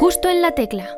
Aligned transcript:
Justo 0.00 0.30
en 0.30 0.40
la 0.40 0.54
tecla. 0.54 0.96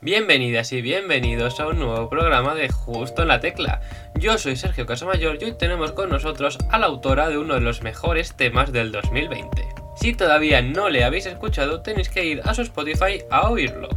Bienvenidas 0.00 0.70
y 0.72 0.82
bienvenidos 0.82 1.58
a 1.58 1.66
un 1.66 1.80
nuevo 1.80 2.08
programa 2.08 2.54
de 2.54 2.68
Justo 2.68 3.22
en 3.22 3.28
la 3.28 3.40
Tecla. 3.40 3.80
Yo 4.14 4.38
soy 4.38 4.54
Sergio 4.54 4.86
Casamayor 4.86 5.38
y 5.40 5.46
hoy 5.46 5.52
tenemos 5.58 5.90
con 5.90 6.10
nosotros 6.10 6.58
a 6.70 6.78
la 6.78 6.86
autora 6.86 7.28
de 7.28 7.38
uno 7.38 7.54
de 7.54 7.60
los 7.60 7.82
mejores 7.82 8.36
temas 8.36 8.70
del 8.70 8.92
2020. 8.92 9.66
Si 9.96 10.14
todavía 10.14 10.62
no 10.62 10.90
le 10.90 11.02
habéis 11.02 11.26
escuchado, 11.26 11.82
tenéis 11.82 12.08
que 12.08 12.24
ir 12.24 12.42
a 12.44 12.54
su 12.54 12.62
Spotify 12.62 13.24
a 13.28 13.50
oírlo. 13.50 13.88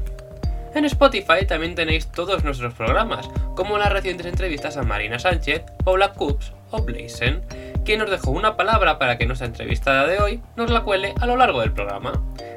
En 0.73 0.85
Spotify 0.85 1.45
también 1.47 1.75
tenéis 1.75 2.11
todos 2.11 2.43
nuestros 2.43 2.73
programas, 2.73 3.29
como 3.55 3.77
las 3.77 3.93
recientes 3.93 4.25
entrevistas 4.25 4.77
a 4.77 4.81
Marina 4.83 5.19
Sánchez, 5.19 5.61
Paula 5.85 6.11
Coops 6.13 6.53
o 6.71 6.81
Blazen, 6.81 7.43
quien 7.85 7.99
nos 7.99 8.09
dejó 8.09 8.31
una 8.31 8.55
palabra 8.55 8.99
para 8.99 9.17
que 9.17 9.25
nuestra 9.25 9.47
entrevistada 9.47 10.05
de 10.07 10.19
hoy 10.19 10.41
nos 10.55 10.69
la 10.69 10.81
cuele 10.81 11.13
a 11.19 11.25
lo 11.25 11.37
largo 11.37 11.61
del 11.61 11.71
programa. 11.71 12.13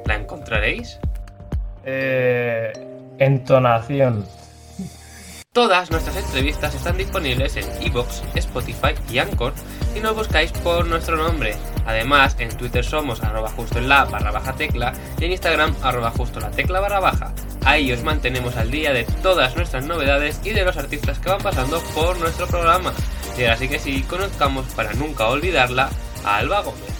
¿La 0.07 0.17
encontraréis? 0.17 0.99
Eh, 1.85 2.73
entonación. 3.19 4.25
Todas 5.53 5.91
nuestras 5.91 6.17
entrevistas 6.17 6.75
están 6.75 6.97
disponibles 6.97 7.57
en 7.57 7.67
Evox, 7.83 8.23
Spotify 8.35 8.95
y 9.11 9.19
Anchor 9.19 9.53
si 9.93 10.01
nos 10.01 10.17
buscáis 10.17 10.51
por 10.51 10.87
nuestro 10.87 11.19
nombre. 11.19 11.55
Además, 11.85 12.37
en 12.39 12.57
Twitter 12.57 12.83
somos 12.83 13.23
arroba 13.23 13.51
justo 13.51 13.79
en 13.79 13.87
la 13.87 14.07
barra 14.07 14.31
baja 14.31 14.55
tecla 14.55 14.95
y 15.19 15.27
en 15.27 15.33
Instagram 15.33 15.75
arroba 15.83 16.11
justo 16.11 16.41
la 16.41 16.51
tecla 16.51 16.81
barra 16.81 17.01
baja. 17.01 17.35
Ahí 17.67 17.93
os 17.93 18.03
mantenemos 18.03 18.57
al 18.57 18.71
día 18.71 18.95
de 18.95 19.05
todas 19.23 19.55
nuestras 19.55 19.85
novedades 19.85 20.41
y 20.43 20.51
de 20.51 20.65
los 20.65 20.79
artistas 20.79 21.19
que 21.19 21.29
van 21.29 21.43
pasando 21.43 21.83
por 21.95 22.19
nuestro 22.19 22.47
programa. 22.47 22.95
Ahora 23.33 23.57
sí 23.57 23.69
que 23.69 23.79
sí, 23.79 24.03
conozcamos 24.03 24.67
para 24.75 24.93
nunca 24.93 25.29
olvidarla 25.29 25.91
a 26.25 26.37
Alba 26.37 26.61
Gómez. 26.61 26.93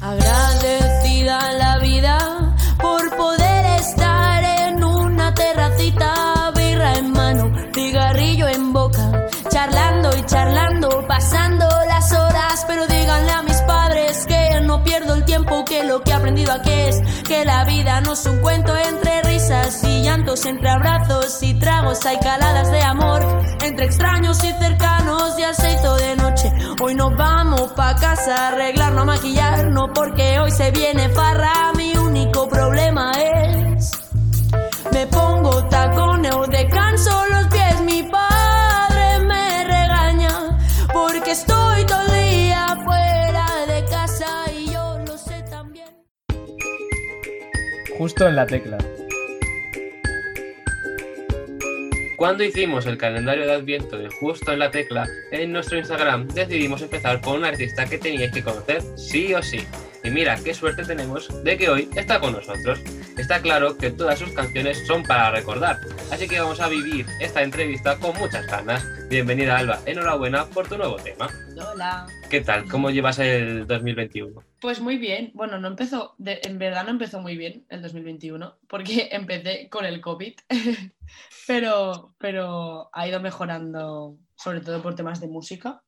Agradecida 0.00 1.52
la 1.52 1.78
vida 1.78 2.56
por 2.80 3.16
poder 3.16 3.66
estar 3.80 4.42
en 4.44 4.82
una 4.82 5.34
terracita, 5.34 6.52
birra 6.56 6.94
en 6.94 7.12
mano, 7.12 7.52
cigarrillo 7.74 8.48
en 8.48 8.72
boca, 8.72 9.28
charlando 9.48 10.16
y 10.16 10.24
charlando, 10.24 11.04
pasando 11.06 11.68
las 11.88 12.12
horas, 12.12 12.64
pero 12.66 12.86
díganle 12.86 13.30
a 13.32 13.42
mis 13.42 13.60
padres 13.62 14.24
que 14.26 14.60
no 14.62 14.82
pierdo 14.82 15.14
el 15.14 15.24
tiempo, 15.24 15.64
que 15.64 15.84
lo 15.84 16.00
que 16.02 16.10
he 16.10 16.14
aprendido 16.14 16.52
aquí 16.52 16.72
es 16.72 17.00
que 17.22 17.44
la 17.44 17.64
vida 17.64 18.00
no 18.00 18.14
es 18.14 18.24
un 18.26 18.38
cuento 18.38 18.76
entre 18.76 19.22
risas 19.22 19.84
y 19.84 20.01
entre 20.32 20.70
abrazos 20.70 21.42
y 21.42 21.52
tragos, 21.52 22.06
hay 22.06 22.18
caladas 22.18 22.70
de 22.72 22.80
amor, 22.80 23.22
entre 23.62 23.84
extraños 23.84 24.42
y 24.42 24.50
cercanos 24.52 25.38
y 25.38 25.42
aceito 25.42 25.94
de 25.96 26.16
noche. 26.16 26.50
Hoy 26.80 26.94
nos 26.94 27.14
vamos 27.18 27.72
pa' 27.72 27.94
casa 27.96 28.34
a 28.34 28.48
arreglarnos, 28.48 29.02
a 29.02 29.04
maquillarnos, 29.04 29.90
porque 29.94 30.38
hoy 30.40 30.50
se 30.50 30.70
viene 30.70 31.10
farra, 31.10 31.72
mi 31.76 31.94
único 31.98 32.48
problema 32.48 33.12
es... 33.12 33.90
Me 34.90 35.06
pongo 35.08 35.68
tacones 35.68 36.34
o 36.34 36.46
descanso 36.46 37.10
los 37.28 37.46
pies, 37.48 37.80
mi 37.82 38.02
padre 38.02 39.24
me 39.26 39.64
regaña 39.64 40.58
porque 40.94 41.32
estoy 41.32 41.84
todo 41.84 42.00
el 42.14 42.30
día 42.30 42.66
fuera 42.84 43.46
de 43.66 43.84
casa 43.84 44.50
y 44.50 44.72
yo 44.72 44.98
lo 45.06 45.18
sé 45.18 45.42
también. 45.50 45.88
Justo 47.98 48.26
en 48.26 48.36
la 48.36 48.46
tecla. 48.46 48.78
Cuando 52.22 52.44
hicimos 52.44 52.86
el 52.86 52.98
calendario 52.98 53.44
de 53.46 53.52
Adviento 53.54 53.98
de 53.98 54.08
Justo 54.08 54.52
en 54.52 54.60
la 54.60 54.70
Tecla 54.70 55.08
en 55.32 55.50
nuestro 55.50 55.76
Instagram, 55.76 56.28
decidimos 56.28 56.80
empezar 56.80 57.20
con 57.20 57.38
un 57.38 57.44
artista 57.44 57.84
que 57.86 57.98
teníais 57.98 58.30
que 58.30 58.44
conocer 58.44 58.80
sí 58.96 59.34
o 59.34 59.42
sí. 59.42 59.66
Y 60.04 60.10
mira 60.10 60.36
qué 60.36 60.54
suerte 60.54 60.84
tenemos 60.84 61.42
de 61.42 61.56
que 61.56 61.68
hoy 61.68 61.88
está 61.96 62.20
con 62.20 62.34
nosotros. 62.34 62.78
Está 63.18 63.42
claro 63.42 63.76
que 63.76 63.90
todas 63.90 64.20
sus 64.20 64.30
canciones 64.30 64.86
son 64.86 65.02
para 65.02 65.32
recordar, 65.32 65.80
así 66.12 66.28
que 66.28 66.38
vamos 66.38 66.60
a 66.60 66.68
vivir 66.68 67.06
esta 67.20 67.42
entrevista 67.42 67.98
con 67.98 68.16
muchas 68.16 68.46
ganas. 68.46 68.86
Bienvenida 69.10 69.58
Alba, 69.58 69.80
enhorabuena 69.84 70.44
por 70.46 70.68
tu 70.68 70.78
nuevo 70.78 70.94
tema. 70.98 71.28
Hola. 71.72 72.06
¿Qué 72.30 72.40
tal? 72.40 72.68
¿Cómo 72.68 72.90
llevas 72.90 73.18
el 73.18 73.66
2021? 73.66 74.44
Pues 74.60 74.78
muy 74.80 74.96
bien. 74.96 75.32
Bueno, 75.34 75.58
no 75.58 75.66
empezó, 75.66 76.14
de- 76.18 76.40
en 76.44 76.58
verdad 76.60 76.84
no 76.84 76.90
empezó 76.90 77.20
muy 77.20 77.36
bien 77.36 77.64
el 77.68 77.82
2021, 77.82 78.58
porque 78.68 79.08
empecé 79.12 79.68
con 79.68 79.84
el 79.84 80.00
COVID, 80.00 80.34
pero, 81.46 82.14
pero 82.18 82.90
ha 82.92 83.08
ido 83.08 83.20
mejorando, 83.20 84.18
sobre 84.36 84.60
todo 84.60 84.82
por 84.82 84.94
temas 84.94 85.20
de 85.20 85.28
música. 85.28 85.82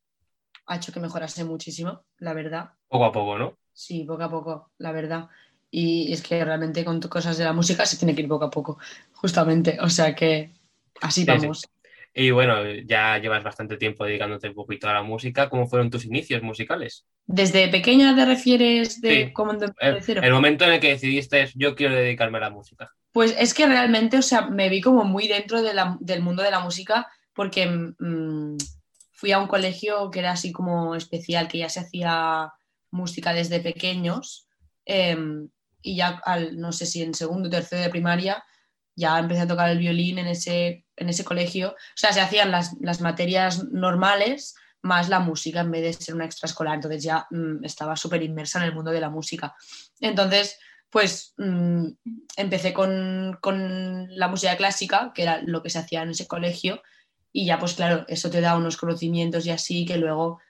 Ha 0.67 0.77
hecho 0.77 0.93
que 0.93 1.01
mejorase 1.01 1.45
muchísimo, 1.45 2.05
la 2.19 2.35
verdad. 2.35 2.71
Poco 2.89 3.05
a 3.05 3.13
poco, 3.13 3.39
¿no? 3.39 3.57
Sí, 3.73 4.05
poco 4.05 4.23
a 4.23 4.31
poco, 4.31 4.73
la 4.79 4.93
verdad. 4.93 5.29
Y 5.71 6.13
es 6.13 6.23
que 6.23 6.45
realmente 6.45 6.85
con 6.85 7.01
cosas 7.01 7.37
de 7.37 7.45
la 7.45 7.53
música 7.53 7.85
se 7.85 7.97
tiene 7.97 8.15
que 8.15 8.23
ir 8.23 8.29
poco 8.29 8.45
a 8.47 8.51
poco, 8.51 8.79
justamente. 9.15 9.79
O 9.81 9.89
sea 9.89 10.15
que 10.15 10.53
así 11.01 11.23
Sí, 11.23 11.27
sí. 11.27 11.33
vamos. 11.33 11.69
Y 12.17 12.31
bueno, 12.31 12.65
ya 12.87 13.19
llevas 13.19 13.43
bastante 13.43 13.77
tiempo 13.77 14.05
dedicándote 14.05 14.49
un 14.49 14.55
poquito 14.55 14.89
a 14.89 14.95
la 14.95 15.03
música. 15.03 15.49
¿Cómo 15.49 15.67
fueron 15.67 15.91
tus 15.91 16.05
inicios 16.05 16.43
musicales? 16.43 17.07
¿Desde 17.27 17.69
pequeña 17.69 18.15
te 18.15 18.25
refieres 18.25 19.01
de 19.01 19.25
Sí. 19.27 19.33
cómo 19.33 19.53
El, 19.53 20.01
el 20.25 20.33
momento 20.33 20.65
en 20.65 20.75
el 20.75 20.81
que 20.81 20.91
decidiste, 20.91 21.49
yo 21.57 21.75
quiero 21.75 21.95
dedicarme 21.95 22.39
a 22.39 22.43
la 22.43 22.51
música. 22.51 22.91
Pues 23.15 23.33
es 23.39 23.55
que 23.55 23.65
realmente, 23.67 24.19
o 24.19 24.23
sea, 24.23 24.49
me 24.49 24.69
vi 24.69 24.81
como 24.81 25.05
muy 25.05 25.29
dentro 25.29 25.63
del 25.63 26.21
mundo 26.21 26.43
de 26.43 26.51
la 26.51 26.59
música 26.59 27.07
porque 27.33 27.65
mm, 27.65 28.57
fui 29.13 29.31
a 29.31 29.39
un 29.39 29.47
colegio 29.47 30.11
que 30.11 30.19
era 30.19 30.33
así 30.33 30.51
como 30.51 30.97
especial, 30.97 31.47
que 31.47 31.59
ya 31.59 31.69
se 31.69 31.79
hacía 31.79 32.53
música 32.91 33.33
desde 33.33 33.61
pequeños 33.61 34.49
em, 34.85 35.49
y 35.81 35.95
ya 35.95 36.21
al, 36.25 36.59
no 36.59 36.73
sé 36.73 36.87
si 36.87 37.03
en 37.03 37.15
segundo 37.15 37.47
o 37.47 37.51
tercero 37.53 37.83
de 37.83 37.89
primaria, 37.89 38.43
ya 38.97 39.17
empecé 39.21 39.43
a 39.43 39.47
tocar 39.47 39.71
el 39.71 39.79
violín 39.79 40.19
en 40.19 40.27
ese, 40.27 40.85
en 40.97 41.09
ese 41.09 41.23
colegio. 41.25 41.71
O 41.71 41.97
sea, 41.97 42.13
se 42.13 42.21
hacían 42.21 42.51
las, 42.51 42.73
las 42.81 43.01
materias 43.01 43.63
normales 43.71 44.57
más 44.83 45.09
la 45.09 45.21
música 45.21 45.61
en 45.61 45.71
vez 45.71 45.83
de 45.83 46.05
ser 46.05 46.17
una 46.17 46.25
extraescolar. 46.25 46.75
Entonces 46.75 47.05
ya 47.05 47.29
mm, 47.31 47.65
estaba 47.65 47.95
súper 47.95 48.25
inmersa 48.25 48.59
en 48.59 48.65
el 48.65 48.75
mundo 48.75 48.91
de 48.91 49.01
la 49.01 49.09
música. 49.09 49.55
Entonces, 50.01 50.59
pues 50.95 51.35
mm, 51.39 51.89
empecé 52.37 52.73
con, 52.73 53.37
con 53.41 54.07
la 54.17 54.29
música 54.29 54.57
clásica, 54.57 55.11
que 55.13 55.23
era 55.23 55.43
lo 55.43 55.61
que 55.61 55.69
se 55.69 55.81
hacía 55.81 56.03
en 56.03 56.11
ese 56.11 56.29
colegio, 56.29 56.83
y 57.33 57.47
ya 57.47 57.59
pues 57.59 57.75
claro, 57.75 58.05
eso 58.07 58.31
te 58.31 58.41
da 58.41 58.57
unos 58.57 58.77
conocimientos 58.77 59.45
y 59.45 59.51
así 59.51 59.85
que 59.87 59.97
luego 59.99 60.41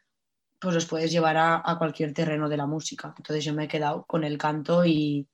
pues 0.60 0.74
los 0.74 0.84
puedes 0.84 1.10
llevar 1.10 1.38
a, 1.38 1.62
a 1.64 1.78
cualquier 1.78 2.12
terreno 2.12 2.50
de 2.50 2.58
la 2.58 2.66
música. 2.66 3.14
Entonces 3.16 3.42
yo 3.42 3.54
me 3.54 3.64
he 3.64 3.68
quedado 3.68 4.04
con 4.04 4.22
el 4.22 4.36
canto 4.36 4.84
y 4.84 5.26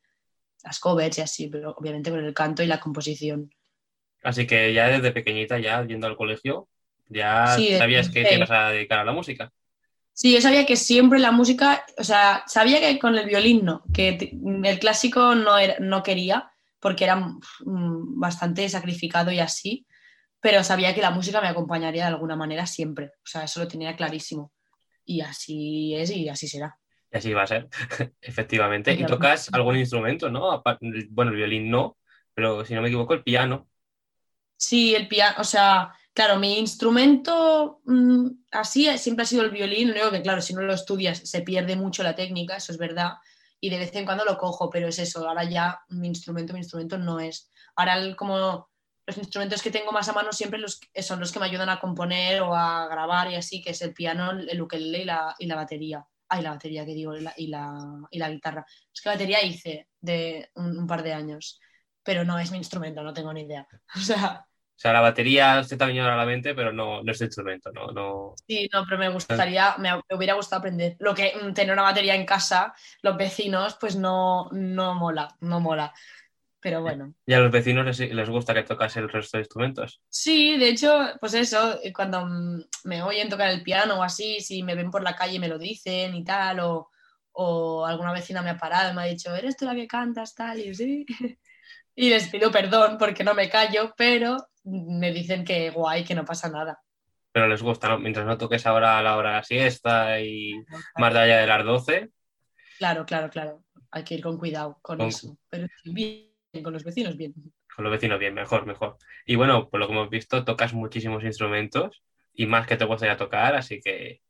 las 0.63 0.79
covers 0.79 1.19
y 1.19 1.23
así, 1.23 1.49
pero 1.49 1.75
obviamente 1.77 2.13
con 2.13 2.25
el 2.25 2.33
canto 2.33 2.63
y 2.63 2.69
la 2.69 2.79
composición. 2.79 3.51
Así 4.23 4.47
que 4.47 4.73
ya 4.73 4.87
desde 4.87 5.11
pequeñita, 5.11 5.59
ya 5.59 5.85
yendo 5.85 6.07
al 6.07 6.17
colegio, 6.17 6.69
ya 7.09 7.49
Sí, 7.57 7.77
sabías 7.77 8.11
que 8.11 8.23
te 8.23 8.37
ibas 8.37 8.53
a 8.53 8.69
dedicar 8.69 9.01
a 9.01 9.05
la 9.05 9.13
música. 9.13 9.51
Sí, 10.21 10.35
yo 10.35 10.43
sabía 10.43 10.67
que 10.67 10.77
siempre 10.77 11.19
la 11.19 11.33
música, 11.33 11.83
o 11.97 12.05
sea, 12.05 12.45
sabía 12.47 12.79
que 12.79 12.99
con 12.99 13.17
el 13.17 13.25
violín 13.25 13.65
no, 13.65 13.83
que 13.91 14.37
el 14.65 14.79
clásico 14.79 15.35
no, 15.35 15.57
era- 15.57 15.77
no 15.81 16.03
quería 16.03 16.53
porque 16.79 17.05
era 17.05 17.17
mm, 17.17 18.21
bastante 18.21 18.69
sacrificado 18.69 19.33
y 19.33 19.39
así, 19.39 19.87
pero 20.39 20.63
sabía 20.63 20.95
que 20.95 21.01
la 21.01 21.11
música 21.11 21.41
me 21.41 21.49
acompañaría 21.49 22.03
de 22.03 22.11
alguna 22.11 22.37
manera 22.37 22.67
siempre, 22.67 23.07
o 23.07 23.25
sea, 23.25 23.45
eso 23.45 23.61
lo 23.61 23.69
tenía 23.69 23.97
clarísimo. 23.97 24.53
Y 25.07 25.23
así 25.23 25.95
es 25.97 26.11
y 26.11 26.29
así 26.29 26.49
será. 26.49 26.77
Y 27.11 27.17
así 27.17 27.33
va 27.33 27.45
a 27.45 27.47
ser, 27.47 27.71
efectivamente. 28.21 28.93
Y 28.93 29.07
tocas 29.07 29.49
algún 29.55 29.79
instrumento, 29.79 30.29
¿no? 30.29 30.63
Bueno, 31.09 31.31
el 31.31 31.37
violín 31.39 31.71
no, 31.71 31.97
pero 32.35 32.63
si 32.67 32.75
no 32.75 32.83
me 32.83 32.89
equivoco, 32.89 33.15
el 33.15 33.23
piano. 33.23 33.71
Sí, 34.59 34.95
el 34.95 35.09
piano, 35.09 35.37
o 35.39 35.45
sea, 35.45 35.95
claro, 36.13 36.39
mi 36.39 36.59
instrumento 36.59 37.81
mm, 37.85 38.27
así 38.53 38.87
siempre 38.99 39.25
ha 39.25 39.27
sido 39.27 39.43
el 39.43 39.51
violín, 39.51 39.91
único 39.91 40.11
que, 40.11 40.23
claro, 40.23 40.43
si 40.43 40.55
no 40.55 40.63
lo 40.63 40.75
estudias 40.75 41.19
se 41.19 41.43
pierde 41.43 41.77
mucho 41.77 42.03
la 42.03 42.15
técnica, 42.15 42.57
eso 42.57 42.73
es 42.73 42.79
verdad, 42.79 43.15
y 43.61 43.71
de 43.71 43.79
vez 43.79 43.95
en 43.95 44.05
cuando 44.05 44.25
lo 44.25 44.39
cojo, 44.39 44.71
pero 44.71 44.89
es 44.89 44.99
eso, 44.99 45.29
ahora 45.29 45.45
ya 45.45 45.81
mi 45.89 46.09
instrumento, 46.09 46.53
mi 46.53 46.61
instrumento 46.61 46.99
no 46.99 47.21
es. 47.21 47.51
Ahora 47.77 48.17
como 48.17 48.71
los 49.07 49.19
instrumentos 49.19 49.63
que 49.63 49.71
tengo 49.71 49.93
más 49.93 50.09
a 50.09 50.13
mano 50.13 50.33
siempre 50.33 50.59
los, 50.59 50.81
son 51.03 51.21
los 51.21 51.33
que 51.33 51.41
me 51.41 51.47
ayudan 51.47 51.69
a 51.69 51.81
componer 51.81 52.43
o 52.43 52.55
a 52.55 52.87
grabar 52.89 53.31
y 53.31 53.35
así, 53.35 53.63
que 53.63 53.71
es 53.71 53.83
el 53.83 53.93
piano, 53.93 54.31
el 54.31 54.63
ukelele 54.63 55.03
y 55.03 55.05
la, 55.05 55.35
y 55.39 55.47
la 55.47 55.57
batería. 55.57 56.07
Ay, 56.29 56.43
la 56.43 56.51
batería 56.51 56.87
que 56.87 56.95
digo, 56.95 57.17
y 57.17 57.21
la, 57.23 57.35
y 57.37 57.49
la, 58.19 58.31
guitarra. 58.31 58.65
Es 58.95 59.01
que 59.01 59.09
batería 59.09 59.43
hice 59.45 59.89
de 60.01 60.51
un, 60.55 60.79
un 60.79 60.87
par 60.87 61.03
de 61.03 61.13
años, 61.13 61.61
pero 62.05 62.25
no 62.25 62.39
es 62.39 62.53
mi 62.53 62.59
instrumento, 62.59 63.03
no 63.03 63.13
tengo 63.13 63.33
ni 63.33 63.43
idea. 63.43 63.67
O 63.97 64.01
sea, 64.01 64.47
sea, 64.81 64.95
la 64.95 65.03
batería 65.03 65.63
se 65.63 65.77
te 65.77 65.85
ha 65.85 65.89
venido 65.89 66.09
a 66.09 66.17
la 66.17 66.25
mente, 66.25 66.55
pero 66.55 66.73
no, 66.73 67.03
no 67.03 67.13
es 67.13 67.21
instrumento, 67.21 67.71
no, 67.71 67.89
no. 67.89 68.35
Sí, 68.47 68.67
no, 68.73 68.83
pero 68.87 68.99
me 68.99 69.11
gustaría, 69.11 69.75
me, 69.77 69.95
me 69.95 70.17
hubiera 70.17 70.33
gustado 70.33 70.61
aprender. 70.61 70.97
Lo 71.01 71.15
que 71.15 71.35
mm, 71.37 71.53
tener 71.53 71.75
una 71.75 71.83
batería 71.83 72.15
en 72.15 72.25
casa, 72.25 72.73
los 73.03 73.15
vecinos, 73.19 73.77
pues 73.79 73.97
no, 73.97 74.49
no 74.53 74.95
mola, 74.95 75.37
no 75.41 75.61
mola. 75.61 75.93
Pero 76.61 76.81
bueno. 76.81 77.13
Y 77.27 77.35
a 77.35 77.41
los 77.41 77.51
vecinos 77.51 77.85
les, 77.85 77.99
les 78.11 78.31
gusta 78.31 78.55
que 78.55 78.63
tocas 78.63 78.97
el 78.97 79.11
resto 79.11 79.37
de 79.37 79.43
instrumentos. 79.43 80.01
Sí, 80.09 80.57
de 80.57 80.71
hecho, 80.71 81.11
pues 81.21 81.35
eso, 81.35 81.79
cuando 81.95 82.25
mm, 82.25 82.63
me 82.85 83.03
oyen 83.03 83.29
tocar 83.29 83.51
el 83.51 83.63
piano 83.63 83.99
o 83.99 84.03
así, 84.03 84.41
si 84.41 84.63
me 84.63 84.75
ven 84.75 84.91
por 84.91 85.03
la 85.03 85.15
calle 85.15 85.39
me 85.39 85.49
lo 85.49 85.59
dicen 85.59 86.15
y 86.15 86.25
tal, 86.25 86.61
o, 86.61 86.91
o 87.33 87.85
alguna 87.85 88.15
vecina 88.15 88.41
me 88.41 88.49
ha 88.49 88.57
parado 88.57 88.93
y 88.93 88.95
me 88.97 89.03
ha 89.03 89.07
dicho, 89.07 89.35
¿eres 89.35 89.59
tú 89.59 89.67
la 89.67 89.75
que 89.75 89.87
cantas 89.87 90.35
tal? 90.35 90.59
Y 90.59 90.69
yo, 90.69 90.75
sí. 90.75 91.05
Y 91.95 92.09
les 92.09 92.29
pido 92.29 92.51
perdón 92.51 92.97
porque 92.99 93.25
no 93.25 93.35
me 93.35 93.51
callo, 93.51 93.93
pero 93.95 94.39
me 94.65 95.13
dicen 95.13 95.45
que 95.45 95.71
guay, 95.71 96.05
que 96.05 96.15
no 96.15 96.25
pasa 96.25 96.49
nada. 96.51 96.81
Pero 97.33 97.47
les 97.49 97.63
gusta, 97.63 97.89
¿no? 97.89 97.99
Mientras 97.99 98.27
no 98.27 98.37
toques 98.37 98.67
ahora 98.67 98.99
a 98.99 99.03
la 99.03 99.17
hora 99.17 99.31
de 99.31 99.37
la 99.37 99.43
siesta 99.45 100.21
y 100.21 100.55
más 100.97 101.15
allá 101.15 101.39
de 101.39 101.47
las 101.47 101.65
12. 101.65 102.11
Claro, 102.79 103.05
claro, 103.07 103.31
claro. 103.31 103.65
Hay 103.91 104.05
que 104.05 104.15
ir 104.15 104.23
con 104.23 104.39
cuidado 104.39 104.79
con, 104.83 104.99
Con- 104.99 105.09
eso. 105.09 105.37
Pero 105.49 105.67
bien, 105.85 106.31
con 106.63 106.73
los 106.73 106.85
vecinos 106.85 107.17
bien. 107.17 107.35
Con 107.75 107.85
los 107.85 107.93
vecinos 107.93 108.19
bien, 108.19 108.35
mejor, 108.35 108.67
mejor. 108.67 108.97
Y 109.27 109.37
bueno, 109.37 109.69
por 109.69 109.81
lo 109.81 109.87
que 109.87 109.93
hemos 109.93 110.11
visto, 110.11 110.45
tocas 110.45 110.73
muchísimos 110.75 111.23
instrumentos 111.25 112.03
y 112.35 112.47
más 112.47 112.67
que 112.67 112.77
te 112.77 112.85
gustaría 112.85 113.17
tocar, 113.17 113.55
así 113.55 113.81
que 113.81 114.21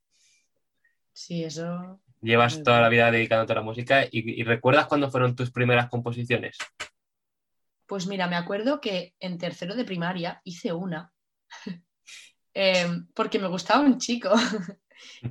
Sí, 1.12 1.44
eso. 1.44 2.00
llevas 2.20 2.62
toda 2.62 2.80
la 2.80 2.88
vida 2.88 3.10
dedicándote 3.10 3.52
a 3.52 3.56
la 3.56 3.62
música 3.62 4.04
y, 4.04 4.40
y 4.40 4.44
¿recuerdas 4.44 4.86
cuándo 4.86 5.10
fueron 5.10 5.34
tus 5.34 5.50
primeras 5.50 5.88
composiciones? 5.88 6.58
Pues 7.90 8.06
mira, 8.06 8.28
me 8.28 8.36
acuerdo 8.36 8.80
que 8.80 9.16
en 9.18 9.36
tercero 9.36 9.74
de 9.74 9.84
primaria 9.84 10.40
hice 10.44 10.72
una, 10.72 11.12
eh, 12.54 12.86
porque 13.16 13.40
me 13.40 13.48
gustaba 13.48 13.84
un 13.84 13.98
chico. 13.98 14.30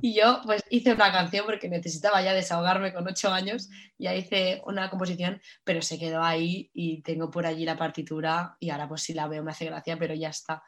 Y 0.02 0.14
yo 0.14 0.40
pues 0.44 0.64
hice 0.68 0.94
una 0.94 1.12
canción 1.12 1.46
porque 1.46 1.68
necesitaba 1.68 2.20
ya 2.20 2.34
desahogarme 2.34 2.92
con 2.92 3.06
ocho 3.06 3.32
años, 3.32 3.70
ya 3.96 4.16
hice 4.16 4.60
una 4.66 4.90
composición, 4.90 5.40
pero 5.62 5.80
se 5.80 5.96
quedó 5.96 6.24
ahí 6.24 6.72
y 6.74 7.02
tengo 7.02 7.30
por 7.30 7.46
allí 7.46 7.64
la 7.64 7.76
partitura 7.76 8.56
y 8.58 8.70
ahora 8.70 8.88
pues 8.88 9.02
si 9.02 9.14
la 9.14 9.28
veo 9.28 9.44
me 9.44 9.52
hace 9.52 9.66
gracia, 9.66 9.96
pero 9.96 10.12
ya 10.12 10.30
está. 10.30 10.64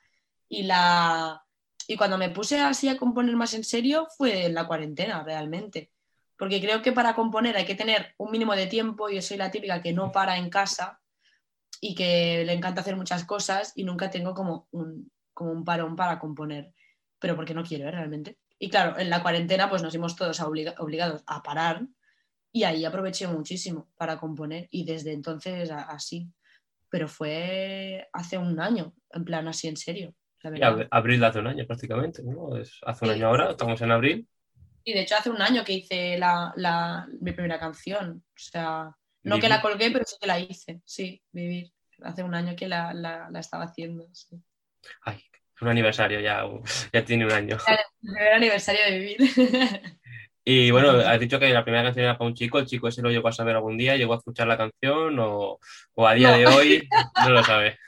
Y, 0.49 0.63
la... 0.63 1.45
y 1.89 1.97
cuando 1.97 2.17
me 2.17 2.31
puse 2.31 2.61
así 2.61 2.89
a 2.89 2.97
componer 2.97 3.35
más 3.35 3.55
en 3.55 3.65
serio 3.65 4.07
fue 4.17 4.47
en 4.47 4.55
la 4.55 4.69
cuarentena 4.69 5.25
realmente, 5.25 5.91
porque 6.39 6.61
creo 6.61 6.81
que 6.81 6.93
para 6.93 7.17
componer 7.17 7.57
hay 7.57 7.67
que 7.67 7.75
tener 7.75 8.15
un 8.19 8.31
mínimo 8.31 8.55
de 8.55 8.69
tiempo, 8.69 9.11
yo 9.11 9.21
soy 9.21 9.37
la 9.37 9.51
típica 9.51 9.83
que 9.83 9.93
no 9.93 10.13
para 10.13 10.37
en 10.37 10.49
casa 10.49 11.02
y 11.81 11.95
que 11.95 12.45
le 12.45 12.53
encanta 12.53 12.81
hacer 12.81 12.97
muchas 12.97 13.25
cosas 13.25 13.73
y 13.77 13.85
nunca 13.85 14.11
tengo 14.11 14.35
como 14.35 14.69
un, 14.71 15.11
como 15.35 15.53
un 15.53 15.65
parón 15.65 15.97
para 15.97 16.19
componer, 16.19 16.73
pero 17.19 17.35
porque 17.37 17.55
no 17.55 17.65
quiero 17.65 17.89
¿eh? 17.89 17.91
realmente. 17.91 18.39
Y 18.59 18.69
claro, 18.71 18.99
en 18.99 19.11
la 19.11 19.23
cuarentena 19.23 19.69
pues 19.69 19.83
nos 19.83 19.93
vimos 19.93 20.15
todos 20.15 20.41
obliga- 20.41 20.75
obligados 20.79 21.23
a 21.27 21.43
parar 21.43 21.87
y 22.53 22.65
ahí 22.65 22.85
aproveché 22.85 23.27
muchísimo 23.27 23.89
para 23.97 24.19
componer 24.19 24.69
y 24.71 24.85
desde 24.85 25.13
entonces 25.13 25.71
así. 25.71 26.29
Pero 26.91 27.09
fue 27.09 28.07
hace 28.13 28.37
un 28.39 28.61
año, 28.61 28.93
en 29.11 29.25
plan 29.25 29.49
así 29.49 29.67
en 29.67 29.77
serio. 29.79 30.15
Y 30.45 30.61
ab- 30.61 30.87
abril 30.91 31.21
de 31.21 31.27
hace 31.27 31.39
un 31.39 31.47
año 31.47 31.67
prácticamente, 31.67 32.23
¿no? 32.23 32.57
Es 32.57 32.79
hace 32.85 33.05
un 33.07 33.13
Sí. 33.13 33.17
año 33.17 33.29
ahora, 33.29 33.51
estamos 33.53 33.81
en 33.81 33.91
abril. 33.93 34.29
Y 34.85 34.93
de 34.93 35.01
hecho 35.03 35.15
hace 35.17 35.31
un 35.31 35.41
año 35.41 35.65
que 35.65 35.73
hice 35.73 36.19
la, 36.19 36.53
la- 36.57 37.09
mi 37.21 37.33
primera 37.33 37.59
canción. 37.59 38.23
O 38.29 38.33
sea, 38.37 38.95
no 39.25 39.39
que 39.41 39.49
la 39.49 39.61
colgué, 39.63 39.91
pero 39.91 40.05
sí 40.05 40.17
que 40.21 40.27
la 40.27 40.39
hice. 40.41 40.81
Sí, 40.85 41.23
vivir. 41.33 41.73
Hace 42.03 42.23
un 42.23 42.35
año 42.35 42.55
que 42.57 42.69
la, 42.69 42.93
la- 42.95 43.29
la 43.31 43.41
estaba 43.41 43.65
haciendo. 43.65 44.07
sí. 44.13 44.37
Ay, 45.03 45.23
es 45.57 45.63
un 45.63 45.69
aniversario 45.69 46.19
ya, 46.21 46.45
uh, 46.47 46.63
ya 46.93 47.05
tiene 47.05 47.25
un 47.25 47.33
año. 47.33 47.57
El 47.67 47.77
primer 48.01 48.33
aniversario 48.35 48.85
de 48.85 48.99
vivir. 48.99 49.19
Y 50.45 50.73
bueno, 50.73 50.91
has 50.99 51.21
dicho 51.21 51.39
que 51.39 51.51
la 51.51 51.63
primera 51.63 51.85
canción 51.85 52.05
era 52.05 52.19
para 52.19 52.27
un 52.29 52.35
chico, 52.35 52.59
el 52.59 52.67
chico 52.67 52.89
ese 52.89 53.01
lo 53.01 53.11
llegó 53.11 53.29
a 53.29 53.33
saber 53.33 53.55
algún 53.55 53.79
día, 53.79 53.97
llegó 53.97 54.15
a 54.15 54.17
escuchar 54.17 54.49
la 54.49 54.57
canción 54.59 55.17
o, 55.21 55.61
o 55.95 56.07
a 56.09 56.15
día 56.15 56.33
No. 56.33 56.37
de 56.39 56.47
hoy 56.49 56.89
no 57.23 57.31
lo 57.31 57.45
sabe. 57.45 57.79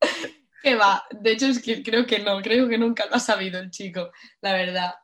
que 0.62 0.74
va. 0.76 1.04
De 1.10 1.32
hecho, 1.32 1.46
es 1.46 1.60
que 1.62 1.82
creo 1.82 2.06
que 2.06 2.20
no, 2.20 2.40
creo 2.40 2.68
que 2.68 2.78
nunca 2.78 3.06
lo 3.06 3.16
ha 3.16 3.20
sabido 3.20 3.58
el 3.60 3.70
chico, 3.70 4.10
la 4.40 4.52
verdad. 4.52 4.94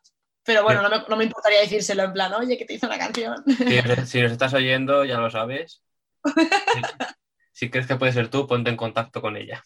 Pero 0.44 0.62
bueno, 0.64 0.82
no 0.82 0.90
me, 0.90 0.96
no 1.08 1.16
me 1.16 1.24
importaría 1.24 1.60
decírselo 1.60 2.02
en 2.02 2.12
plan, 2.12 2.32
oye, 2.34 2.58
que 2.58 2.64
te 2.64 2.74
hizo 2.74 2.86
una 2.86 2.98
canción. 2.98 3.36
Si, 3.46 3.80
si 4.06 4.22
nos 4.22 4.32
estás 4.32 4.54
oyendo, 4.54 5.04
ya 5.04 5.18
lo 5.18 5.30
sabes. 5.30 5.82
Si, 6.24 6.32
si 7.52 7.70
crees 7.70 7.86
que 7.86 7.96
puede 7.96 8.12
ser 8.12 8.28
tú, 8.28 8.46
ponte 8.46 8.70
en 8.70 8.76
contacto 8.76 9.20
con 9.20 9.36
ella. 9.36 9.62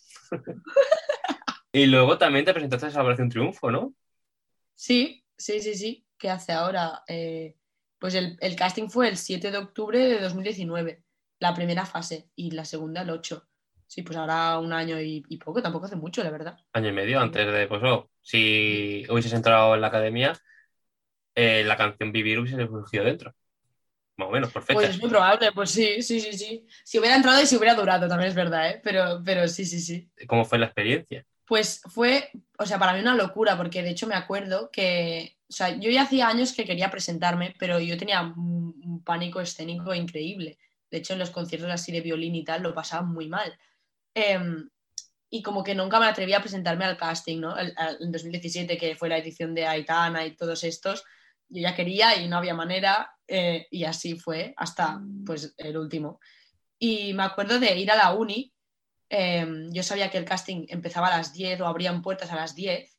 Y 1.73 1.87
luego 1.87 2.19
también 2.19 2.44
te 2.44 2.55
presentaste 2.55 2.87
a 2.99 3.02
Operación 3.02 3.28
Triunfo, 3.28 3.70
¿no? 3.70 3.94
Sí, 4.75 5.25
sí, 5.37 5.61
sí, 5.61 5.75
sí. 5.75 6.06
¿Qué 6.19 6.31
hace 6.31 6.52
ahora? 6.52 7.02
Eh, 7.06 7.56
pues 7.99 8.14
el, 8.14 8.37
el 8.40 8.56
casting 8.56 8.88
fue 8.88 9.08
el 9.08 9.17
7 9.17 9.50
de 9.50 9.58
octubre 9.58 9.99
de 9.99 10.20
2019, 10.20 11.02
la 11.38 11.55
primera 11.55 11.84
fase, 11.84 12.31
y 12.34 12.52
la 12.52 12.64
segunda 12.64 13.02
el 13.02 13.11
8. 13.11 13.46
Sí, 13.87 14.02
pues 14.02 14.17
ahora 14.17 14.58
un 14.58 14.72
año 14.72 15.00
y, 15.00 15.25
y 15.29 15.37
poco, 15.37 15.62
tampoco 15.62 15.87
hace 15.87 15.96
mucho, 15.96 16.22
la 16.25 16.31
verdad. 16.31 16.58
Año 16.72 16.88
y 16.88 16.93
medio 16.93 17.20
antes 17.20 17.46
de, 17.52 17.67
pues, 17.67 17.82
oh, 17.84 18.11
si 18.20 19.05
hubieses 19.08 19.32
entrado 19.32 19.75
en 19.75 19.81
la 19.81 19.87
academia, 19.88 20.32
eh, 21.36 21.62
la 21.64 21.76
canción 21.76 22.10
Vivir 22.10 22.40
hubiese 22.40 22.66
surgido 22.66 23.04
dentro. 23.04 23.34
Más 24.16 24.28
o 24.28 24.30
menos, 24.30 24.50
por 24.50 24.64
Pues 24.64 24.88
es 24.88 24.98
muy 24.98 25.10
probable, 25.10 25.52
pues 25.52 25.70
sí, 25.70 26.00
sí, 26.02 26.18
sí, 26.20 26.32
sí. 26.32 26.66
Si 26.82 26.98
hubiera 26.98 27.16
entrado 27.16 27.40
y 27.42 27.46
si 27.46 27.56
hubiera 27.56 27.74
durado, 27.74 28.08
también 28.08 28.30
es 28.30 28.34
verdad, 28.34 28.70
¿eh? 28.70 28.80
Pero, 28.82 29.20
pero 29.22 29.46
sí, 29.46 29.66
sí, 29.66 29.78
sí. 29.78 30.10
¿Cómo 30.26 30.46
fue 30.46 30.58
la 30.58 30.66
experiencia? 30.66 31.26
Pues 31.44 31.82
fue, 31.84 32.30
o 32.58 32.64
sea, 32.64 32.78
para 32.78 32.94
mí 32.94 33.00
una 33.00 33.14
locura, 33.14 33.58
porque 33.58 33.82
de 33.82 33.90
hecho 33.90 34.06
me 34.06 34.14
acuerdo 34.14 34.70
que, 34.72 35.36
o 35.48 35.52
sea, 35.52 35.76
yo 35.76 35.90
ya 35.90 36.02
hacía 36.02 36.28
años 36.28 36.54
que 36.54 36.64
quería 36.64 36.90
presentarme, 36.90 37.54
pero 37.58 37.78
yo 37.78 37.98
tenía 37.98 38.22
un, 38.22 39.02
pánico 39.04 39.40
escénico 39.40 39.94
increíble. 39.94 40.58
De 40.90 40.98
hecho, 40.98 41.12
en 41.12 41.18
los 41.18 41.30
conciertos 41.30 41.70
así 41.70 41.92
de 41.92 42.00
violín 42.00 42.34
y 42.34 42.44
tal 42.44 42.62
lo 42.62 42.74
pasaba 42.74 43.02
muy 43.02 43.28
mal. 43.28 43.56
Em, 44.14 44.68
y 45.28 45.42
como 45.42 45.62
que 45.62 45.74
nunca 45.74 46.00
me 46.00 46.06
atreví 46.06 46.32
a 46.32 46.40
presentarme 46.40 46.86
al 46.86 46.96
casting, 46.96 47.40
¿no? 47.40 47.54
En 47.58 48.10
2017, 48.10 48.78
que 48.78 48.96
fue 48.96 49.08
la 49.08 49.18
edición 49.18 49.54
de 49.54 49.66
Aitana 49.66 50.24
y 50.24 50.34
todos 50.34 50.64
estos, 50.64 51.04
yo 51.48 51.62
ya 51.62 51.75
quería 51.75 52.16
y 52.20 52.28
no 52.28 52.37
había 52.38 52.54
manera, 52.54 53.12
eh, 53.28 53.66
y 53.70 53.84
así 53.84 54.19
fue 54.19 54.54
hasta 54.56 55.00
pues 55.25 55.54
el 55.56 55.76
último. 55.78 56.20
Y 56.78 57.14
me 57.14 57.25
acuerdo 57.25 57.58
de 57.60 57.76
ir 57.78 57.90
a 57.90 57.96
la 57.96 58.12
uni 58.14 58.52
eh, 59.10 59.46
yo 59.70 59.82
sabía 59.82 60.10
que 60.10 60.19
el 60.19 60.25
casting 60.25 60.66
empezaba 60.69 61.08
a 61.08 61.19
las 61.19 61.32
10 61.32 61.60
o 61.60 61.66
abrían 61.66 62.02
puertas 62.02 62.32
a 62.32 62.37
las 62.37 62.54
10 62.56 62.96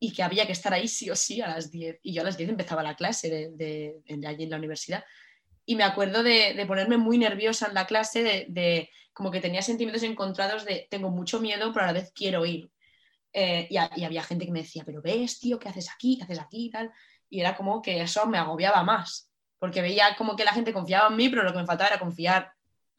y 0.00 0.12
que 0.12 0.22
había 0.22 0.46
que 0.46 0.52
estar 0.52 0.72
ahí 0.72 0.86
sí 0.88 1.10
o 1.10 1.16
sí 1.16 1.40
a 1.40 1.48
las 1.48 1.70
10. 1.70 1.98
Y 2.02 2.12
yo 2.14 2.22
a 2.22 2.24
las 2.24 2.36
10 2.36 2.48
empezaba 2.50 2.82
la 2.82 2.94
clase 2.96 3.28
de, 3.30 3.50
de- 3.52 4.02
de 4.06 4.26
allí 4.28 4.44
en 4.44 4.50
la 4.50 4.56
universidad. 4.58 5.04
Y 5.66 5.76
me 5.76 5.84
acuerdo 5.84 6.22
de, 6.22 6.54
de 6.54 6.66
ponerme 6.66 6.98
muy 6.98 7.18
nerviosa 7.18 7.68
en 7.68 7.74
la 7.74 7.86
clase, 7.86 8.22
de, 8.22 8.46
de 8.48 8.90
como 9.12 9.30
que 9.30 9.40
tenía 9.40 9.62
sentimientos 9.62 10.02
encontrados 10.04 10.64
de 10.64 10.88
tengo 10.90 11.10
mucho 11.10 11.40
miedo, 11.40 11.72
pero 11.72 11.84
a 11.84 11.88
la 11.88 11.92
vez 11.94 12.12
quiero 12.14 12.46
ir. 12.46 12.70
Eh, 13.32 13.66
y, 13.70 13.76
ha- 13.78 13.90
y 13.96 14.04
había 14.04 14.22
gente 14.22 14.46
que 14.46 14.52
me 14.52 14.62
decía, 14.62 14.84
pero 14.86 15.02
ves, 15.02 15.40
tío, 15.40 15.58
¿qué 15.58 15.68
haces 15.68 15.90
aquí? 15.90 16.16
¿Qué 16.18 16.24
haces 16.24 16.40
aquí? 16.40 16.66
Y 16.66 16.70
tal. 16.70 16.92
Y 17.30 17.40
era 17.40 17.56
como 17.56 17.82
que 17.82 18.00
eso 18.00 18.26
me 18.26 18.38
agobiaba 18.38 18.82
más, 18.82 19.30
porque 19.58 19.82
veía 19.82 20.16
como 20.16 20.36
que 20.36 20.44
la 20.44 20.52
gente 20.52 20.72
confiaba 20.72 21.08
en 21.08 21.16
mí, 21.16 21.28
pero 21.28 21.42
lo 21.42 21.52
que 21.52 21.58
me 21.58 21.66
faltaba 21.66 21.90
era 21.90 21.98
confiar 21.98 22.52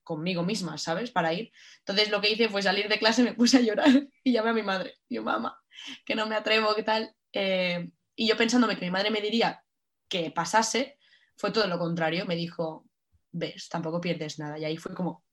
conmigo 0.03 0.43
misma, 0.43 0.77
¿sabes? 0.77 1.11
Para 1.11 1.33
ir. 1.33 1.51
Entonces 1.79 2.09
lo 2.09 2.19
que 2.19 2.31
hice 2.31 2.49
fue 2.49 2.63
salir 2.63 2.89
de 2.89 2.97
clase, 2.97 3.23
me 3.23 3.33
puse 3.33 3.57
a 3.57 3.61
llorar 3.61 3.87
y 4.23 4.31
llamé 4.31 4.49
a 4.49 4.53
mi 4.53 4.63
madre. 4.63 4.95
Yo, 5.07 5.23
mamá, 5.23 5.59
que 6.05 6.15
no 6.15 6.25
me 6.25 6.35
atrevo, 6.35 6.73
¿qué 6.75 6.83
tal? 6.83 7.15
Eh, 7.31 7.89
y 8.15 8.27
yo 8.27 8.35
pensándome 8.35 8.75
que 8.75 8.85
mi 8.85 8.91
madre 8.91 9.11
me 9.11 9.21
diría 9.21 9.63
que 10.07 10.31
pasase, 10.31 10.97
fue 11.37 11.51
todo 11.51 11.67
lo 11.67 11.77
contrario. 11.77 12.25
Me 12.25 12.35
dijo, 12.35 12.85
ves, 13.31 13.69
tampoco 13.69 14.01
pierdes 14.01 14.39
nada. 14.39 14.57
Y 14.57 14.65
ahí 14.65 14.77
fue 14.77 14.95
como, 14.95 15.23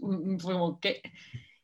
mm, 0.00 0.38
fue 0.38 0.54
como, 0.54 0.78
¿qué? 0.80 1.02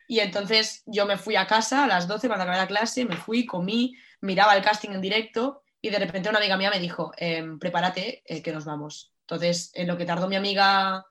Y 0.09 0.18
entonces 0.18 0.83
yo 0.87 1.06
me 1.06 1.16
fui 1.16 1.37
a 1.37 1.47
casa 1.47 1.85
a 1.85 1.87
las 1.87 2.09
12 2.09 2.26
cuando 2.26 2.42
acabé 2.42 2.59
la 2.59 2.66
clase, 2.66 3.04
me 3.04 3.16
fui, 3.16 3.47
comí, 3.47 3.95
miraba 4.21 4.56
el 4.56 4.62
casting 4.64 4.90
en 4.90 5.00
directo 5.00 5.62
y 5.82 5.90
de 5.90 5.99
repente 5.99 6.28
una 6.28 6.38
amiga 6.38 6.56
mía 6.56 6.70
me 6.70 6.80
dijo, 6.80 7.12
em, 7.16 7.58
prepárate, 7.58 8.22
eh, 8.25 8.42
que 8.42 8.52
nos 8.52 8.64
vamos. 8.64 9.12
Entonces, 9.22 9.70
en 9.75 9.87
lo 9.87 9.96
que 9.96 10.04
tardó 10.04 10.28
mi 10.28 10.37
amiga 10.37 11.06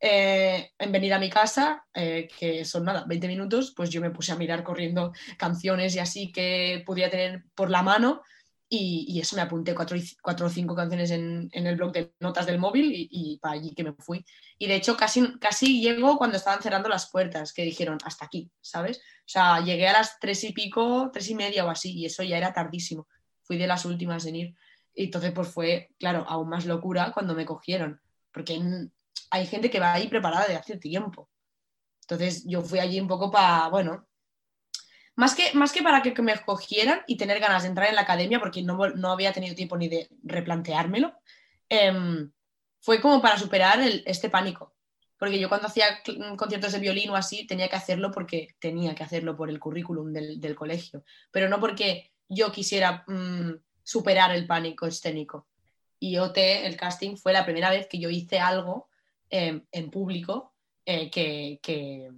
eh, 0.00 0.72
en 0.78 0.92
venir 0.92 1.12
a 1.14 1.18
mi 1.18 1.30
casa, 1.30 1.84
eh, 1.94 2.28
que 2.38 2.64
son 2.64 2.84
nada, 2.84 3.04
20 3.06 3.28
minutos, 3.28 3.72
pues 3.76 3.90
yo 3.90 4.00
me 4.00 4.10
puse 4.10 4.32
a 4.32 4.36
mirar 4.36 4.64
corriendo 4.64 5.12
canciones 5.38 5.94
y 5.94 5.98
así 5.98 6.32
que 6.32 6.82
podía 6.86 7.10
tener 7.10 7.44
por 7.54 7.70
la 7.70 7.82
mano 7.82 8.22
y, 8.68 9.04
y 9.08 9.20
eso 9.20 9.36
me 9.36 9.42
apunté 9.42 9.74
cuatro, 9.74 9.98
cuatro 10.22 10.46
o 10.46 10.48
cinco 10.48 10.74
canciones 10.74 11.10
en, 11.10 11.48
en 11.52 11.66
el 11.66 11.76
blog 11.76 11.92
de 11.92 12.14
notas 12.20 12.46
del 12.46 12.58
móvil 12.58 12.92
y, 12.94 13.08
y 13.10 13.38
para 13.38 13.54
allí 13.54 13.74
que 13.74 13.84
me 13.84 13.92
fui. 13.92 14.24
Y 14.58 14.68
de 14.68 14.76
hecho 14.76 14.96
casi, 14.96 15.38
casi 15.38 15.82
llego 15.82 16.16
cuando 16.16 16.36
estaban 16.36 16.62
cerrando 16.62 16.88
las 16.88 17.10
puertas, 17.10 17.52
que 17.52 17.62
dijeron 17.62 17.98
hasta 18.04 18.26
aquí, 18.26 18.50
¿sabes? 18.60 18.98
O 18.98 19.28
sea, 19.32 19.60
llegué 19.60 19.88
a 19.88 19.92
las 19.92 20.18
tres 20.20 20.44
y 20.44 20.52
pico, 20.52 21.10
tres 21.12 21.28
y 21.30 21.34
media 21.34 21.64
o 21.64 21.70
así, 21.70 21.92
y 21.92 22.06
eso 22.06 22.22
ya 22.22 22.38
era 22.38 22.52
tardísimo. 22.52 23.08
Fui 23.50 23.58
de 23.58 23.66
las 23.66 23.84
últimas 23.84 24.24
en 24.26 24.36
ir. 24.36 24.54
Y 24.94 25.06
entonces 25.06 25.32
pues 25.32 25.48
fue, 25.48 25.90
claro, 25.98 26.24
aún 26.28 26.48
más 26.48 26.66
locura 26.66 27.10
cuando 27.12 27.34
me 27.34 27.44
cogieron, 27.44 28.00
porque 28.30 28.60
hay 29.28 29.46
gente 29.46 29.70
que 29.70 29.80
va 29.80 29.92
ahí 29.92 30.06
preparada 30.06 30.46
de 30.46 30.54
hace 30.54 30.76
tiempo. 30.76 31.28
Entonces 32.02 32.44
yo 32.46 32.62
fui 32.62 32.78
allí 32.78 33.00
un 33.00 33.08
poco 33.08 33.28
para, 33.28 33.66
bueno, 33.70 34.06
más 35.16 35.34
que, 35.34 35.52
más 35.54 35.72
que 35.72 35.82
para 35.82 36.00
que, 36.00 36.14
me 36.22 36.30
escogieran 36.30 37.00
y 37.08 37.16
tener 37.16 37.40
ganas 37.40 37.64
de 37.64 37.70
entrar 37.70 37.88
en 37.88 37.96
la 37.96 38.02
academia, 38.02 38.38
porque 38.38 38.62
no, 38.62 38.88
no 38.90 39.10
había 39.10 39.32
tenido 39.32 39.56
tiempo 39.56 39.76
ni 39.76 39.88
de 39.88 40.08
replanteármelo, 40.22 41.12
em, 41.68 42.30
fue 42.80 43.00
como 43.00 43.20
para 43.20 43.36
superar 43.36 43.80
este 44.06 44.30
pánico. 44.30 44.76
Porque 45.18 45.40
yo 45.40 45.48
cuando 45.48 45.66
hacía 45.66 46.04
conciertos 46.36 46.70
de 46.70 46.78
violín 46.78 47.10
o 47.10 47.16
así, 47.16 47.48
tenía 47.48 47.68
que 47.68 47.74
hacerlo 47.74 48.12
porque 48.12 48.54
tenía 48.60 48.94
que 48.94 49.02
hacerlo 49.02 49.36
por 49.36 49.50
el 49.50 49.58
currículum 49.58 50.12
del, 50.12 50.40
del 50.40 50.54
colegio, 50.54 51.02
pero 51.32 51.48
no 51.48 51.58
porque 51.58 52.12
yo 52.30 52.52
quisiera 52.52 53.04
mm, 53.06 53.56
superar 53.82 54.34
el 54.34 54.46
pánico 54.46 54.86
escénico. 54.86 55.48
Y 55.98 56.16
OT, 56.16 56.38
el 56.38 56.76
casting, 56.76 57.16
fue 57.16 57.32
la 57.34 57.44
primera 57.44 57.68
vez 57.68 57.86
que 57.88 57.98
yo 57.98 58.08
hice 58.08 58.38
algo 58.38 58.88
eh, 59.28 59.62
en 59.70 59.90
público 59.90 60.54
eh, 60.86 61.10
que, 61.10 61.60
que, 61.62 62.10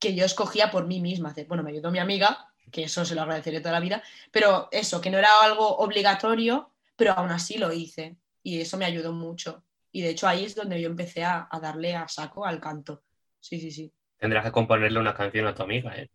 que 0.00 0.14
yo 0.14 0.24
escogía 0.24 0.70
por 0.70 0.86
mí 0.86 1.00
misma. 1.00 1.34
Bueno, 1.46 1.62
me 1.62 1.70
ayudó 1.70 1.92
mi 1.92 2.00
amiga, 2.00 2.48
que 2.72 2.84
eso 2.84 3.04
se 3.04 3.14
lo 3.14 3.22
agradeceré 3.22 3.60
toda 3.60 3.72
la 3.72 3.80
vida, 3.80 4.02
pero 4.32 4.68
eso, 4.72 5.00
que 5.00 5.10
no 5.10 5.18
era 5.18 5.28
algo 5.44 5.76
obligatorio, 5.76 6.72
pero 6.96 7.12
aún 7.12 7.30
así 7.30 7.58
lo 7.58 7.72
hice. 7.72 8.16
Y 8.42 8.60
eso 8.60 8.78
me 8.78 8.86
ayudó 8.86 9.12
mucho. 9.12 9.62
Y 9.92 10.02
de 10.02 10.10
hecho 10.10 10.26
ahí 10.26 10.44
es 10.44 10.54
donde 10.54 10.80
yo 10.80 10.88
empecé 10.88 11.22
a, 11.22 11.46
a 11.50 11.60
darle 11.60 11.94
a 11.94 12.08
saco 12.08 12.46
al 12.46 12.60
canto. 12.60 13.02
Sí, 13.40 13.60
sí, 13.60 13.70
sí. 13.70 13.92
Tendrás 14.16 14.44
que 14.44 14.52
componerle 14.52 14.98
una 14.98 15.14
canción 15.14 15.46
a 15.46 15.54
tu 15.54 15.62
amiga, 15.62 15.94
¿eh? 15.96 16.10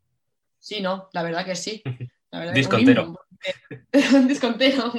Sí, 0.57 0.81
no, 0.81 1.09
la 1.13 1.23
verdad 1.23 1.45
que 1.45 1.55
sí. 1.55 1.81
La 2.31 2.39
verdad 2.39 2.53
Discontero. 2.53 3.17
un 4.13 4.27
discontero. 4.27 4.93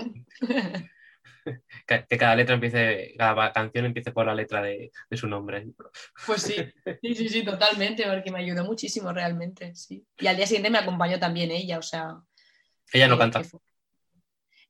Que, 1.86 2.18
cada 2.18 2.36
letra 2.36 2.54
empiece, 2.54 3.14
cada 3.18 3.52
canción 3.52 3.86
empiece 3.86 4.12
por 4.12 4.26
la 4.26 4.34
letra 4.34 4.62
de, 4.62 4.92
de 5.10 5.16
su 5.16 5.26
nombre. 5.26 5.66
Pues 6.26 6.42
sí, 6.42 6.54
sí, 7.02 7.14
sí, 7.14 7.28
sí, 7.28 7.44
totalmente, 7.44 8.04
porque 8.06 8.30
me 8.30 8.40
ayudó 8.40 8.64
muchísimo 8.64 9.12
realmente, 9.12 9.74
sí. 9.74 10.06
Y 10.18 10.26
al 10.26 10.36
día 10.36 10.46
siguiente 10.46 10.70
me 10.70 10.78
acompañó 10.78 11.18
también 11.18 11.50
ella, 11.50 11.78
o 11.78 11.82
sea... 11.82 12.16
Ella 12.92 13.08
no 13.08 13.16
que- 13.16 13.20
canta. 13.20 13.42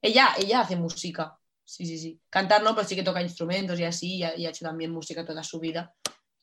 Ella, 0.01 0.31
ella 0.39 0.61
hace 0.61 0.77
música, 0.77 1.39
sí, 1.65 1.85
sí, 1.85 1.99
sí. 1.99 2.21
Cantar 2.31 2.63
no, 2.63 2.75
pero 2.75 2.89
sí 2.89 2.97
que 2.97 3.03
toca 3.03 3.23
instrumentos 3.23 3.79
y 3.79 3.85
así, 3.85 4.17
y 4.17 4.23
ha, 4.23 4.37
y 4.37 4.47
ha 4.47 4.51
hecho 4.51 4.65
también 4.65 4.91
música 4.91 5.25
toda 5.25 5.43
su 5.43 5.61
vida. 5.61 5.95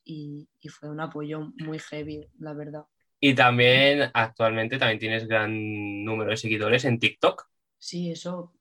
Y, 0.04 0.48
y 0.60 0.68
fue 0.68 0.88
un 0.88 1.00
apoyo 1.00 1.52
muy 1.58 1.78
heavy, 1.78 2.26
la 2.38 2.54
verdad. 2.54 2.84
Y 3.20 3.34
también 3.34 4.10
actualmente 4.14 4.78
también 4.78 4.98
tienes 4.98 5.26
gran 5.28 6.04
número 6.04 6.30
de 6.30 6.36
seguidores 6.36 6.84
en 6.84 6.98
TikTok. 6.98 7.46
Sí, 7.78 8.10
eso, 8.12 8.52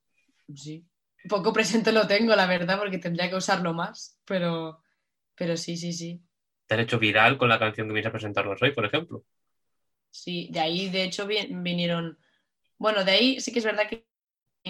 sí. 0.55 0.87
Poco 1.29 1.53
presente 1.53 1.91
lo 1.91 2.07
tengo, 2.07 2.35
la 2.35 2.47
verdad, 2.47 2.79
porque 2.79 2.97
tendría 2.99 3.29
que 3.29 3.35
usarlo 3.37 3.73
más, 3.73 4.19
pero, 4.25 4.83
pero 5.35 5.57
sí, 5.57 5.77
sí, 5.77 5.93
sí. 5.93 6.23
Te 6.67 6.75
has 6.75 6.79
hecho 6.81 6.99
viral 6.99 7.37
con 7.37 7.49
la 7.49 7.59
canción 7.59 7.87
que 7.87 7.93
vienes 7.93 8.07
a 8.07 8.11
presentarnos 8.13 8.61
hoy, 8.61 8.71
por 8.71 8.85
ejemplo. 8.85 9.23
Sí, 10.11 10.49
de 10.51 10.59
ahí 10.59 10.89
de 10.89 11.03
hecho 11.03 11.27
vi- 11.27 11.47
vinieron, 11.51 12.17
bueno, 12.77 13.03
de 13.05 13.11
ahí 13.11 13.41
sí 13.41 13.51
que 13.51 13.59
es 13.59 13.65
verdad 13.65 13.89
que 13.89 14.05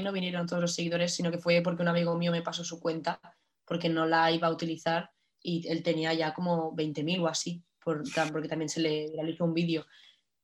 no 0.01 0.11
vinieron 0.13 0.47
todos 0.47 0.61
los 0.61 0.75
seguidores, 0.75 1.15
sino 1.15 1.31
que 1.31 1.39
fue 1.39 1.61
porque 1.63 1.81
un 1.83 1.89
amigo 1.89 2.17
mío 2.17 2.31
me 2.31 2.41
pasó 2.43 2.63
su 2.65 2.79
cuenta, 2.79 3.21
porque 3.65 3.89
no 3.89 4.05
la 4.05 4.31
iba 4.31 4.47
a 4.47 4.51
utilizar 4.51 5.11
y 5.41 5.67
él 5.69 5.83
tenía 5.83 6.13
ya 6.13 6.33
como 6.33 6.73
20.000 6.75 7.21
o 7.21 7.27
así, 7.27 7.63
por- 7.83 8.03
porque 8.31 8.47
también 8.47 8.69
se 8.69 8.81
le 8.81 9.11
realizó 9.15 9.45
un 9.45 9.53
vídeo. 9.53 9.85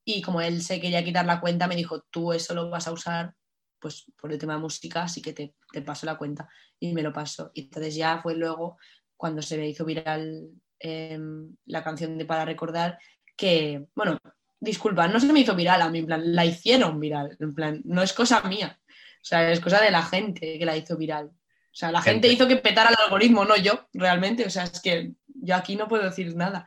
Y 0.03 0.21
como 0.21 0.41
él 0.41 0.61
se 0.61 0.79
quería 0.79 1.03
quitar 1.03 1.25
la 1.25 1.39
cuenta, 1.41 1.67
me 1.67 1.75
dijo, 1.75 2.01
tú 2.11 2.31
eso 2.33 2.53
lo 2.53 2.69
vas 2.69 2.87
a 2.87 2.91
usar 2.91 3.33
pues 3.79 4.05
por 4.19 4.31
el 4.31 4.39
tema 4.39 4.53
de 4.53 4.59
música, 4.61 5.03
así 5.03 5.21
que 5.21 5.33
te, 5.33 5.55
te 5.71 5.81
paso 5.81 6.05
la 6.05 6.17
cuenta. 6.17 6.47
Y 6.79 6.93
me 6.93 7.01
lo 7.03 7.11
pasó. 7.13 7.51
Y 7.53 7.61
entonces 7.63 7.95
ya 7.95 8.19
fue 8.21 8.35
luego 8.35 8.77
cuando 9.17 9.41
se 9.41 9.57
me 9.57 9.67
hizo 9.67 9.85
viral 9.85 10.49
em, 10.79 11.55
la 11.65 11.83
canción 11.83 12.17
de 12.17 12.25
Para 12.25 12.45
Recordar, 12.45 12.97
que, 13.35 13.85
bueno, 13.95 14.17
disculpa, 14.59 15.07
no 15.07 15.19
se 15.19 15.31
me 15.31 15.39
hizo 15.41 15.55
viral 15.55 15.81
a 15.81 15.89
mí, 15.89 15.99
en 15.99 16.05
plan, 16.05 16.35
la 16.35 16.45
hicieron 16.45 16.99
viral, 16.99 17.35
en 17.39 17.53
plan, 17.53 17.81
no 17.85 18.01
es 18.01 18.13
cosa 18.13 18.41
mía, 18.43 18.79
o 18.87 19.23
sea, 19.25 19.51
es 19.51 19.59
cosa 19.59 19.81
de 19.81 19.91
la 19.91 20.03
gente 20.03 20.57
que 20.57 20.65
la 20.65 20.75
hizo 20.77 20.97
viral. 20.97 21.27
O 21.27 21.77
sea, 21.77 21.91
la 21.91 22.01
gente, 22.01 22.27
Gente. 22.29 22.43
hizo 22.43 22.47
que 22.47 22.55
petara 22.61 22.89
el 22.89 22.95
algoritmo, 23.03 23.43
no 23.45 23.55
yo, 23.57 23.87
realmente, 23.93 24.45
o 24.45 24.49
sea, 24.49 24.63
es 24.63 24.79
que 24.81 25.11
yo 25.27 25.55
aquí 25.55 25.75
no 25.75 25.87
puedo 25.87 26.03
decir 26.03 26.35
nada. 26.35 26.65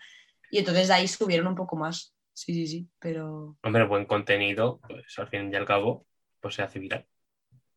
Y 0.51 0.59
entonces 0.59 0.89
de 0.89 0.95
ahí 0.95 1.09
subieron 1.09 1.47
un 1.47 1.55
poco 1.55 1.77
más, 1.77 2.15
sí, 2.33 2.55
sí, 2.55 2.67
sí, 2.67 2.89
pero 2.99 3.57
Hombre, 3.63 3.87
buen 3.87 4.07
contenido, 4.07 4.81
pues 4.87 5.19
al 5.19 5.29
fin 5.29 5.53
y 5.53 5.57
al 5.57 5.67
cabo, 5.67 6.07
pues 6.41 6.55
se 6.55 6.63
hace 6.63 6.79
viral. 6.79 7.07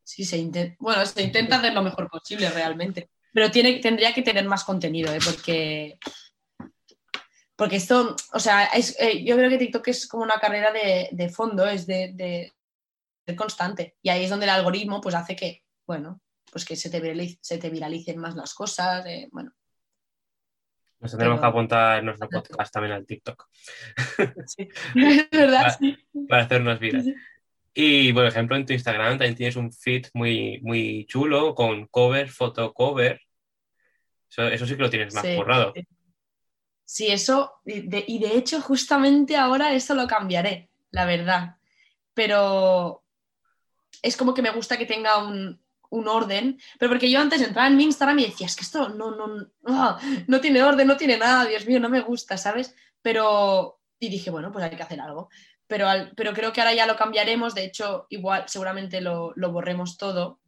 sí 0.03 0.25
se 0.25 0.37
intenta, 0.37 0.75
bueno, 0.79 1.05
se 1.05 1.21
intenta 1.23 1.57
hacer 1.57 1.73
lo 1.73 1.81
mejor 1.83 2.09
posible 2.09 2.49
realmente, 2.49 3.09
pero 3.33 3.49
tiene, 3.51 3.79
tendría 3.79 4.13
que 4.13 4.21
tener 4.21 4.45
más 4.45 4.63
contenido, 4.63 5.13
¿eh? 5.13 5.19
porque... 5.23 5.97
Porque 7.55 7.75
esto, 7.75 8.15
o 8.33 8.39
sea, 8.39 8.65
es- 8.65 8.95
eh, 8.99 9.23
yo 9.23 9.35
creo 9.35 9.49
que 9.49 9.57
TikTok 9.57 9.87
es 9.89 10.07
como 10.07 10.23
una 10.23 10.39
carrera 10.39 10.71
de, 10.71 11.09
de 11.11 11.29
fondo, 11.29 11.65
es 11.67 11.85
de, 11.85 12.11
de 12.15 12.53
ser 13.25 13.35
constante. 13.35 13.97
Y 14.01 14.09
ahí 14.09 14.23
es 14.23 14.29
donde 14.31 14.45
el 14.45 14.49
algoritmo 14.51 14.99
pues 14.99 15.13
hace 15.15 15.35
que, 15.35 15.63
bueno, 15.85 16.21
pues 16.51 16.65
que 16.65 16.75
se 16.75 16.89
te, 16.89 17.01
viraliz- 17.01 17.37
se 17.41 17.59
te 17.59 17.69
viralicen 17.69 18.17
más 18.17 18.35
las 18.35 18.53
cosas. 18.55 19.05
eh, 19.05 19.29
bueno, 19.31 19.51
Nos 21.01 21.11
tendremos 21.11 21.39
Pero- 21.39 21.41
que 21.41 21.47
apuntar 21.57 22.03
nuestro 22.03 22.29
podcast 22.29 22.71
también 22.73 22.93
al 22.93 23.05
TikTok 23.05 23.47
es 24.95 25.29
verdad, 25.31 25.63
Ah. 25.65 25.71
sí. 25.71 25.97
para 26.29 26.43
hacernos 26.43 26.79
viral. 26.79 27.15
Y, 27.73 28.11
por 28.13 28.25
ejemplo, 28.25 28.55
en 28.55 28.65
tu 28.65 28.73
Instagram 28.73 29.17
también 29.17 29.35
tienes 29.35 29.55
un 29.55 29.71
feed 29.71 30.07
muy, 30.13 30.59
muy 30.61 31.05
chulo 31.07 31.55
con 31.55 31.87
cover, 31.87 32.29
foto 32.29 32.73
cover. 32.73 33.21
Eso, 34.29 34.47
eso 34.47 34.65
sí 34.65 34.75
que 34.75 34.81
lo 34.83 34.89
tienes 34.89 35.13
más 35.13 35.25
Sí. 35.25 35.35
currado. 35.35 35.73
Sí, 36.85 37.07
eso, 37.07 37.53
de, 37.63 38.03
y 38.05 38.19
de 38.19 38.35
hecho 38.35 38.59
justamente 38.61 39.37
ahora 39.37 39.73
eso 39.73 39.95
lo 39.95 40.05
cambiaré, 40.07 40.69
la 40.91 41.05
verdad. 41.05 41.55
Pero 42.13 43.03
es 44.01 44.17
como 44.17 44.33
que 44.33 44.41
me 44.41 44.51
gusta 44.51 44.77
que 44.77 44.85
tenga 44.85 45.17
un, 45.25 45.61
un 45.91 46.07
orden, 46.07 46.59
pero 46.79 46.89
porque 46.89 47.09
yo 47.11 47.19
antes 47.19 47.41
entraba 47.41 47.67
en 47.67 47.77
mi 47.77 47.83
Instagram 47.83 48.19
y 48.19 48.25
decía, 48.25 48.47
es 48.47 48.55
que 48.55 48.63
esto 48.63 48.89
no, 48.89 49.11
no, 49.15 49.47
ah, 49.67 49.99
no 50.27 50.41
tiene 50.41 50.63
orden, 50.63 50.87
no 50.87 50.97
tiene 50.97 51.17
nada, 51.17 51.45
Dios 51.45 51.65
mío, 51.65 51.79
no 51.79 51.89
me 51.89 52.01
gusta, 52.01 52.37
¿sabes? 52.37 52.75
Pero, 53.01 53.79
y 53.99 54.09
dije, 54.09 54.29
bueno, 54.31 54.51
pues 54.51 54.65
hay 54.65 54.75
que 54.75 54.83
hacer 54.83 54.99
algo. 54.99 55.29
Pero, 55.67 55.87
al- 55.87 56.13
pero 56.15 56.33
creo 56.33 56.51
que 56.51 56.61
ahora 56.61 56.73
ya 56.73 56.85
lo 56.85 56.97
cambiaremos, 56.97 57.53
de 57.55 57.65
hecho, 57.65 58.07
igual 58.09 58.43
seguramente 58.47 58.99
lo, 59.01 59.31
lo 59.35 59.51
borremos 59.51 59.97
todo. 59.97 60.41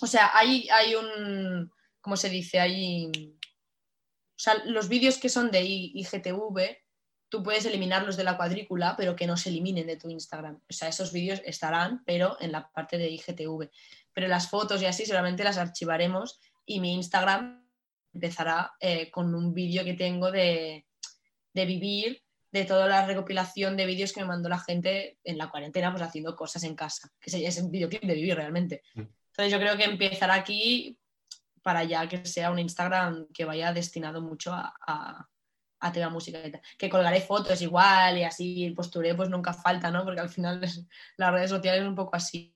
O 0.00 0.06
sea, 0.06 0.30
hay, 0.34 0.68
hay 0.70 0.94
un, 0.94 1.70
¿cómo 2.00 2.16
se 2.16 2.28
dice? 2.30 2.60
Hay... 2.60 3.06
O 3.12 4.38
sea, 4.38 4.62
los 4.66 4.88
vídeos 4.88 5.18
que 5.18 5.28
son 5.30 5.50
de 5.50 5.62
IGTV, 5.64 6.76
tú 7.28 7.42
puedes 7.42 7.64
eliminarlos 7.64 8.16
de 8.16 8.24
la 8.24 8.36
cuadrícula, 8.36 8.94
pero 8.96 9.16
que 9.16 9.26
no 9.26 9.36
se 9.36 9.48
eliminen 9.48 9.86
de 9.86 9.96
tu 9.96 10.10
Instagram. 10.10 10.60
O 10.68 10.72
sea, 10.72 10.88
esos 10.88 11.10
vídeos 11.12 11.40
estarán, 11.44 12.02
pero 12.04 12.36
en 12.40 12.52
la 12.52 12.70
parte 12.70 12.98
de 12.98 13.08
IGTV. 13.10 13.70
Pero 14.16 14.28
las 14.28 14.48
fotos 14.48 14.80
y 14.80 14.86
así 14.86 15.04
solamente 15.04 15.44
las 15.44 15.58
archivaremos 15.58 16.40
y 16.64 16.80
mi 16.80 16.94
Instagram 16.94 17.68
empezará 18.14 18.72
eh, 18.80 19.10
con 19.10 19.34
un 19.34 19.52
vídeo 19.52 19.84
que 19.84 19.92
tengo 19.92 20.30
de, 20.30 20.86
de 21.52 21.66
vivir, 21.66 22.22
de 22.50 22.64
toda 22.64 22.86
la 22.86 23.04
recopilación 23.04 23.76
de 23.76 23.84
vídeos 23.84 24.14
que 24.14 24.22
me 24.22 24.28
mandó 24.28 24.48
la 24.48 24.58
gente 24.58 25.18
en 25.22 25.36
la 25.36 25.50
cuarentena, 25.50 25.90
pues 25.90 26.02
haciendo 26.02 26.34
cosas 26.34 26.64
en 26.64 26.74
casa, 26.74 27.12
que 27.20 27.28
ese 27.28 27.46
es 27.46 27.58
un 27.58 27.70
videoclip 27.70 28.04
de 28.04 28.14
vivir 28.14 28.34
realmente. 28.34 28.82
Mm. 28.94 29.02
Entonces 29.02 29.52
yo 29.52 29.58
creo 29.58 29.76
que 29.76 29.84
empezará 29.84 30.32
aquí 30.32 30.98
para 31.62 31.84
ya 31.84 32.08
que 32.08 32.24
sea 32.24 32.50
un 32.50 32.58
Instagram 32.58 33.26
que 33.34 33.44
vaya 33.44 33.74
destinado 33.74 34.22
mucho 34.22 34.54
a, 34.54 34.72
a, 34.86 35.28
a 35.80 35.92
tema 35.92 36.08
música 36.08 36.40
y 36.42 36.52
tal. 36.52 36.62
Que 36.78 36.88
colgaré 36.88 37.20
fotos 37.20 37.60
igual 37.60 38.16
y 38.16 38.24
así 38.24 38.64
el 38.64 38.72
postureo 38.72 39.14
pues 39.14 39.28
nunca 39.28 39.52
falta, 39.52 39.90
¿no? 39.90 40.04
Porque 40.04 40.20
al 40.20 40.30
final 40.30 40.60
las 41.18 41.32
redes 41.32 41.50
sociales 41.50 41.82
es 41.82 41.88
un 41.88 41.94
poco 41.94 42.16
así. 42.16 42.55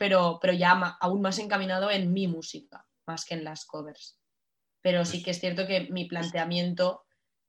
Pero, 0.00 0.38
pero 0.40 0.54
ya 0.54 0.74
ma- 0.74 0.96
aún 0.98 1.20
más 1.20 1.38
encaminado 1.38 1.90
en 1.90 2.10
mi 2.10 2.26
música, 2.26 2.86
más 3.06 3.26
que 3.26 3.34
en 3.34 3.44
las 3.44 3.66
covers. 3.66 4.18
Pero 4.80 5.04
sí 5.04 5.22
que 5.22 5.32
es 5.32 5.40
cierto 5.40 5.66
que 5.66 5.88
mi 5.90 6.06
planteamiento 6.06 7.04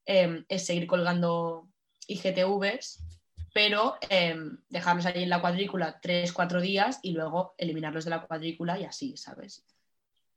eh, 0.05 0.43
es 0.49 0.65
seguir 0.65 0.85
colgando 0.85 1.69
IGTVs, 2.07 3.05
pero 3.53 3.95
eh, 4.09 4.35
dejarlos 4.67 5.05
ahí 5.05 5.23
en 5.23 5.29
la 5.29 5.39
cuadrícula 5.39 5.99
tres, 6.01 6.33
cuatro 6.33 6.59
días 6.59 6.99
y 7.03 7.13
luego 7.13 7.55
eliminarlos 7.57 8.03
de 8.03 8.09
la 8.09 8.27
cuadrícula 8.27 8.77
y 8.77 8.83
así, 8.83 9.15
¿sabes? 9.15 9.65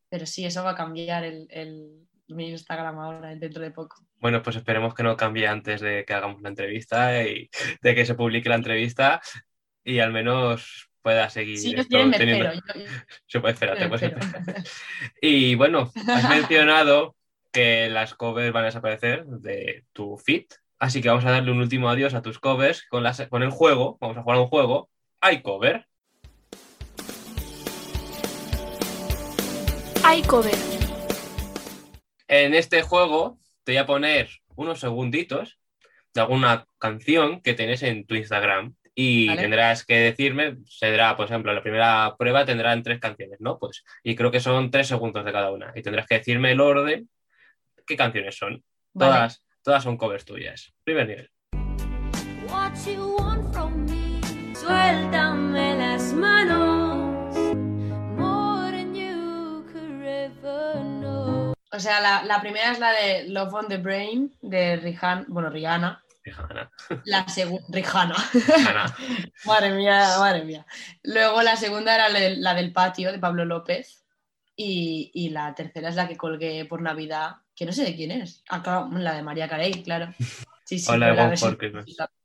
Pero 0.08 0.24
sí, 0.24 0.44
eso 0.46 0.62
va 0.62 0.70
a 0.70 0.76
cambiar 0.76 1.24
el, 1.24 1.48
el- 1.50 2.06
mi 2.28 2.48
Instagram 2.48 2.96
ahora, 3.00 3.34
dentro 3.34 3.60
de 3.60 3.72
poco. 3.72 3.96
Bueno, 4.20 4.40
pues 4.40 4.54
esperemos 4.56 4.94
que 4.94 5.02
no 5.02 5.16
cambie 5.16 5.48
antes 5.48 5.80
de 5.80 6.04
que 6.06 6.14
hagamos 6.14 6.40
la 6.42 6.48
entrevista 6.50 7.22
y 7.26 7.50
de 7.82 7.94
que 7.94 8.06
se 8.06 8.14
publique 8.14 8.48
la 8.48 8.54
entrevista 8.54 9.20
y 9.84 9.98
al 9.98 10.12
menos 10.12 10.88
pueda 11.04 11.28
seguir 11.28 11.58
Sí, 11.58 11.74
esto 11.76 11.98
teniendo- 12.10 12.50
yo- 13.28 13.42
yo. 13.42 13.42
Y 15.20 15.54
bueno, 15.54 15.92
has 16.08 16.28
mencionado 16.30 17.14
que 17.52 17.88
las 17.90 18.14
covers 18.14 18.52
van 18.52 18.62
a 18.64 18.66
desaparecer 18.66 19.26
de 19.26 19.84
tu 19.92 20.16
feed, 20.16 20.46
así 20.78 21.02
que 21.02 21.10
vamos 21.10 21.26
a 21.26 21.30
darle 21.30 21.52
un 21.52 21.60
último 21.60 21.90
adiós 21.90 22.14
a 22.14 22.22
tus 22.22 22.38
covers 22.38 22.84
con, 22.88 23.02
las, 23.02 23.20
con 23.28 23.42
el 23.42 23.50
juego. 23.50 23.98
Vamos 24.00 24.16
a 24.16 24.22
jugar 24.22 24.38
a 24.38 24.40
un 24.40 24.48
juego. 24.48 24.88
Hay 25.20 25.42
cover. 25.42 25.86
iCover. 30.18 30.54
En 32.28 32.54
este 32.54 32.82
juego 32.82 33.38
te 33.64 33.72
voy 33.72 33.76
a 33.78 33.86
poner 33.86 34.28
unos 34.56 34.80
segunditos 34.80 35.58
de 36.14 36.20
alguna 36.22 36.66
canción 36.78 37.40
que 37.42 37.54
tienes 37.54 37.82
en 37.82 38.06
tu 38.06 38.14
Instagram 38.14 38.74
y 38.94 39.28
Vale. 39.28 39.42
tendrás 39.42 39.84
que 39.84 39.96
decirme, 39.96 40.56
será, 40.66 41.16
por 41.16 41.26
ejemplo, 41.26 41.52
la 41.52 41.62
primera 41.62 42.14
prueba 42.16 42.44
tendrán 42.44 42.82
tres 42.82 43.00
canciones, 43.00 43.40
¿no? 43.40 43.58
Pues, 43.58 43.84
y 44.02 44.14
creo 44.14 44.30
que 44.30 44.40
son 44.40 44.70
tres 44.70 44.88
segundos 44.88 45.24
de 45.24 45.32
cada 45.32 45.50
una 45.50 45.72
y 45.74 45.82
tendrás 45.82 46.06
que 46.06 46.18
decirme 46.18 46.52
el 46.52 46.60
orden, 46.60 47.08
qué 47.86 47.96
canciones 47.96 48.36
son. 48.36 48.62
Vale. 48.92 49.12
Todas, 49.12 49.44
todas 49.62 49.82
son 49.82 49.96
covers 49.96 50.24
tuyas. 50.24 50.72
Primer 50.84 51.08
nivel. 51.08 51.30
What 52.48 52.74
you 52.86 53.16
want 53.18 53.52
from 53.52 53.84
me. 53.86 54.20
Suéltame 54.54 55.76
las 55.76 56.12
manos. 56.12 57.34
More 58.16 58.70
than 58.70 58.94
you 58.94 59.64
could 59.72 60.36
O 61.72 61.80
sea, 61.80 62.00
la, 62.00 62.22
la 62.22 62.40
primera 62.40 62.70
es 62.70 62.78
la 62.78 62.92
de 62.92 63.28
Love 63.28 63.54
on 63.54 63.68
the 63.68 63.78
Brain 63.78 64.32
de 64.40 64.76
Rihanna, 64.76 65.24
bueno, 65.26 65.50
Rihanna. 65.50 66.03
Rihanna. 66.24 66.70
La 67.04 67.28
segunda, 67.28 67.66
Rihanna. 67.68 68.16
Rihanna. 68.32 68.96
madre 69.44 69.72
mía, 69.74 70.16
madre 70.18 70.44
mía. 70.44 70.66
Luego 71.02 71.42
la 71.42 71.56
segunda 71.56 71.94
era 71.94 72.08
la 72.08 72.54
del, 72.54 72.72
patio 72.72 73.12
de 73.12 73.18
Pablo 73.18 73.44
López. 73.44 74.00
Y, 74.56 75.10
y 75.12 75.30
la 75.30 75.52
tercera 75.54 75.88
es 75.88 75.96
la 75.96 76.06
que 76.06 76.16
colgué 76.16 76.64
por 76.64 76.80
Navidad, 76.80 77.38
que 77.56 77.66
no 77.66 77.72
sé 77.72 77.84
de 77.84 77.96
quién 77.96 78.12
es. 78.12 78.44
Ah, 78.48 78.62
claro, 78.62 78.88
la 78.92 79.14
de 79.14 79.22
María 79.22 79.48
Carey, 79.48 79.82
claro. 79.82 80.14
Sí, 80.64 80.78
sí, 80.78 80.90
Hola, 80.90 81.12
la 81.12 81.28
versión. 81.28 81.58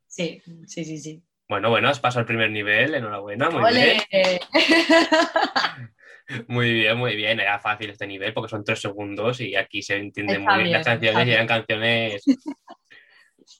Sí, 0.07 0.41
sí, 0.67 0.85
sí, 0.85 0.97
sí. 0.97 1.23
Bueno, 1.47 1.71
bueno, 1.71 1.89
has 1.89 1.99
pasado 1.99 2.21
el 2.21 2.27
primer 2.27 2.51
nivel, 2.51 2.93
enhorabuena, 2.93 3.49
muy 3.49 3.63
¡Ole! 3.63 4.05
bien. 4.11 4.39
Muy 6.47 6.71
bien, 6.73 6.97
muy 6.97 7.15
bien. 7.15 7.39
Era 7.39 7.59
fácil 7.59 7.89
este 7.89 8.05
nivel 8.05 8.33
porque 8.33 8.49
son 8.49 8.63
tres 8.63 8.79
segundos 8.79 9.41
y 9.41 9.55
aquí 9.55 9.81
se 9.81 9.97
entiende 9.97 10.33
Está 10.33 10.53
muy 10.53 10.63
bien 10.63 10.73
las 10.73 10.85
canciones 10.85 11.27
y 11.27 11.31
eran 11.31 11.47
canciones. 11.47 12.23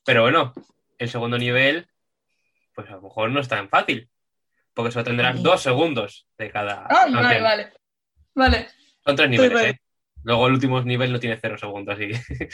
Pero 0.06 0.24
bueno, 0.24 0.54
el 0.98 1.10
segundo 1.10 1.38
nivel, 1.38 1.88
pues 2.74 2.90
a 2.90 2.94
lo 2.94 3.02
mejor 3.02 3.32
no 3.32 3.40
es 3.40 3.48
tan 3.48 3.70
fácil. 3.70 4.10
Porque 4.74 4.92
solo 4.92 5.06
tendrás 5.06 5.42
dos 5.42 5.62
segundos 5.62 6.28
de 6.38 6.52
cada. 6.52 6.88
Ay, 6.90 7.14
vale, 7.14 7.42
vale. 7.42 7.74
Vale. 8.34 8.68
Son 9.04 9.16
tres 9.16 9.30
niveles, 9.30 9.54
vale. 9.54 9.70
¿eh? 9.70 9.82
Luego 10.24 10.48
el 10.48 10.54
último 10.54 10.82
nivel 10.82 11.12
no 11.12 11.20
tiene 11.20 11.38
cero 11.42 11.58
segundos, 11.58 11.96
así 11.96 12.08
que. 12.08 12.50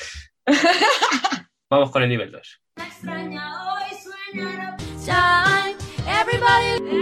Vamos 1.70 1.90
con 1.90 2.04
el 2.04 2.10
nivel 2.10 2.32
2. 2.32 2.62
extraña 2.78 3.74
hoy 3.74 3.90
sueña 3.98 4.78
Time, 5.04 5.76
everybody 6.08 6.96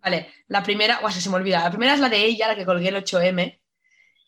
Vale, 0.00 0.32
la 0.46 0.62
primera, 0.62 1.00
o 1.02 1.10
sea, 1.10 1.20
se 1.20 1.28
me 1.28 1.36
olvida. 1.36 1.64
La 1.64 1.70
primera 1.70 1.94
es 1.94 2.00
la 2.00 2.08
de 2.08 2.24
ella, 2.24 2.48
la 2.48 2.54
que 2.54 2.64
colgué 2.64 2.88
el 2.88 2.96
8M. 2.96 3.57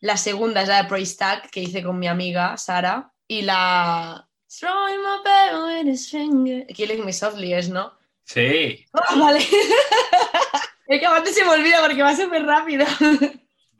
La 0.00 0.16
segunda 0.16 0.62
es 0.62 0.68
la 0.68 0.82
de 0.82 0.88
Praise 0.88 1.16
Tag 1.16 1.50
que 1.50 1.60
hice 1.60 1.82
con 1.82 1.98
mi 1.98 2.08
amiga 2.08 2.56
Sara. 2.56 3.12
Y 3.26 3.42
la. 3.42 4.26
Throwing 4.58 5.00
my 5.00 5.22
bell 5.24 5.62
with 5.84 5.92
his 5.92 6.10
finger. 6.10 6.66
Killing 6.66 7.04
me 7.04 7.12
softly 7.12 7.52
es, 7.54 7.68
¿no? 7.68 7.92
Sí, 8.24 8.84
Ah, 8.92 9.14
vale. 9.16 9.38
es 10.86 11.00
que 11.00 11.06
aparte 11.06 11.32
se 11.32 11.44
me 11.44 11.50
olvida 11.50 11.80
porque 11.80 12.02
va 12.02 12.14
súper 12.14 12.44
rápido. 12.44 12.84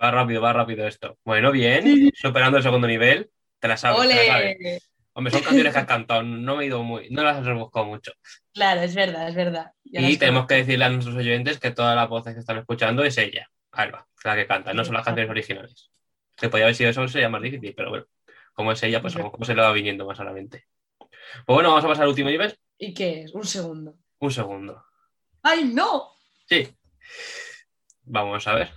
va 0.01 0.11
rápido, 0.11 0.41
va 0.43 0.53
rápido 0.53 0.87
esto. 0.87 1.19
Bueno, 1.25 1.51
bien, 1.53 2.11
superando 2.15 2.59
el 2.59 2.63
segundo 2.63 2.87
nivel. 2.87 3.31
Te 3.59 3.69
la 3.69 3.77
sabes, 3.77 4.01
te 4.09 4.15
la 4.15 4.27
sabes. 4.27 4.57
¡Ole! 4.59 4.81
Hombre, 5.13 5.33
son 5.33 5.43
canciones 5.43 5.73
que 5.73 5.79
has 5.81 5.87
cantado, 5.87 6.23
no 6.23 6.57
me 6.57 6.65
he 6.65 6.67
ido 6.69 6.83
muy, 6.83 7.11
no 7.11 7.23
las 7.25 7.39
has 7.39 7.45
rebuscado 7.45 7.85
mucho. 7.85 8.13
Claro, 8.55 8.81
es 8.81 8.95
verdad, 8.95 9.29
es 9.29 9.35
verdad. 9.35 9.73
Y 9.85 10.17
tenemos 10.17 10.47
que 10.47 10.55
decirle 10.55 10.85
a 10.85 10.89
nuestros 10.89 11.17
oyentes 11.17 11.59
que 11.59 11.73
todas 11.73 11.97
las 11.97 12.09
voces 12.09 12.33
que 12.33 12.41
están 12.41 12.59
escuchando 12.59 13.03
es 13.05 13.19
ella, 13.19 13.51
Alba, 13.73 14.07
la 14.25 14.37
que 14.37 14.47
canta, 14.47 14.73
no 14.73 14.85
son 14.85 14.95
las 14.95 15.05
canciones 15.05 15.31
originales. 15.31 15.91
Se 16.41 16.49
podía 16.49 16.65
haber 16.65 16.75
sido 16.75 16.91
eso, 16.91 17.07
sería 17.07 17.29
más 17.29 17.43
difícil, 17.43 17.75
pero 17.77 17.91
bueno, 17.91 18.07
como 18.55 18.73
es 18.73 18.83
ella, 18.83 19.03
pues 19.03 19.15
a 19.15 19.19
lo 19.19 19.25
mejor 19.25 19.47
se 19.47 19.55
le 19.55 19.61
va 19.61 19.73
viniendo 19.73 20.07
más 20.07 20.19
a 20.21 20.25
la 20.25 20.33
mente. 20.33 20.65
Pues 20.99 21.55
bueno, 21.55 21.69
vamos 21.69 21.85
a 21.85 21.89
pasar 21.89 22.05
al 22.05 22.09
último 22.09 22.31
nivel. 22.31 22.59
¿Y 22.79 22.95
qué 22.95 23.23
es? 23.23 23.35
Un 23.35 23.45
segundo. 23.45 23.95
Un 24.19 24.31
segundo. 24.31 24.83
¡Ay, 25.43 25.65
no! 25.65 26.13
Sí. 26.47 26.69
Vamos 28.05 28.47
a 28.47 28.55
ver 28.55 28.71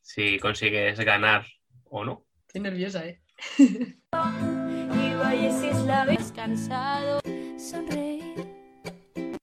si 0.00 0.38
consigues 0.38 0.98
ganar 1.00 1.44
o 1.84 2.04
no. 2.04 2.24
Estoy 2.46 2.60
nerviosa, 2.60 3.04
¿eh? 3.04 3.20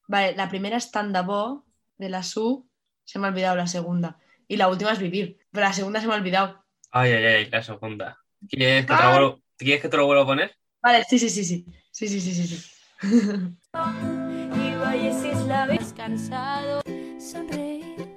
Vale, 0.08 0.36
la 0.36 0.50
primera 0.50 0.78
es 0.78 0.92
Tandabo 0.92 1.66
de 1.98 2.10
la 2.10 2.24
Su. 2.24 2.70
Se 3.04 3.20
me 3.20 3.28
ha 3.28 3.30
olvidado 3.32 3.58
la 3.58 3.68
segunda. 3.68 4.20
Y 4.48 4.58
la 4.58 4.70
última 4.70 4.92
es 4.92 5.00
Vivir. 5.00 5.40
Pero 5.52 5.66
la 5.66 5.74
segunda 5.74 6.00
se 6.00 6.08
me 6.08 6.14
ha 6.14 6.18
olvidado. 6.18 6.63
Ay, 6.96 7.12
ay, 7.12 7.26
ay, 7.26 7.50
la 7.50 7.64
segunda. 7.64 8.20
¿Quieres 8.48 8.86
que 8.86 8.94
te 8.94 9.02
lo 9.02 9.10
Ay. 9.10 9.18
vuelva, 9.18 9.40
¿quieres 9.58 9.82
que 9.82 9.90
te 9.90 9.98
lo 9.98 10.06
vuelva 10.06 10.22
a 10.22 10.28
poner? 10.28 10.56
Vale, 10.80 11.04
sí, 11.10 11.18
sí, 11.18 11.28
sí, 11.28 11.44
sí. 11.44 11.66
Sí, 11.92 12.08
sí, 12.08 12.22
sí, 12.22 12.36
sí, 12.36 12.46
sí. 12.46 12.72
Y 13.02 14.76
vayas 14.76 15.48
la 15.48 15.66
vez 15.66 15.92
cansado 15.98 16.84
sonreír. 17.20 18.08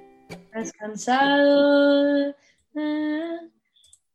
Descansado. 0.53 2.35
Ah. 2.75 3.39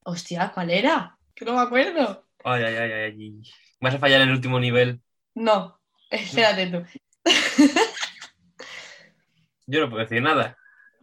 Hostia, 0.04 0.52
¿cuál 0.54 0.70
era? 0.70 1.18
Que 1.34 1.44
no 1.44 1.54
me 1.54 1.62
acuerdo. 1.62 2.28
Ay, 2.44 2.62
ay, 2.62 2.76
ay, 2.76 2.92
ay, 2.92 3.02
ay. 3.18 3.42
Vas 3.80 3.96
a 3.96 3.98
fallar 3.98 4.20
en 4.20 4.28
el 4.28 4.34
último 4.36 4.60
nivel. 4.60 5.02
No, 5.34 5.80
espérate 6.08 6.68
tú. 6.68 6.84
Yo 9.66 9.80
no 9.80 9.90
puedo 9.90 10.04
decir 10.04 10.22
nada. 10.22 10.56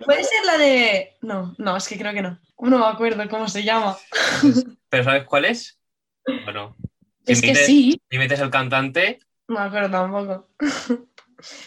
Puede 0.05 0.23
ser 0.23 0.45
la 0.45 0.57
de. 0.57 1.17
No, 1.21 1.55
no, 1.57 1.75
es 1.75 1.89
que 1.89 1.97
creo 1.97 2.13
que 2.13 2.21
no. 2.21 2.39
No 2.59 2.79
me 2.79 2.85
acuerdo 2.85 3.27
cómo 3.29 3.47
se 3.47 3.63
llama. 3.63 3.97
¿Pero 4.89 5.03
sabes 5.03 5.23
cuál 5.25 5.45
es? 5.45 5.79
Bueno. 6.43 6.75
Si 7.25 7.33
Es 7.33 7.41
que 7.41 7.53
metes- 7.53 7.65
sí. 7.65 8.01
Si 8.09 8.17
metes 8.17 8.39
el 8.39 8.49
cantante, 8.49 9.19
No 9.47 9.55
me 9.59 9.61
acuerdo 9.65 9.89
tampoco. 9.89 10.49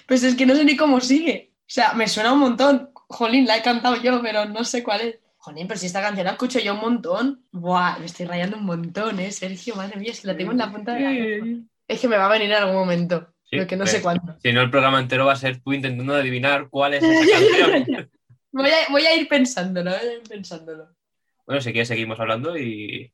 Pues 0.07 0.22
es 0.22 0.35
que 0.35 0.44
no 0.44 0.55
sé 0.55 0.64
ni 0.66 0.76
cómo 0.76 1.00
sigue. 1.00 1.52
O 1.61 1.64
sea, 1.66 1.94
me 1.94 2.07
suena 2.07 2.33
un 2.35 2.40
montón. 2.40 2.90
Jolín, 2.94 3.46
la 3.46 3.57
he 3.57 3.62
cantado 3.62 3.96
yo, 3.96 4.20
pero 4.20 4.44
no 4.44 4.64
sé 4.64 4.83
cuál 4.83 5.00
es. 5.00 5.18
Jolín, 5.38 5.66
pero 5.66 5.81
si 5.81 5.87
esta 5.87 6.02
canción 6.02 6.26
la 6.26 6.33
escucho 6.33 6.59
yo 6.59 6.74
un 6.74 6.81
montón. 6.81 7.44
Buah, 7.52 7.98
me 7.98 8.05
estoy 8.07 8.26
rayando 8.26 8.59
un 8.59 8.64
montón, 8.66 9.18
¿eh? 9.18 9.33
Sergio, 9.33 9.74
madre 9.74 9.98
mía, 9.98 10.11
es 10.12 10.20
que 10.20 10.26
la 10.26 10.37
tengo 10.37 10.52
en 10.52 10.59
la 10.59 10.70
punta 10.70 10.92
de 10.94 11.00
la. 11.00 11.62
Es 11.88 12.00
que 12.00 12.07
me 12.09 12.18
va 12.18 12.26
a 12.26 12.33
venir 12.33 12.50
en 12.50 12.59
algún 12.59 12.74
momento. 12.76 13.33
Sí, 13.44 13.57
lo 13.57 13.66
que 13.66 13.76
no 13.76 13.85
pues, 13.85 13.92
sé 13.92 14.02
cuándo. 14.02 14.37
si 14.42 14.52
no 14.52 14.61
el 14.61 14.70
programa 14.70 15.00
entero 15.00 15.26
va 15.26 15.33
a 15.33 15.37
ser 15.37 15.61
tú 15.62 15.72
intentando 15.72 16.14
adivinar 16.14 16.68
cuál 16.68 16.94
es 16.94 17.02
esa 17.02 17.38
canción. 17.38 18.11
Voy 18.52 18.70
a, 18.70 18.90
voy 18.90 19.04
a 19.06 19.14
ir 19.16 19.28
pensándolo, 19.28 19.90
voy 19.90 20.00
a 20.08 20.12
ir 20.14 20.22
pensándolo. 20.22 20.88
bueno, 21.46 21.60
si 21.60 21.72
quieres 21.72 21.88
seguimos 21.88 22.18
hablando 22.20 22.56
y, 22.56 23.12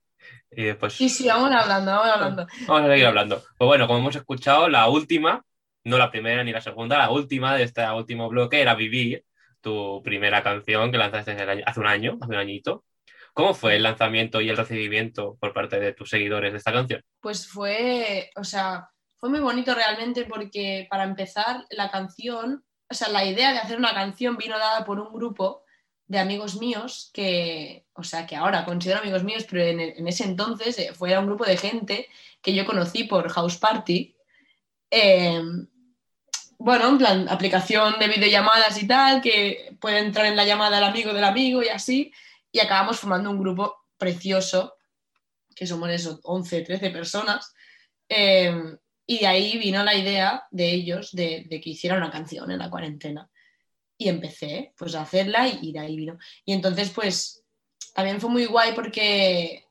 y 0.50 0.62
después 0.64 0.94
Sí, 0.94 1.08
sí, 1.08 1.26
vamos 1.28 1.50
hablando, 1.52 1.90
vamos 1.92 2.08
hablando. 2.12 2.46
vamos 2.66 2.82
a 2.82 2.92
seguir 2.92 3.06
hablando. 3.06 3.42
Pues 3.56 3.66
bueno, 3.66 3.86
como 3.86 4.00
hemos 4.00 4.16
escuchado, 4.16 4.68
la 4.68 4.88
última, 4.88 5.44
no 5.84 5.98
la 5.98 6.10
primera 6.10 6.44
ni 6.44 6.52
la 6.52 6.60
segunda, 6.60 6.98
la 6.98 7.10
última 7.10 7.56
de 7.56 7.64
este 7.64 7.88
último 7.90 8.28
bloque 8.28 8.60
era 8.60 8.74
Vivir, 8.74 9.24
tu 9.60 10.02
primera 10.04 10.42
canción 10.42 10.90
que 10.92 10.98
lanzaste 10.98 11.32
año- 11.32 11.64
hace 11.66 11.80
un 11.80 11.86
año, 11.86 12.18
hace 12.20 12.32
un 12.32 12.38
añito. 12.38 12.84
¿Cómo 13.32 13.54
fue 13.54 13.76
el 13.76 13.82
lanzamiento 13.84 14.40
y 14.40 14.48
el 14.50 14.56
recibimiento 14.56 15.36
por 15.40 15.52
parte 15.52 15.78
de 15.78 15.92
tus 15.92 16.10
seguidores 16.10 16.52
de 16.52 16.58
esta 16.58 16.72
canción? 16.72 17.02
Pues 17.20 17.46
fue, 17.48 18.30
o 18.36 18.44
sea, 18.44 18.88
fue 19.16 19.30
muy 19.30 19.40
bonito 19.40 19.74
realmente 19.74 20.24
porque 20.24 20.86
para 20.90 21.04
empezar 21.04 21.64
la 21.70 21.90
canción, 21.90 22.64
o 22.90 22.94
sea, 22.94 23.08
la 23.08 23.24
idea 23.24 23.52
de 23.52 23.58
hacer 23.58 23.78
una 23.78 23.94
canción 23.94 24.36
vino 24.36 24.58
dada 24.58 24.84
por 24.84 24.98
un 24.98 25.12
grupo 25.12 25.62
de 26.06 26.18
amigos 26.18 26.56
míos 26.56 27.10
que, 27.12 27.84
o 27.92 28.02
sea, 28.02 28.26
que 28.26 28.34
ahora 28.34 28.64
considero 28.64 29.00
amigos 29.00 29.24
míos, 29.24 29.44
pero 29.48 29.62
en, 29.62 30.08
ese 30.08 30.24
entonces 30.24 30.78
eh, 30.78 30.92
fue 30.94 31.16
un 31.18 31.26
grupo 31.26 31.44
de 31.44 31.58
gente 31.58 32.08
que 32.40 32.54
yo 32.54 32.64
conocí 32.64 33.04
por 33.04 33.28
House 33.28 33.58
Party. 33.58 34.16
Eh, 34.90 35.42
bueno, 36.58 36.88
en 36.88 36.98
plan, 36.98 37.28
aplicación 37.28 37.98
de 37.98 38.08
videollamadas 38.08 38.82
y 38.82 38.86
tal, 38.86 39.20
que 39.20 39.76
puede 39.80 39.98
entrar 39.98 40.26
en 40.26 40.36
la 40.36 40.44
llamada 40.44 40.78
el 40.78 40.84
amigo 40.84 41.12
del 41.12 41.24
amigo 41.24 41.62
y 41.62 41.68
así, 41.68 42.12
y 42.50 42.58
acabamos 42.60 42.98
formando 42.98 43.30
un 43.30 43.38
grupo 43.38 43.84
precioso, 43.98 44.76
que 45.54 45.66
somos 45.66 45.90
eso, 45.90 46.20
11, 46.22 46.62
13 46.62 46.90
personas, 46.90 47.54
eh, 48.08 48.52
y 49.10 49.20
de 49.20 49.26
ahí 49.26 49.56
vino 49.56 49.82
la 49.82 49.94
idea 49.94 50.46
de 50.50 50.70
ellos 50.70 51.12
de, 51.12 51.46
que 51.48 51.70
hiciera 51.70 51.96
una 51.96 52.10
canción 52.10 52.50
en 52.50 52.58
la 52.58 52.68
cuarentena. 52.68 53.30
Y 53.96 54.10
empecé 54.10 54.74
pues 54.76 54.94
a 54.94 55.00
hacerla 55.00 55.48
y, 55.48 55.72
de 55.72 55.78
ahí 55.78 55.96
vino. 55.96 56.18
Y 56.44 56.52
entonces 56.52 56.90
pues 56.90 57.42
también 57.94 58.20
fue 58.20 58.28
muy 58.28 58.44
guay 58.44 58.72
porque 58.74 59.64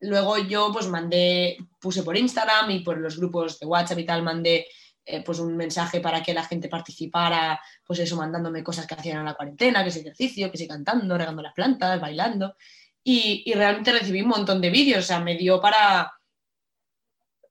luego 0.00 0.36
yo 0.36 0.70
pues 0.70 0.86
mandé, 0.86 1.56
puse 1.80 2.02
por 2.02 2.18
Instagram 2.18 2.70
y 2.70 2.80
por 2.80 2.98
los 2.98 3.16
grupos 3.16 3.58
de 3.58 3.64
WhatsApp 3.64 4.00
y 4.00 4.04
tal, 4.04 4.22
mandé 4.22 4.66
eh, 5.06 5.24
pues 5.24 5.38
un 5.38 5.56
mensaje 5.56 6.00
para 6.00 6.22
que 6.22 6.34
la 6.34 6.44
gente 6.44 6.68
participara, 6.68 7.58
pues 7.86 8.00
eso, 8.00 8.16
mandándome 8.16 8.62
cosas 8.62 8.86
que 8.86 8.96
hacían 8.96 9.20
en 9.20 9.24
la 9.24 9.34
cuarentena, 9.34 9.82
que 9.82 9.88
es 9.88 9.96
ejercicio, 9.96 10.50
que 10.50 10.58
sí 10.58 10.68
cantando, 10.68 11.16
regando 11.16 11.40
las 11.40 11.54
plantas, 11.54 11.98
bailando. 11.98 12.54
Y, 13.02 13.44
y 13.46 13.54
realmente 13.54 13.92
recibí 13.92 14.20
un 14.20 14.28
montón 14.28 14.60
de 14.60 14.68
vídeos, 14.68 15.04
o 15.04 15.06
sea, 15.06 15.20
me 15.20 15.38
dio 15.38 15.58
para... 15.58 16.17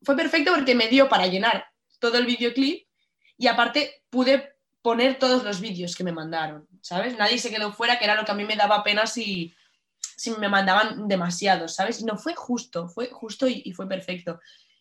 Fue 0.04 0.16
perfecto 0.16 0.54
porque 0.54 0.76
me 0.76 0.88
dio 0.88 1.10
para 1.10 1.28
llenar 1.28 1.66
todo 2.00 2.18
el 2.18 2.26
videoclip 2.26 2.88
y 3.38 3.48
aparte 3.48 4.04
pude 4.10 4.56
poner 4.82 5.20
todos 5.20 5.44
los 5.44 5.60
vídeos 5.60 5.96
que 5.96 6.04
me 6.04 6.12
mandaron, 6.12 6.68
¿sabes? 6.82 7.18
Nadie 7.18 7.40
se 7.40 7.50
quedó 7.50 7.74
fuera, 7.74 8.00
que 8.00 8.06
era 8.06 8.16
lo 8.16 8.26
que 8.26 8.32
a 8.32 8.36
mí 8.36 8.46
me 8.46 8.56
daba 8.56 8.84
pena 8.84 9.06
si, 9.06 9.54
si 10.00 10.32
me 10.32 10.50
mandaban 10.50 11.08
demasiados, 11.08 11.76
¿sabes? 11.76 12.04
No 12.04 12.18
fue 12.18 12.36
justo, 12.36 12.88
fue 12.88 13.10
justo 13.10 13.48
y, 13.48 13.62
y 13.66 13.74
fue 13.74 13.88
perfecto. 13.88 14.40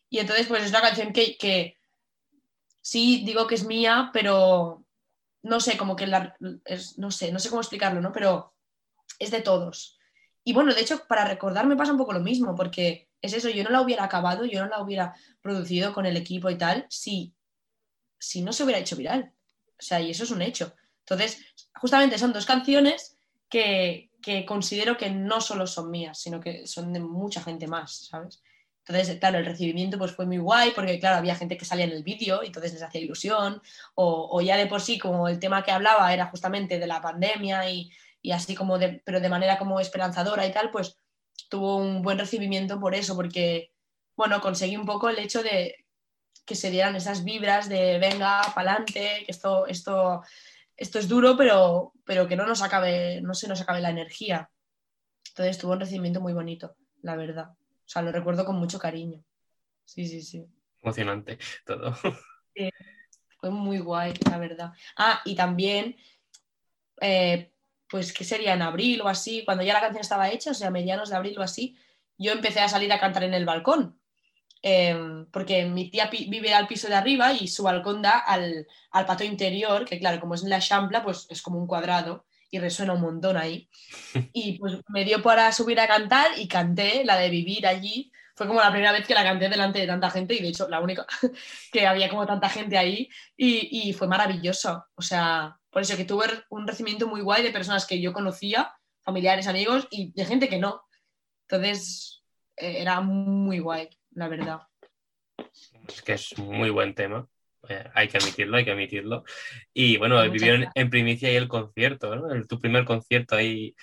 Y 0.09 0.19
entonces, 0.19 0.47
pues 0.47 0.65
es 0.65 0.71
una 0.71 0.81
canción 0.81 1.13
que, 1.13 1.37
que 1.37 1.77
sí 2.81 3.25
digo 3.25 3.47
que 3.47 3.57
es 3.57 3.65
mía, 3.65 4.11
pero 4.13 4.85
no 5.43 5.61
sé, 5.61 5.77
como 5.77 5.97
que 5.97 6.07
la, 6.07 6.37
es, 6.65 6.99
no 6.99 7.11
sé, 7.11 7.33
no 7.33 7.39
sé 7.39 7.49
cómo 7.49 7.61
explicarlo, 7.61 8.01
¿no? 8.01 8.13
Pero 8.13 8.55
es 9.19 9.31
de 9.31 9.43
todos. 9.43 9.99
Y 10.45 10.53
bueno, 10.53 10.73
de 10.73 10.81
hecho, 10.81 11.05
para 11.09 11.25
recordar 11.25 11.67
me 11.67 11.77
pasa 11.77 11.93
un 11.93 11.99
poco 11.99 12.13
lo 12.13 12.21
mismo, 12.21 12.55
porque 12.55 13.06
es 13.23 13.33
eso, 13.33 13.49
yo 13.49 13.65
no 13.65 13.71
la 13.71 13.81
hubiera 13.81 14.05
acabado, 14.05 14.45
yo 14.45 14.63
no 14.63 14.69
la 14.69 14.83
hubiera 14.83 15.15
producido 15.41 15.93
con 15.93 16.07
el 16.07 16.17
equipo 16.17 16.51
y 16.51 16.59
tal, 16.59 16.87
si, 16.89 17.35
si 18.19 18.43
no 18.43 18.53
se 18.53 18.65
hubiera 18.65 18.81
hecho 18.81 18.97
viral. 18.97 19.33
O 19.79 19.83
sea, 19.83 20.01
y 20.01 20.11
eso 20.11 20.25
es 20.25 20.31
un 20.31 20.43
hecho. 20.43 20.75
Entonces, 21.01 21.39
justamente 21.75 22.19
son 22.19 22.33
dos 22.33 22.47
canciones 22.47 23.17
que, 23.49 24.11
que 24.23 24.45
considero 24.45 24.97
que 24.97 25.11
no 25.11 25.41
solo 25.41 25.67
son 25.67 25.91
mías, 25.91 26.19
sino 26.19 26.41
que 26.41 26.67
son 26.67 26.93
de 26.93 27.01
mucha 27.01 27.43
gente 27.43 27.67
más, 27.67 28.07
¿sabes? 28.07 28.43
Entonces, 28.87 29.19
claro, 29.19 29.39
el 29.39 29.47
recibimiento 29.47 29.99
pues 29.99 30.13
fue 30.13 30.27
muy 30.27 30.39
guay 30.39 30.71
porque, 30.71 31.01
claro, 31.01 31.17
había 31.17 31.35
gente 31.35 31.57
que 31.57 31.65
salía 31.65 31.87
en 31.87 31.91
el 31.91 32.05
vídeo 32.05 32.43
y 32.43 32.49
entonces 32.49 32.73
les 32.73 32.83
hacía 32.83 33.01
ilusión, 33.01 33.61
o, 33.95 34.29
o 34.31 34.41
ya 34.41 34.57
de 34.57 34.67
por 34.67 34.81
sí, 34.81 34.99
como 34.99 35.29
el 35.29 35.41
tema 35.41 35.65
que 35.65 35.73
hablaba 35.73 36.13
era 36.13 36.27
justamente 36.27 36.79
de 36.79 36.87
la 36.87 37.01
pandemia 37.01 37.69
y, 37.69 37.91
y 38.23 38.31
así 38.31 38.55
como 38.55 38.79
de, 38.79 39.03
pero 39.05 39.21
de 39.21 39.29
manera 39.29 39.59
como 39.59 39.81
esperanzadora 39.81 40.47
y 40.47 40.53
tal, 40.53 40.71
pues 40.71 40.99
tuvo 41.49 41.77
un 41.77 42.03
buen 42.03 42.19
recibimiento 42.19 42.81
por 42.81 42.95
eso, 42.95 43.15
porque, 43.17 43.73
bueno, 44.17 44.41
conseguí 44.41 44.77
un 44.77 44.87
poco 44.87 45.09
el 45.09 45.19
hecho 45.19 45.43
de 45.43 45.87
que 46.45 46.55
se 46.55 46.71
dieran 46.71 46.97
esas 46.97 47.25
vibras 47.25 47.69
de 47.69 47.99
venga, 47.99 48.41
pa'lante, 48.55 49.25
que 49.25 49.27
esto, 49.29 49.67
esto, 49.67 50.23
esto 50.77 50.99
es 50.99 51.09
duro, 51.09 51.37
pero, 51.37 51.93
pero 52.05 52.29
que 52.29 52.37
no 52.37 52.47
nos 52.47 52.63
acabe, 52.63 53.21
no 53.21 53.35
se 53.35 53.49
nos 53.49 53.61
acabe 53.61 53.81
la 53.81 53.91
energía. 53.91 54.51
Entonces 55.31 55.59
tuvo 55.59 55.73
un 55.73 55.81
recibimiento 55.81 56.21
muy 56.21 56.33
bonito, 56.33 56.77
la 57.03 57.17
verdad. 57.17 57.51
O 57.51 57.89
sea, 57.89 58.03
lo 58.03 58.13
recuerdo 58.13 58.45
con 58.45 58.57
mucho 58.57 58.79
cariño. 58.79 59.23
Sí, 59.85 60.07
sí, 60.07 60.23
sí. 60.23 60.47
Emocionante 60.83 61.39
todo. 61.65 61.95
Sí, 62.55 62.71
fue 63.39 63.51
muy 63.51 63.79
guay, 63.79 64.15
la 64.31 64.39
verdad. 64.39 64.73
Ah, 64.97 65.21
y 65.25 65.35
también, 65.35 65.97
eh, 67.01 67.53
pues, 67.89 68.13
¿qué 68.13 68.25
sería? 68.25 68.55
En 68.55 68.63
abril 68.63 69.01
o 69.03 69.09
así, 69.09 69.45
cuando 69.45 69.65
ya 69.65 69.75
la 69.75 69.81
canción 69.81 70.03
estaba 70.03 70.31
hecha, 70.31 70.51
o 70.51 70.55
sea, 70.55 70.71
medianos 70.71 71.11
de 71.11 71.17
abril 71.17 71.39
o 71.39 71.43
así, 71.43 71.77
yo 72.19 72.33
empecé 72.33 72.61
a 72.61 72.69
salir 72.69 72.93
a 72.93 73.01
cantar 73.01 73.25
en 73.25 73.35
el 73.35 73.45
balcón. 73.45 73.99
Eh, 74.63 74.97
porque 75.31 75.65
mi 75.67 75.91
tía 75.91 76.11
vive 76.11 76.53
al 76.53 76.67
piso 76.67 76.89
de 76.89 76.95
arriba 76.95 77.33
y 77.33 77.47
su 77.47 77.63
balcón 77.63 78.03
da 78.03 78.19
al, 78.19 78.67
al 78.91 79.07
patio 79.07 79.27
interior, 79.27 79.85
que 79.85 79.99
claro, 79.99 80.21
como 80.21 80.35
es 80.35 80.43
en 80.43 80.51
la 80.51 80.61
champla, 80.61 81.05
pues 81.05 81.27
es 81.31 81.43
como 81.43 81.59
un 81.59 81.67
cuadrado 81.67 82.27
y 82.51 82.59
resuena 82.59 82.95
un 82.95 83.03
montón 83.03 83.37
ahí. 83.37 83.69
Y 84.33 84.59
pues 84.59 84.79
me 84.89 85.05
dio 85.05 85.23
para 85.23 85.53
subir 85.53 85.79
a 85.81 85.87
cantar 85.87 86.39
y 86.39 86.49
canté 86.49 87.05
la 87.05 87.17
de 87.17 87.31
vivir 87.31 87.67
allí. 87.67 88.11
Fue 88.35 88.47
como 88.47 88.61
la 88.61 88.71
primera 88.71 88.93
vez 88.93 89.07
que 89.07 89.15
la 89.15 89.23
canté 89.23 89.49
delante 89.49 89.79
de 89.79 89.87
tanta 89.87 90.11
gente 90.11 90.35
y 90.35 90.43
de 90.43 90.49
hecho 90.49 90.69
la 90.69 90.81
única 90.81 91.07
que 91.73 91.87
había 91.87 92.09
como 92.11 92.27
tanta 92.27 92.49
gente 92.49 92.77
ahí 92.77 93.09
y, 93.37 93.89
y 93.89 93.93
fue 93.93 94.09
maravilloso. 94.09 94.87
O 94.95 95.03
sea, 95.03 95.57
por 95.77 95.83
eso 95.83 95.95
que 95.99 96.07
tuve 96.07 96.25
un 96.49 96.67
recibimiento 96.67 97.07
muy 97.07 97.21
guay 97.21 97.43
de 97.43 97.51
personas 97.51 97.85
que 97.87 98.01
yo 98.01 98.15
conocía, 98.15 98.73
familiares, 99.05 99.47
amigos 99.47 99.87
y 99.91 100.11
de 100.13 100.25
gente 100.25 100.49
que 100.49 100.57
no. 100.57 100.83
Entonces 101.47 102.25
eh, 102.57 102.77
era 102.81 103.03
muy 103.03 103.59
guay, 103.59 103.91
la 104.13 104.27
verdad. 104.29 104.61
Es 105.87 106.01
que 106.01 106.15
es 106.15 106.39
muy 106.39 106.71
buen 106.71 106.95
tema. 106.95 107.29
Eh, 107.69 107.85
hay 107.95 108.09
que 108.09 108.17
admitirlo, 108.17 108.57
hay 108.57 108.65
que 108.65 108.71
admitirlo. 108.71 109.25
Y 109.75 109.99
bueno, 109.99 110.15
Muchas 110.17 110.33
vivieron 110.33 110.61
gracias. 110.63 110.83
en 110.83 110.89
primicia 110.89 111.29
ahí 111.29 111.37
el 111.37 111.47
concierto, 111.47 112.17
¿no? 112.17 112.33
El- 112.33 112.49
tu 112.49 112.59
primer 112.59 112.87
concierto 112.87 113.37
ahí 113.37 113.77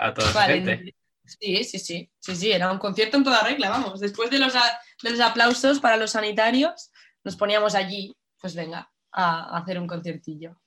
a 0.00 0.12
toda 0.12 0.32
Vale, 0.32 0.54
gente. 0.54 0.96
Sí, 1.26 1.62
sí, 1.62 1.78
sí, 1.78 2.10
sí, 2.18 2.34
sí, 2.34 2.50
era 2.50 2.72
un 2.72 2.78
concierto 2.80 3.18
en 3.18 3.22
toda 3.22 3.44
regla, 3.44 3.70
vamos. 3.70 4.00
Después 4.00 4.30
de 4.30 4.40
los, 4.40 4.56
a- 4.56 4.80
de 5.00 5.10
los 5.12 5.20
aplausos 5.20 5.78
para 5.78 5.96
los 5.96 6.10
sanitarios, 6.10 6.90
nos 7.22 7.36
poníamos 7.36 7.76
allí, 7.76 8.16
pues 8.40 8.56
venga, 8.56 8.90
a, 9.12 9.56
a 9.56 9.58
hacer 9.60 9.78
un 9.78 9.86
conciertillo. 9.86 10.60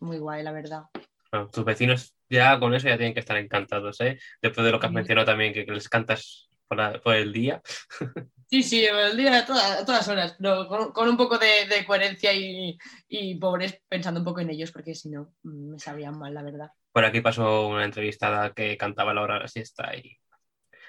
Muy 0.00 0.18
guay, 0.18 0.42
la 0.42 0.52
verdad. 0.52 0.82
Bueno, 1.30 1.48
tus 1.50 1.64
vecinos 1.64 2.14
ya 2.28 2.58
con 2.58 2.74
eso 2.74 2.88
ya 2.88 2.96
tienen 2.96 3.14
que 3.14 3.20
estar 3.20 3.36
encantados, 3.36 4.00
¿eh? 4.00 4.18
Después 4.40 4.64
de 4.64 4.72
lo 4.72 4.80
que 4.80 4.86
has 4.86 4.90
Sí. 4.92 4.96
mencionado 4.96 5.26
también, 5.26 5.52
que, 5.52 5.64
que 5.66 5.72
les 5.72 5.88
cantas 5.88 6.48
por, 6.68 6.78
la- 6.78 7.00
por 7.00 7.14
el 7.14 7.32
día. 7.32 7.62
Sí, 8.48 8.62
sí, 8.62 8.84
el 8.84 9.16
día 9.16 9.38
a 9.38 9.44
todas, 9.44 9.80
a 9.80 9.84
todas 9.84 10.06
horas, 10.06 10.36
pero 10.38 10.68
con, 10.68 10.92
con 10.92 11.08
un 11.08 11.16
poco 11.16 11.36
de, 11.36 11.66
de 11.68 11.84
coherencia 11.84 12.32
y, 12.32 12.78
y 13.08 13.34
pobres 13.40 13.80
pensando 13.88 14.20
un 14.20 14.24
poco 14.24 14.38
en 14.38 14.50
ellos, 14.50 14.70
porque 14.70 14.94
si 14.94 15.08
no, 15.10 15.32
mm, 15.42 15.72
me 15.72 15.78
sabían 15.80 16.16
mal, 16.16 16.32
la 16.32 16.44
verdad. 16.44 16.70
Por 16.92 17.04
aquí 17.04 17.20
pasó 17.20 17.66
una 17.66 17.84
entrevistada 17.84 18.52
que 18.54 18.76
cantaba 18.78 19.10
a 19.10 19.14
la 19.14 19.22
hora 19.22 19.34
de 19.34 19.40
la 19.40 19.48
siesta 19.48 19.92
y 19.96 20.16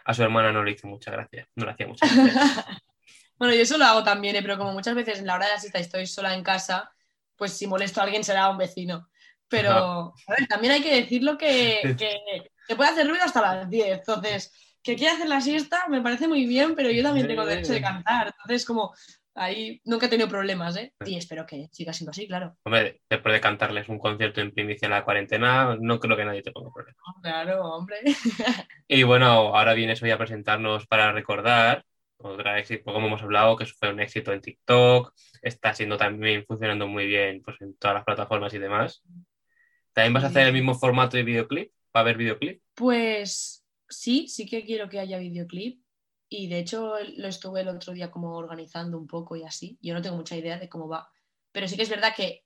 a 0.06 0.13
su 0.13 0.22
hermana 0.22 0.52
no 0.52 0.63
le 0.63 0.74
hizo 0.74 0.86
mucha 0.88 1.10
gracia, 1.10 1.48
no 1.56 1.65
le 1.65 1.72
hacía 1.72 1.88
mucha 1.88 2.06
gracia. 2.08 2.65
Bueno, 3.39 3.54
yo 3.56 3.62
eso 3.62 3.78
lo 3.80 3.86
hago 3.86 4.04
también, 4.04 4.36
¿eh? 4.36 4.41
pero 4.43 4.58
como 4.60 4.74
muchas 4.74 4.93
veces 4.96 5.20
en 5.20 5.28
la 5.28 5.36
hora 5.36 5.46
de 5.48 5.54
la 5.54 5.60
siesta 5.60 5.80
estoy 5.80 6.06
sola 6.08 6.34
en 6.36 6.43
casa, 6.43 6.91
pues 7.38 7.54
si 7.54 7.67
molesto 7.67 8.02
a 8.02 8.04
alguien 8.04 8.23
será 8.23 8.50
un 8.50 8.58
vecino. 8.58 9.10
Pero 9.47 9.71
a 9.71 10.36
ver, 10.38 10.47
también 10.47 10.73
hay 10.73 10.82
que 10.82 10.95
decirlo 10.95 11.38
que, 11.38 11.95
que, 11.97 12.50
que 12.67 12.76
puede 12.76 12.89
hacer 12.89 13.08
ruido 13.08 13.23
hasta 13.23 13.41
las 13.41 13.69
10. 13.69 14.00
Entonces, 14.00 14.52
que 14.84 14.95
quiera 14.95 15.13
hacer 15.13 15.28
la 15.28 15.41
siesta 15.41 15.88
me 15.89 16.02
parece 16.02 16.28
muy 16.28 16.45
bien, 16.45 16.76
pero 16.76 16.89
yo 16.89 17.04
también 17.04 17.28
tengo 17.28 17.45
derecho 17.45 17.73
de 17.73 17.82
cantar. 17.82 18.28
Entonces, 18.28 18.65
como 18.65 18.93
ahí 19.36 19.82
nunca 19.86 20.08
he 20.08 20.10
tenido 20.10 20.28
problemas, 20.28 20.76
¿eh? 20.78 20.93
Y 21.06 21.15
espero 21.15 21.45
que 21.45 21.69
siga 21.71 21.93
siendo 21.93 22.12
así, 22.12 22.28
claro. 22.28 22.58
Hombre, 22.63 23.02
después 23.10 23.34
de 23.34 23.41
cantarles 23.41 23.88
un 23.88 24.00
concierto 24.00 24.41
en 24.41 24.52
primicia 24.52 24.88
en 24.88 24.91
la 24.91 25.04
cuarentena, 25.04 25.78
no 25.80 26.00
creo 26.00 26.17
que 26.17 26.26
nadie 26.26 26.41
te 26.41 26.52
ponga 26.52 26.71
problema. 26.73 26.97
Claro, 27.21 27.63
hombre. 27.65 27.97
Y 28.88 29.04
bueno, 29.04 29.28
ahora 29.28 29.73
vienes 29.73 30.02
hoy 30.02 30.12
a 30.12 30.17
presentarnos 30.17 30.88
para 30.88 31.12
recordar 31.12 31.84
otra 32.18 32.60
éxito, 32.60 32.92
como 32.92 33.08
hemos 33.08 33.22
hablado, 33.22 33.56
que 33.56 33.66
fue 33.66 33.92
un 33.92 34.00
éxito 34.00 34.34
en 34.34 34.42
TikTok, 34.42 35.14
está 35.42 35.74
siendo 35.74 35.98
también 35.98 36.46
funcionando 36.46 36.88
muy 36.88 37.06
bien 37.06 37.42
pues, 37.44 37.62
en 37.62 37.76
todas 37.78 37.96
las 37.96 38.06
plataformas 38.06 38.54
y 38.54 38.60
demás. 38.60 39.04
¿También 39.94 40.14
vas 40.14 40.24
a 40.24 40.28
hacer 40.28 40.48
el 40.48 40.54
mismo 40.54 40.76
formato 40.76 41.18
de 41.18 41.24
videoclip? 41.24 41.72
¿Va 41.96 42.00
a 42.00 42.04
haber 42.04 42.18
videoclip? 42.18 42.62
Pues 42.76 43.66
sí, 43.90 44.28
sí 44.28 44.46
que 44.46 44.64
quiero 44.64 44.90
que 44.90 45.00
haya 45.00 45.18
videoclip. 45.18 45.82
Y 46.30 46.48
de 46.50 46.60
hecho 46.60 46.96
lo 47.16 47.28
estuve 47.28 47.62
el 47.62 47.70
otro 47.70 47.94
día 47.94 48.12
como 48.12 48.36
organizando 48.36 48.98
un 48.98 49.08
poco 49.08 49.36
y 49.36 49.44
así. 49.44 49.78
Yo 49.82 49.94
no 49.94 50.02
tengo 50.02 50.18
mucha 50.18 50.36
idea 50.36 50.60
de 50.60 50.70
cómo 50.70 50.88
va. 50.88 51.10
Pero 51.52 51.68
sí 51.68 51.78
que 51.78 51.84
es 51.84 51.90
verdad 51.90 52.14
que 52.16 52.44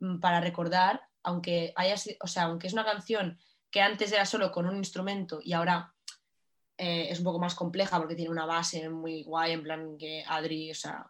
mm, 0.00 0.20
para 0.20 0.40
recordar, 0.40 1.00
aunque 1.22 1.72
haya, 1.76 1.94
o 2.20 2.26
sea, 2.26 2.44
aunque 2.44 2.66
es 2.66 2.72
una 2.72 2.84
canción 2.84 3.38
que 3.70 3.80
antes 3.80 4.12
era 4.12 4.26
solo 4.26 4.52
con 4.52 4.66
un 4.66 4.76
instrumento 4.76 5.40
y 5.42 5.54
ahora 5.54 5.94
eh, 6.84 7.12
es 7.12 7.18
un 7.20 7.24
poco 7.24 7.38
más 7.38 7.54
compleja 7.54 7.96
porque 7.96 8.16
tiene 8.16 8.32
una 8.32 8.44
base 8.44 8.88
muy 8.88 9.22
guay, 9.22 9.52
en 9.52 9.62
plan 9.62 9.96
que 9.96 10.24
Adri, 10.26 10.72
o 10.72 10.74
sea, 10.74 11.08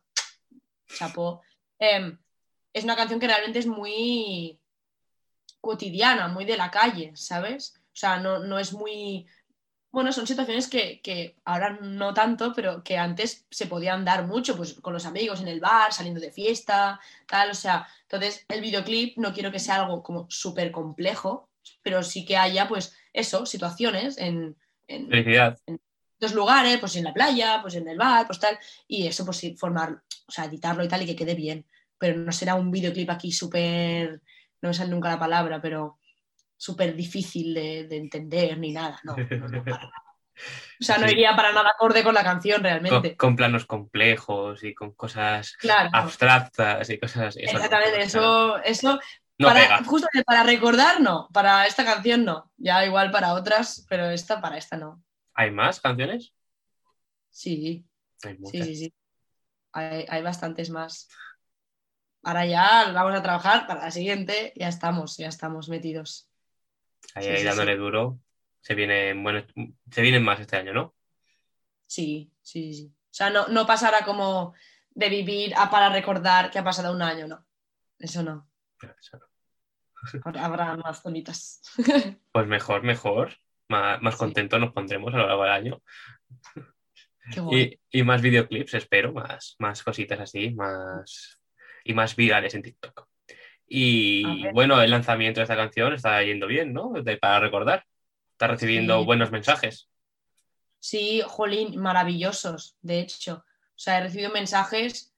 chapó. 0.87 1.41
Em, 1.79 2.19
es 2.75 2.85
una 2.85 2.95
canción 2.95 3.19
que 3.19 3.27
realmente 3.27 3.59
es 3.59 3.67
muy 3.67 4.61
cotidiana, 5.63 6.29
muy 6.29 6.45
de 6.45 6.59
la 6.59 6.71
calle, 6.71 7.13
¿sabes? 7.15 7.81
O 7.87 7.97
sea, 7.97 8.19
no, 8.19 8.41
no 8.41 8.59
es 8.59 8.75
muy... 8.75 9.27
Bueno, 9.91 10.13
son 10.13 10.27
situaciones 10.27 10.69
que, 10.69 11.01
que 11.01 11.37
ahora 11.47 11.79
no 11.81 12.13
tanto, 12.13 12.53
pero 12.55 12.85
que 12.85 12.99
antes 12.99 13.47
se 13.51 13.67
podían 13.67 14.05
dar 14.05 14.27
mucho, 14.27 14.59
pues 14.59 14.75
con 14.75 14.93
los 14.93 15.07
amigos 15.07 15.41
en 15.41 15.49
el 15.49 15.61
bar, 15.61 15.95
saliendo 15.95 16.21
de 16.21 16.33
fiesta, 16.33 17.01
tal, 17.27 17.51
o 17.51 17.55
sea, 17.55 17.89
entonces 18.03 18.45
el 18.49 18.61
videoclip 18.61 19.17
no 19.17 19.33
quiero 19.33 19.51
que 19.51 19.59
sea 19.59 19.77
algo 19.77 20.03
como 20.03 20.27
súper 20.29 20.71
complejo, 20.71 21.49
pero 21.81 22.03
sí 22.03 22.27
que 22.27 22.37
haya, 22.37 22.69
pues, 22.69 22.95
eso, 23.15 23.47
situaciones 23.47 24.19
en, 24.19 24.55
en 24.87 25.09
Felicidad. 25.09 25.59
dos 26.19 26.35
lugares, 26.35 26.79
pues 26.79 26.97
en 26.97 27.05
la 27.05 27.13
playa, 27.15 27.59
pues 27.63 27.75
en 27.75 27.89
el 27.89 27.99
bar, 27.99 28.27
pues 28.27 28.39
tal, 28.39 28.59
y 28.87 29.07
eso, 29.07 29.25
pues 29.25 29.43
formar, 29.59 30.03
o 30.27 30.31
sea, 30.33 30.45
editarlo 30.45 30.85
y 30.85 30.89
tal, 30.89 31.03
y 31.03 31.07
que 31.07 31.17
quede 31.17 31.35
bien, 31.35 31.67
pero 31.99 32.17
no 32.19 32.33
será 32.33 32.55
un 32.55 32.71
videoclip 32.71 33.11
aquí 33.11 33.33
súper, 33.33 34.21
no 34.61 34.69
me 34.69 34.75
sale 34.75 34.91
nunca 34.91 35.09
la 35.11 35.19
palabra, 35.19 35.61
pero 35.61 35.99
súper 36.57 36.95
difícil 36.95 37.55
de, 37.55 37.89
de 37.89 37.97
entender 37.97 38.57
ni 38.59 38.73
nada, 38.73 39.01
no, 39.03 39.17
no, 39.17 39.49
no, 39.49 39.65
para 39.65 39.79
nada. 39.79 39.93
O 40.81 40.85
sea, 40.85 40.97
no 40.99 41.07
Sí. 41.07 41.13
iría 41.13 41.37
para 41.37 41.53
nada 41.53 41.71
acorde 41.75 42.03
con 42.03 42.15
la 42.15 42.25
canción 42.25 42.63
realmente. 42.63 43.17
con 43.17 43.37
planos 43.37 43.67
complejos 43.67 44.65
y 44.65 44.75
con 44.75 44.93
cosas 44.93 45.57
Claro, 45.59 45.91
abstractas 45.93 46.89
y 46.89 46.99
cosas 46.99 47.27
así. 47.29 47.41
Exactamente, 47.43 48.01
eso, 48.03 48.59
eso 48.63 48.99
no 49.43 49.49
para, 49.49 49.61
pega. 49.61 49.85
justo 49.85 50.09
para 50.27 50.43
recordar 50.45 51.01
no, 51.01 51.29
para 51.33 51.67
esta 51.67 51.85
canción 51.85 52.25
no, 52.25 52.53
ya 52.57 52.85
igual 52.87 53.11
para 53.11 53.35
otras, 53.35 53.87
pero 53.89 54.11
esta 54.11 54.41
para 54.41 54.57
esta 54.59 54.77
no. 54.77 55.03
¿Hay 55.35 55.51
más 55.51 55.81
canciones? 55.81 56.35
Sí, 57.31 57.87
Hay 58.25 58.37
sí, 58.37 58.39
muchas. 58.41 58.67
sí, 58.67 58.77
sí. 58.77 58.95
Hay, 59.73 60.07
hay 60.09 60.23
bastantes 60.23 60.71
más. 60.71 61.09
Ahora 62.25 62.47
ya 62.47 62.93
vamos 62.93 63.15
a 63.19 63.23
trabajar 63.23 63.67
para 63.67 63.83
la 63.85 63.91
siguiente, 63.91 64.53
ya 64.57 64.69
estamos, 64.69 65.17
ya 65.17 65.29
estamos 65.29 65.69
metidos. 65.69 66.29
Ahí, 67.15 67.25
Sí, 67.25 67.31
ahí 67.31 67.39
sí, 67.39 67.45
dándole 67.45 67.73
sí. 67.73 67.79
duro. 67.79 68.21
Se 68.61 68.75
vienen, 68.75 69.23
bueno, 69.23 69.45
se 69.91 70.03
vienen 70.03 70.23
más 70.23 70.39
este 70.41 70.57
año, 70.57 70.73
¿no? 70.73 70.95
Sí, 71.87 72.33
sí, 72.43 72.73
sí. 72.75 72.95
O 72.95 73.15
sea, 73.15 73.31
no, 73.31 73.49
no 73.49 73.67
pasará 73.67 74.05
como 74.05 74.55
de 74.91 75.09
vivir 75.09 75.55
a 75.57 75.71
para 75.71 75.89
recordar 75.91 76.51
que 76.51 76.59
ha 76.59 76.65
pasado 76.65 76.93
un 76.95 77.03
año, 77.03 77.27
no. 77.27 77.45
Eso 77.99 78.23
no. 78.23 78.49
Eso 79.01 79.17
no. 79.19 79.27
Habrá- 80.35 80.77
más 80.77 81.03
bonitas. 81.03 81.63
Pues 82.33 82.47
mejor, 82.47 82.83
mejor. 82.83 83.33
Más, 83.69 84.03
más 84.03 84.15
Sí. 84.15 84.19
contentos 84.21 84.61
nos 84.61 84.73
pondremos 84.73 85.13
a 85.15 85.19
lo 85.19 85.27
largo 85.27 85.43
del 85.45 85.53
año. 85.53 85.83
Qué 87.33 87.41
guay. 87.41 87.79
Y, 87.91 88.01
y 88.01 88.03
más 88.03 88.21
videoclips, 88.21 88.75
espero, 88.75 89.13
más, 89.13 89.55
más 89.59 89.83
cositas 89.83 90.19
así, 90.21 90.51
más 90.51 91.39
y 91.85 91.95
más 91.95 92.17
virales 92.17 92.55
en 92.55 92.63
TikTok. 92.63 93.07
Y 93.67 94.49
bueno, 94.53 94.81
el 94.83 94.91
lanzamiento 94.91 95.41
de 95.41 95.45
esta 95.45 95.57
canción 95.57 95.95
está 95.95 96.23
yendo 96.23 96.47
bien, 96.47 96.73
¿no? 96.73 96.93
De- 97.03 97.17
para 97.17 97.41
recordar. 97.41 97.85
Está 98.33 98.49
recibiendo 98.49 98.99
Sí. 98.99 99.05
buenos 99.07 99.31
mensajes. 99.31 99.89
Sí, 100.81 101.23
jolín, 101.25 101.81
maravillosos, 101.81 102.77
de 102.83 103.01
hecho. 103.01 103.45
O 103.47 103.79
sea, 103.79 103.99
he 103.99 104.03
recibido 104.03 104.31
mensajes, 104.31 105.15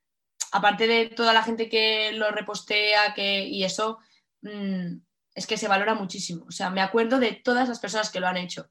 aparte 0.52 0.86
de 0.86 1.06
toda 1.08 1.32
la 1.32 1.42
gente 1.42 1.68
que 1.68 2.12
lo 2.12 2.30
repostea 2.30 3.14
que, 3.14 3.44
y 3.46 3.64
eso, 3.64 3.98
mm, 4.44 5.00
es 5.34 5.46
que 5.46 5.56
se 5.56 5.68
valora 5.68 5.94
muchísimo. 5.94 6.44
O 6.48 6.52
sea, 6.52 6.70
me 6.70 6.80
acuerdo 6.80 7.18
de 7.18 7.32
todas 7.32 7.68
las 7.68 7.80
personas 7.80 8.10
que 8.10 8.20
lo 8.20 8.28
han 8.28 8.36
hecho. 8.36 8.70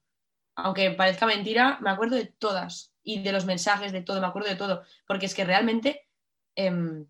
Aunque 0.56 0.92
parezca 0.92 1.26
mentira, 1.26 1.80
me 1.82 1.90
acuerdo 1.90 2.16
de 2.16 2.26
todas. 2.26 2.94
Y 3.04 3.22
de 3.22 3.32
los 3.32 3.46
mensajes, 3.46 3.92
de 3.92 4.02
todo, 4.02 4.22
me 4.22 4.28
acuerdo 4.28 4.50
de 4.50 4.56
todo. 4.56 4.84
Porque 5.06 5.26
es 5.26 5.36
que 5.36 5.44
realmente 5.44 6.08
em, 6.56 7.06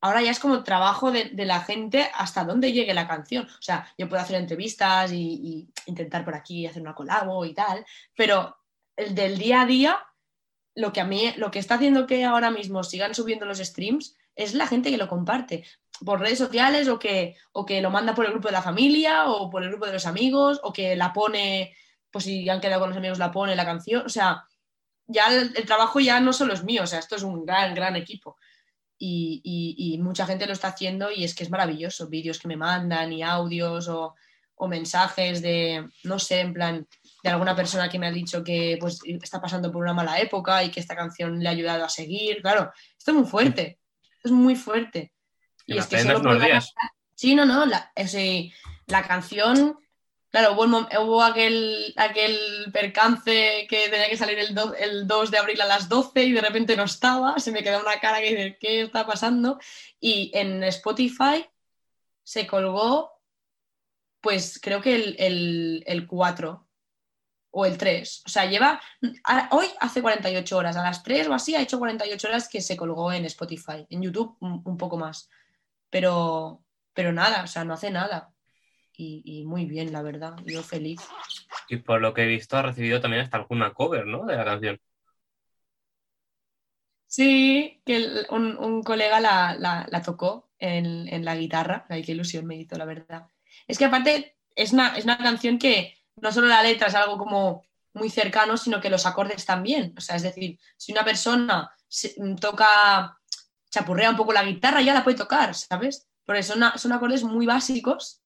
ahora 0.00 0.22
ya 0.22 0.30
es 0.30 0.40
como 0.40 0.64
trabajo 0.64 1.12
de, 1.12 1.30
la 1.44 1.60
gente 1.60 2.10
hasta 2.14 2.44
dónde 2.44 2.72
llegue 2.72 2.94
la 2.94 3.06
canción. 3.06 3.46
O 3.46 3.62
sea, 3.62 3.92
yo 3.96 4.08
puedo 4.08 4.22
hacer 4.22 4.36
entrevistas 4.36 5.12
y, 5.12 5.16
y 5.16 5.72
intentar 5.86 6.24
por 6.24 6.34
aquí 6.34 6.66
hacer 6.66 6.82
una 6.82 6.94
colabo 6.94 7.44
y 7.44 7.54
tal, 7.54 7.84
pero 8.16 8.56
el 8.96 9.14
del 9.14 9.38
día 9.38 9.62
a 9.62 9.66
día, 9.66 9.98
lo 10.74 10.92
que 10.92 11.00
a 11.00 11.04
mí, 11.04 11.32
lo 11.36 11.50
que 11.50 11.58
está 11.58 11.74
haciendo 11.74 12.06
que 12.06 12.24
ahora 12.24 12.50
mismo 12.50 12.82
sigan 12.82 13.14
subiendo 13.14 13.46
los 13.46 13.58
streams 13.58 14.16
es 14.34 14.54
la 14.54 14.66
gente 14.66 14.90
que 14.90 14.96
lo 14.96 15.08
comparte 15.08 15.64
por 16.04 16.20
redes 16.20 16.38
sociales 16.38 16.88
o 16.88 16.98
que, 16.98 17.36
o 17.52 17.64
que 17.64 17.80
lo 17.80 17.90
manda 17.90 18.14
por 18.14 18.24
el 18.24 18.32
grupo 18.32 18.48
de 18.48 18.52
la 18.52 18.62
familia 18.62 19.26
o 19.26 19.50
por 19.50 19.62
el 19.62 19.70
grupo 19.70 19.86
de 19.86 19.92
los 19.92 20.06
amigos 20.06 20.60
o 20.62 20.72
que 20.72 20.96
la 20.96 21.12
pone, 21.12 21.74
pues 22.10 22.24
si 22.24 22.48
han 22.48 22.60
quedado 22.60 22.80
con 22.80 22.90
los 22.90 22.98
amigos, 22.98 23.18
la 23.18 23.30
pone 23.30 23.56
la 23.56 23.64
canción. 23.64 24.04
O 24.06 24.08
sea, 24.08 24.44
ya 25.06 25.32
el, 25.32 25.52
trabajo 25.66 26.00
ya 26.00 26.20
no 26.20 26.32
solo 26.32 26.54
es 26.54 26.64
mío, 26.64 26.84
o 26.84 26.86
sea, 26.86 26.98
esto 26.98 27.16
es 27.16 27.22
un 27.22 27.44
gran, 27.44 27.74
gran 27.74 27.96
equipo. 27.96 28.36
Y, 29.02 29.98
mucha 30.02 30.26
gente 30.26 30.46
lo 30.46 30.52
está 30.52 30.68
haciendo 30.68 31.10
y 31.10 31.24
es 31.24 31.34
que 31.34 31.44
es 31.44 31.50
maravilloso. 31.50 32.08
Vídeos 32.08 32.38
que 32.38 32.48
me 32.48 32.56
mandan 32.56 33.12
y 33.12 33.22
audios 33.22 33.88
o, 33.88 34.14
o, 34.56 34.68
mensajes 34.68 35.40
de, 35.40 35.88
no 36.04 36.18
sé, 36.18 36.40
en 36.40 36.52
plan, 36.52 36.86
de 37.22 37.30
alguna 37.30 37.56
persona 37.56 37.88
que 37.88 37.98
me 37.98 38.06
ha 38.06 38.12
dicho 38.12 38.44
que 38.44 38.76
pues 38.80 39.00
está 39.04 39.40
pasando 39.40 39.72
por 39.72 39.82
una 39.82 39.94
mala 39.94 40.20
época 40.20 40.62
y 40.64 40.70
que 40.70 40.80
esta 40.80 40.96
canción 40.96 41.38
le 41.40 41.48
ha 41.48 41.52
ayudado 41.52 41.84
a 41.84 41.88
seguir. 41.88 42.42
Claro, 42.42 42.72
esto 42.98 43.10
es 43.10 43.16
muy 43.16 43.26
fuerte, 43.26 43.78
es 44.22 44.30
muy 44.30 44.56
fuerte. 44.56 45.12
Y, 45.70 45.76
y 45.76 45.78
es 45.78 45.86
que 45.86 46.02
solo 46.02 46.38
días. 46.38 46.74
Sí, 47.14 47.34
no, 47.34 47.44
no, 47.44 47.66
la, 47.66 47.92
o 47.96 48.06
sea, 48.06 48.42
la 48.86 49.02
canción 49.06 49.78
Claro, 50.30 50.52
hubo, 50.52 50.64
hubo, 51.02 51.22
aquel, 51.24 51.92
aquel 51.96 52.38
percance 52.72 53.66
que 53.68 53.88
tenía 53.88 54.08
que 54.08 54.16
salir 54.16 54.38
el, 54.38 54.54
do, 54.54 54.74
el, 54.74 55.08
2 55.08 55.30
de 55.32 55.38
abril 55.38 55.60
a 55.60 55.66
las 55.66 55.88
12 55.88 56.22
y 56.22 56.32
de 56.32 56.40
repente 56.40 56.76
no 56.76 56.84
estaba, 56.84 57.40
se 57.40 57.50
me 57.50 57.64
quedó 57.64 57.80
una 57.80 57.98
cara 57.98 58.20
que 58.20 58.30
dice, 58.30 58.58
¿qué 58.60 58.82
está 58.82 59.04
pasando? 59.04 59.58
Y 59.98 60.30
en 60.32 60.62
Spotify 60.62 61.44
se 62.22 62.46
colgó, 62.46 63.10
pues 64.20 64.60
creo 64.62 64.80
que 64.80 64.94
el, 64.94 65.16
el, 65.18 65.84
el 65.84 66.06
4 66.06 66.64
o 67.50 67.66
el 67.66 67.76
3. 67.76 68.22
O 68.26 68.28
sea, 68.28 68.46
lleva, 68.46 68.80
hoy 69.50 69.66
hace 69.80 70.00
48 70.00 70.56
horas, 70.56 70.76
a 70.76 70.84
las 70.84 71.02
3 71.02 71.26
o 71.26 71.34
así 71.34 71.56
ha 71.56 71.62
hecho 71.62 71.80
48 71.80 72.28
horas 72.28 72.48
que 72.48 72.60
se 72.60 72.76
colgó 72.76 73.12
en 73.12 73.24
Spotify, 73.24 73.84
en 73.90 74.02
YouTube 74.02 74.36
un, 74.38 74.62
un 74.64 74.76
poco 74.76 74.96
más. 74.96 75.28
Pero, 75.90 76.64
pero 76.94 77.12
nada, 77.12 77.44
o 77.44 77.46
sea, 77.46 77.64
no 77.64 77.74
hace 77.74 77.90
nada. 77.90 78.32
Y, 78.92 79.22
y, 79.24 79.44
muy 79.44 79.64
bien, 79.64 79.92
la 79.92 80.02
verdad. 80.02 80.36
Yo 80.44 80.62
feliz. 80.62 81.00
Y 81.68 81.76
por 81.76 82.00
lo 82.00 82.12
que 82.12 82.22
he 82.22 82.26
visto, 82.26 82.56
ha 82.56 82.62
recibido 82.62 83.00
también 83.00 83.22
hasta 83.22 83.38
alguna 83.38 83.72
cover, 83.72 84.06
¿no? 84.06 84.26
De 84.26 84.36
la 84.36 84.44
canción. 84.44 84.80
Sí, 87.06 87.82
que 87.84 87.96
el, 87.96 88.26
un, 88.30 88.56
un, 88.56 88.82
colega 88.82 89.18
la, 89.20 89.56
la, 89.58 89.86
la 89.90 90.02
tocó 90.02 90.50
en, 90.58 91.08
en, 91.08 91.24
la 91.24 91.34
guitarra. 91.34 91.86
Ay, 91.88 92.04
qué 92.04 92.12
ilusión 92.12 92.46
me 92.46 92.56
hizo, 92.56 92.76
la 92.76 92.84
verdad. 92.84 93.26
Es 93.66 93.78
que 93.78 93.86
aparte 93.86 94.36
es 94.54 94.72
una, 94.72 94.96
es 94.96 95.04
una 95.04 95.18
canción 95.18 95.58
que 95.58 95.96
no 96.16 96.30
solo 96.30 96.46
la 96.46 96.62
letra 96.62 96.88
es 96.88 96.94
algo 96.94 97.18
como 97.18 97.64
muy 97.94 98.10
cercano, 98.10 98.56
sino 98.56 98.80
que 98.80 98.90
los 98.90 99.06
acordes 99.06 99.44
también. 99.44 99.94
O 99.96 100.00
sea, 100.00 100.16
es 100.16 100.22
decir, 100.22 100.58
si 100.76 100.92
una 100.92 101.04
persona 101.04 101.74
toca, 102.40 103.19
chapurrea 103.70 104.10
un 104.10 104.16
poco 104.16 104.32
la 104.32 104.44
guitarra, 104.44 104.82
ya 104.82 104.94
la 104.94 105.04
puede 105.04 105.16
tocar, 105.16 105.54
¿sabes? 105.54 106.08
Porque 106.24 106.42
son, 106.42 106.62
acordes 106.62 107.24
muy 107.24 107.46
básicos 107.46 108.22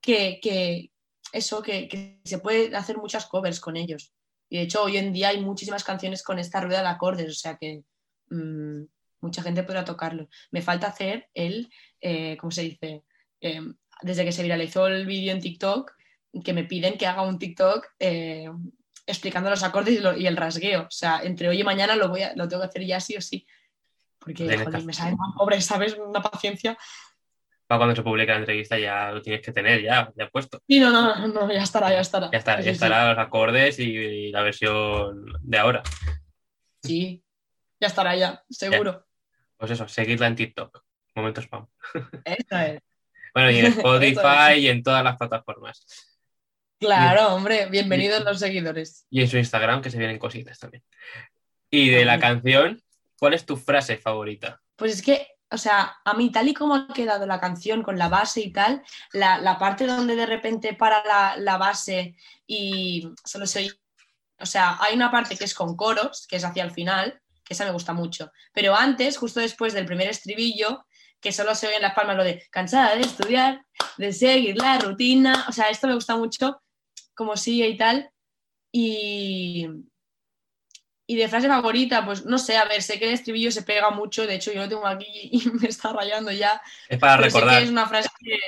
que, 0.00 0.40
que 0.40 0.92
eso, 1.32 1.62
que, 1.62 2.20
se 2.24 2.38
puede 2.38 2.74
hacer 2.74 2.96
muchas 2.96 3.26
covers 3.26 3.60
con 3.60 3.76
ellos. 3.76 4.12
Y 4.48 4.58
de 4.58 4.62
hecho, 4.64 4.82
hoy 4.82 4.96
en 4.96 5.12
día 5.12 5.28
hay 5.28 5.40
muchísimas 5.40 5.84
canciones 5.84 6.22
con 6.22 6.38
esta 6.38 6.60
rueda 6.60 6.82
de 6.82 6.88
acordes, 6.88 7.30
o 7.30 7.34
sea 7.34 7.56
que 7.56 7.82
mmm, 8.30 8.84
mucha 9.20 9.42
gente 9.42 9.64
podrá 9.64 9.84
tocarlo. 9.84 10.28
Me 10.50 10.62
falta 10.62 10.86
hacer 10.86 11.28
el, 11.34 11.70
eh, 12.00 12.36
¿cómo 12.36 12.50
se 12.50 12.62
dice? 12.62 13.04
Eh, 13.40 13.60
desde 14.02 14.24
que 14.24 14.32
se 14.32 14.42
viralizó 14.42 14.86
el 14.86 15.06
vídeo 15.06 15.32
en 15.32 15.40
TikTok, 15.40 15.92
que 16.44 16.52
me 16.52 16.64
piden 16.64 16.98
que 16.98 17.06
haga 17.06 17.22
un 17.22 17.38
TikTok 17.38 17.86
eh, 17.98 18.48
explicando 19.06 19.50
los 19.50 19.62
acordes 19.62 20.00
y, 20.00 20.22
y, 20.22 20.26
el 20.26 20.36
rasgueo. 20.36 20.82
O 20.82 20.90
sea, 20.90 21.20
entre 21.22 21.48
hoy 21.48 21.60
y 21.60 21.64
mañana 21.64 21.96
lo, 21.96 22.08
voy 22.08 22.22
a, 22.22 22.34
lo 22.34 22.48
tengo 22.48 22.62
que 22.62 22.68
hacer 22.68 22.86
ya 22.86 23.00
sí 23.00 23.16
o 23.16 23.20
sí. 23.20 23.46
Porque, 24.24 24.44
joder, 24.44 24.84
me 24.84 24.92
tan 24.92 25.16
pobre, 25.36 25.60
¿sabes? 25.60 25.96
Una 25.98 26.22
paciencia 26.22 26.78
para 27.66 27.78
cuando 27.78 27.96
se 27.96 28.02
publique 28.02 28.30
la 28.30 28.38
entrevista 28.38 28.78
ya 28.78 29.10
lo 29.10 29.22
tienes 29.22 29.40
que 29.40 29.52
tener 29.52 29.82
ya, 29.82 30.12
ya 30.16 30.28
puesto. 30.28 30.60
Sí, 30.66 30.78
no, 30.80 30.90
no, 30.90 31.26
no, 31.28 31.50
ya 31.50 31.62
estará, 31.62 31.90
ya 31.90 32.00
estará. 32.00 32.30
Ya, 32.30 32.38
está, 32.38 32.58
sí, 32.58 32.64
ya 32.64 32.70
estará 32.72 33.02
sí. 33.02 33.08
los 33.08 33.18
acordes 33.18 33.78
y, 33.78 33.84
y, 33.84 34.32
la 34.32 34.42
versión 34.42 35.24
de 35.40 35.58
ahora. 35.58 35.82
Sí, 36.82 37.24
ya 37.80 37.86
estará 37.86 38.14
ya, 38.16 38.42
seguro. 38.50 38.92
Ya. 38.92 39.06
Pues 39.56 39.70
eso, 39.70 39.88
seguidla 39.88 40.26
en 40.26 40.36
TikTok. 40.36 40.84
Momento 41.14 41.40
spam. 41.40 41.66
Esta 42.24 42.66
es. 42.66 42.82
Bueno, 43.32 43.50
y 43.50 43.58
en 43.60 43.66
Spotify 43.78 44.58
y 44.58 44.68
en 44.68 44.82
todas 44.82 45.02
las 45.02 45.16
plataformas. 45.16 45.86
Claro, 46.78 47.22
y, 47.22 47.32
hombre, 47.32 47.66
bienvenidos 47.70 48.20
y, 48.20 48.24
los 48.24 48.38
seguidores. 48.38 49.06
Y 49.08 49.22
en 49.22 49.28
su 49.28 49.38
Instagram, 49.38 49.80
que 49.80 49.90
se 49.90 49.98
vienen 49.98 50.18
cositas 50.18 50.58
también. 50.58 50.82
Y 51.70 51.88
de 51.88 52.04
la 52.04 52.18
canción, 52.18 52.83
¿cuál 53.24 53.32
es 53.32 53.46
tu 53.46 53.56
frase 53.56 53.96
favorita? 53.96 54.60
Pues 54.76 54.92
es 54.92 55.00
que 55.02 55.26
o 55.50 55.56
sea, 55.56 55.96
a 56.04 56.12
mí 56.12 56.30
tal 56.30 56.48
y 56.48 56.52
como 56.52 56.74
ha 56.74 56.88
quedado 56.88 57.24
la 57.24 57.40
canción 57.40 57.82
con 57.82 57.96
la 57.96 58.10
base 58.10 58.42
y 58.42 58.52
tal, 58.52 58.82
la, 59.14 59.38
la 59.38 59.58
parte 59.58 59.86
donde 59.86 60.14
de 60.14 60.26
repente 60.26 60.74
para 60.74 61.02
la, 61.06 61.36
la, 61.38 61.56
base 61.56 62.16
y 62.46 63.08
solo 63.24 63.46
se 63.46 63.60
oye, 63.60 63.72
o 64.40 64.44
sea, 64.44 64.76
hay 64.80 64.94
una 64.94 65.10
parte 65.10 65.36
que 65.36 65.44
es 65.44 65.54
con 65.54 65.74
coros, 65.74 66.26
que 66.26 66.36
es 66.36 66.44
hacia 66.44 66.64
el 66.64 66.72
final, 66.72 67.18
que 67.44 67.54
esa 67.54 67.64
me 67.64 67.70
gusta 67.70 67.94
mucho, 67.94 68.30
pero 68.52 68.74
antes, 68.74 69.16
justo 69.16 69.40
después 69.40 69.72
del 69.72 69.86
primer 69.86 70.08
estribillo, 70.08 70.84
que 71.18 71.32
solo 71.32 71.54
se 71.54 71.68
oye 71.68 71.76
en 71.76 71.82
las 71.82 71.94
palmas 71.94 72.16
lo 72.16 72.24
de 72.24 72.42
cansada 72.50 72.94
de 72.94 73.02
estudiar, 73.02 73.64
de 73.96 74.12
seguir 74.12 74.58
la 74.58 74.78
rutina, 74.80 75.46
o 75.48 75.52
sea, 75.52 75.70
esto 75.70 75.86
me 75.86 75.94
gusta 75.94 76.14
mucho, 76.16 76.60
como 77.14 77.38
sigue 77.38 77.68
y 77.68 77.76
tal, 77.78 78.10
y, 78.70 79.68
y 81.06 81.16
de 81.16 81.28
frase 81.28 81.48
favorita, 81.48 82.04
pues 82.04 82.24
no 82.24 82.38
sé, 82.38 82.56
a 82.56 82.64
ver, 82.64 82.82
sé 82.82 82.98
que 82.98 83.06
el 83.06 83.14
estribillo 83.14 83.50
se 83.50 83.62
pega 83.62 83.90
mucho, 83.90 84.26
de 84.26 84.36
hecho 84.36 84.52
yo 84.52 84.62
lo 84.62 84.68
tengo 84.68 84.86
aquí 84.86 85.06
y 85.08 85.48
me 85.60 85.68
está 85.68 85.92
rayando 85.92 86.30
ya. 86.30 86.60
Es 86.88 86.98
para 86.98 87.16
recordar. 87.18 87.62
Es 87.62 87.70
una 87.70 87.86
frase 87.86 88.08
que 88.20 88.38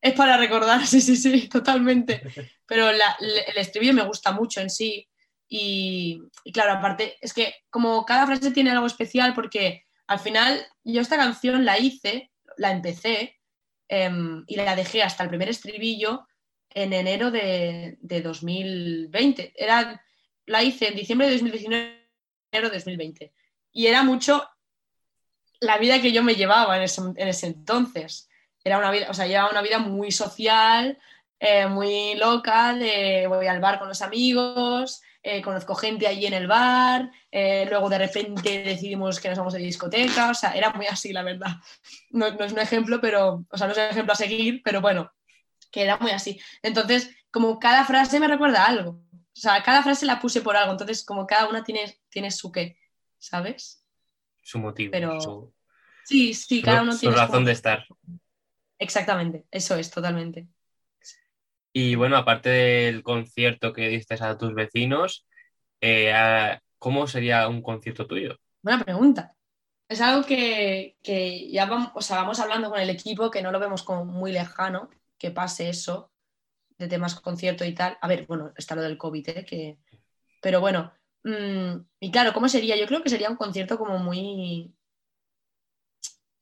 es 0.00 0.12
para 0.12 0.36
recordar, 0.36 0.86
sí, 0.86 1.00
sí, 1.00 1.16
sí, 1.16 1.48
totalmente. 1.48 2.22
Pero 2.66 2.92
la, 2.92 3.16
el 3.20 3.56
estribillo 3.56 3.94
me 3.94 4.04
gusta 4.04 4.32
mucho 4.32 4.60
en 4.60 4.70
sí. 4.70 5.08
Y, 5.48 6.20
y, 6.42 6.52
claro, 6.52 6.72
aparte, 6.72 7.16
es 7.20 7.32
que 7.32 7.54
como 7.70 8.04
cada 8.04 8.26
frase 8.26 8.50
tiene 8.50 8.70
algo 8.70 8.86
especial, 8.86 9.34
porque 9.34 9.84
al 10.06 10.18
final 10.18 10.66
yo 10.82 11.00
esta 11.00 11.16
canción 11.16 11.64
la 11.64 11.78
hice, 11.78 12.32
la 12.56 12.72
empecé 12.72 13.40
eh, 13.88 14.10
y 14.46 14.56
la 14.56 14.76
dejé 14.76 15.02
hasta 15.02 15.22
el 15.22 15.28
primer 15.28 15.48
estribillo 15.48 16.26
en 16.70 16.92
enero 16.92 17.30
de, 17.30 17.96
de 18.00 18.20
2020. 18.20 19.54
Era 19.56 20.02
la 20.46 20.62
hice 20.62 20.88
en 20.88 20.96
diciembre 20.96 21.26
de 21.26 21.34
2019, 21.34 22.08
enero 22.52 22.68
de 22.68 22.76
2020. 22.76 23.32
Y 23.72 23.86
era 23.86 24.02
mucho 24.02 24.48
la 25.60 25.78
vida 25.78 26.00
que 26.00 26.12
yo 26.12 26.22
me 26.22 26.34
llevaba 26.34 26.76
en 26.76 26.82
ese, 26.82 27.00
en 27.00 27.28
ese 27.28 27.46
entonces. 27.46 28.28
Era 28.62 28.78
una 28.78 28.90
vida, 28.90 29.06
o 29.10 29.14
sea, 29.14 29.26
llevaba 29.26 29.50
una 29.50 29.62
vida 29.62 29.78
muy 29.78 30.10
social, 30.12 30.98
eh, 31.40 31.66
muy 31.66 32.14
loca, 32.14 32.74
de 32.74 33.26
voy 33.28 33.46
al 33.46 33.60
bar 33.60 33.78
con 33.78 33.88
los 33.88 34.00
amigos, 34.02 35.02
eh, 35.22 35.42
conozco 35.42 35.74
gente 35.74 36.06
allí 36.06 36.26
en 36.26 36.34
el 36.34 36.46
bar, 36.46 37.10
eh, 37.30 37.66
luego 37.68 37.88
de 37.88 37.98
repente 37.98 38.62
decidimos 38.62 39.20
que 39.20 39.28
nos 39.28 39.38
vamos 39.38 39.54
de 39.54 39.60
discoteca, 39.60 40.30
o 40.30 40.34
sea, 40.34 40.52
era 40.52 40.70
muy 40.70 40.86
así, 40.86 41.12
la 41.12 41.22
verdad. 41.22 41.56
No, 42.10 42.30
no, 42.30 42.44
es 42.44 42.52
un 42.52 42.58
ejemplo, 42.60 43.00
pero, 43.00 43.44
o 43.50 43.58
sea, 43.58 43.66
no 43.66 43.72
es 43.72 43.78
un 43.78 43.84
ejemplo 43.84 44.12
a 44.12 44.16
seguir, 44.16 44.62
pero 44.62 44.80
bueno, 44.80 45.12
que 45.70 45.82
era 45.82 45.98
muy 45.98 46.12
así. 46.12 46.40
Entonces, 46.62 47.10
como 47.30 47.58
cada 47.58 47.84
frase 47.84 48.20
me 48.20 48.28
recuerda 48.28 48.64
algo. 48.64 49.00
O 49.36 49.40
sea, 49.40 49.62
cada 49.62 49.82
frase 49.82 50.06
la 50.06 50.20
puse 50.20 50.40
por 50.40 50.56
algo, 50.56 50.72
entonces 50.72 51.04
como 51.04 51.26
cada 51.26 51.48
una 51.48 51.64
tiene, 51.64 51.98
tiene 52.08 52.30
su 52.30 52.52
qué, 52.52 52.76
¿sabes? 53.18 53.84
Su 54.42 54.58
motivo. 54.58 54.92
Pero... 54.92 55.20
Su... 55.20 55.52
Sí, 56.04 56.34
sí, 56.34 56.62
cada 56.62 56.82
uno 56.82 56.92
su 56.92 57.00
tiene 57.00 57.16
su 57.16 57.20
razón 57.20 57.44
de 57.44 57.52
estar. 57.52 57.84
Exactamente, 58.78 59.46
eso 59.50 59.74
es, 59.76 59.90
totalmente. 59.90 60.46
Y 61.72 61.96
bueno, 61.96 62.16
aparte 62.16 62.50
del 62.50 63.02
concierto 63.02 63.72
que 63.72 63.88
diste 63.88 64.14
a 64.20 64.38
tus 64.38 64.54
vecinos, 64.54 65.26
eh, 65.80 66.58
¿cómo 66.78 67.08
sería 67.08 67.48
un 67.48 67.62
concierto 67.62 68.06
tuyo? 68.06 68.38
Buena 68.62 68.84
pregunta. 68.84 69.34
Es 69.88 70.00
algo 70.00 70.24
que, 70.24 70.96
que 71.02 71.50
ya 71.50 71.66
vamos, 71.66 71.90
o 71.94 72.00
sea, 72.00 72.18
vamos 72.18 72.38
hablando 72.38 72.70
con 72.70 72.78
el 72.78 72.90
equipo, 72.90 73.30
que 73.30 73.42
no 73.42 73.50
lo 73.50 73.58
vemos 73.58 73.82
como 73.82 74.04
muy 74.04 74.30
lejano, 74.30 74.88
que 75.18 75.32
pase 75.32 75.68
eso, 75.68 76.12
de 76.78 76.88
temas 76.88 77.14
concierto 77.20 77.64
y 77.64 77.74
tal. 77.74 77.98
A 78.00 78.08
ver, 78.08 78.26
bueno, 78.26 78.52
está 78.56 78.74
lo 78.74 78.82
del 78.82 78.98
COVID, 78.98 79.28
¿eh? 79.28 79.44
que... 79.44 79.78
pero 80.40 80.60
bueno. 80.60 80.92
Mmm, 81.22 81.80
y 82.00 82.10
claro, 82.10 82.32
¿cómo 82.34 82.48
sería? 82.48 82.76
Yo 82.76 82.86
creo 82.86 83.02
que 83.02 83.08
sería 83.08 83.30
un 83.30 83.36
concierto 83.36 83.78
como 83.78 83.98
muy 83.98 84.74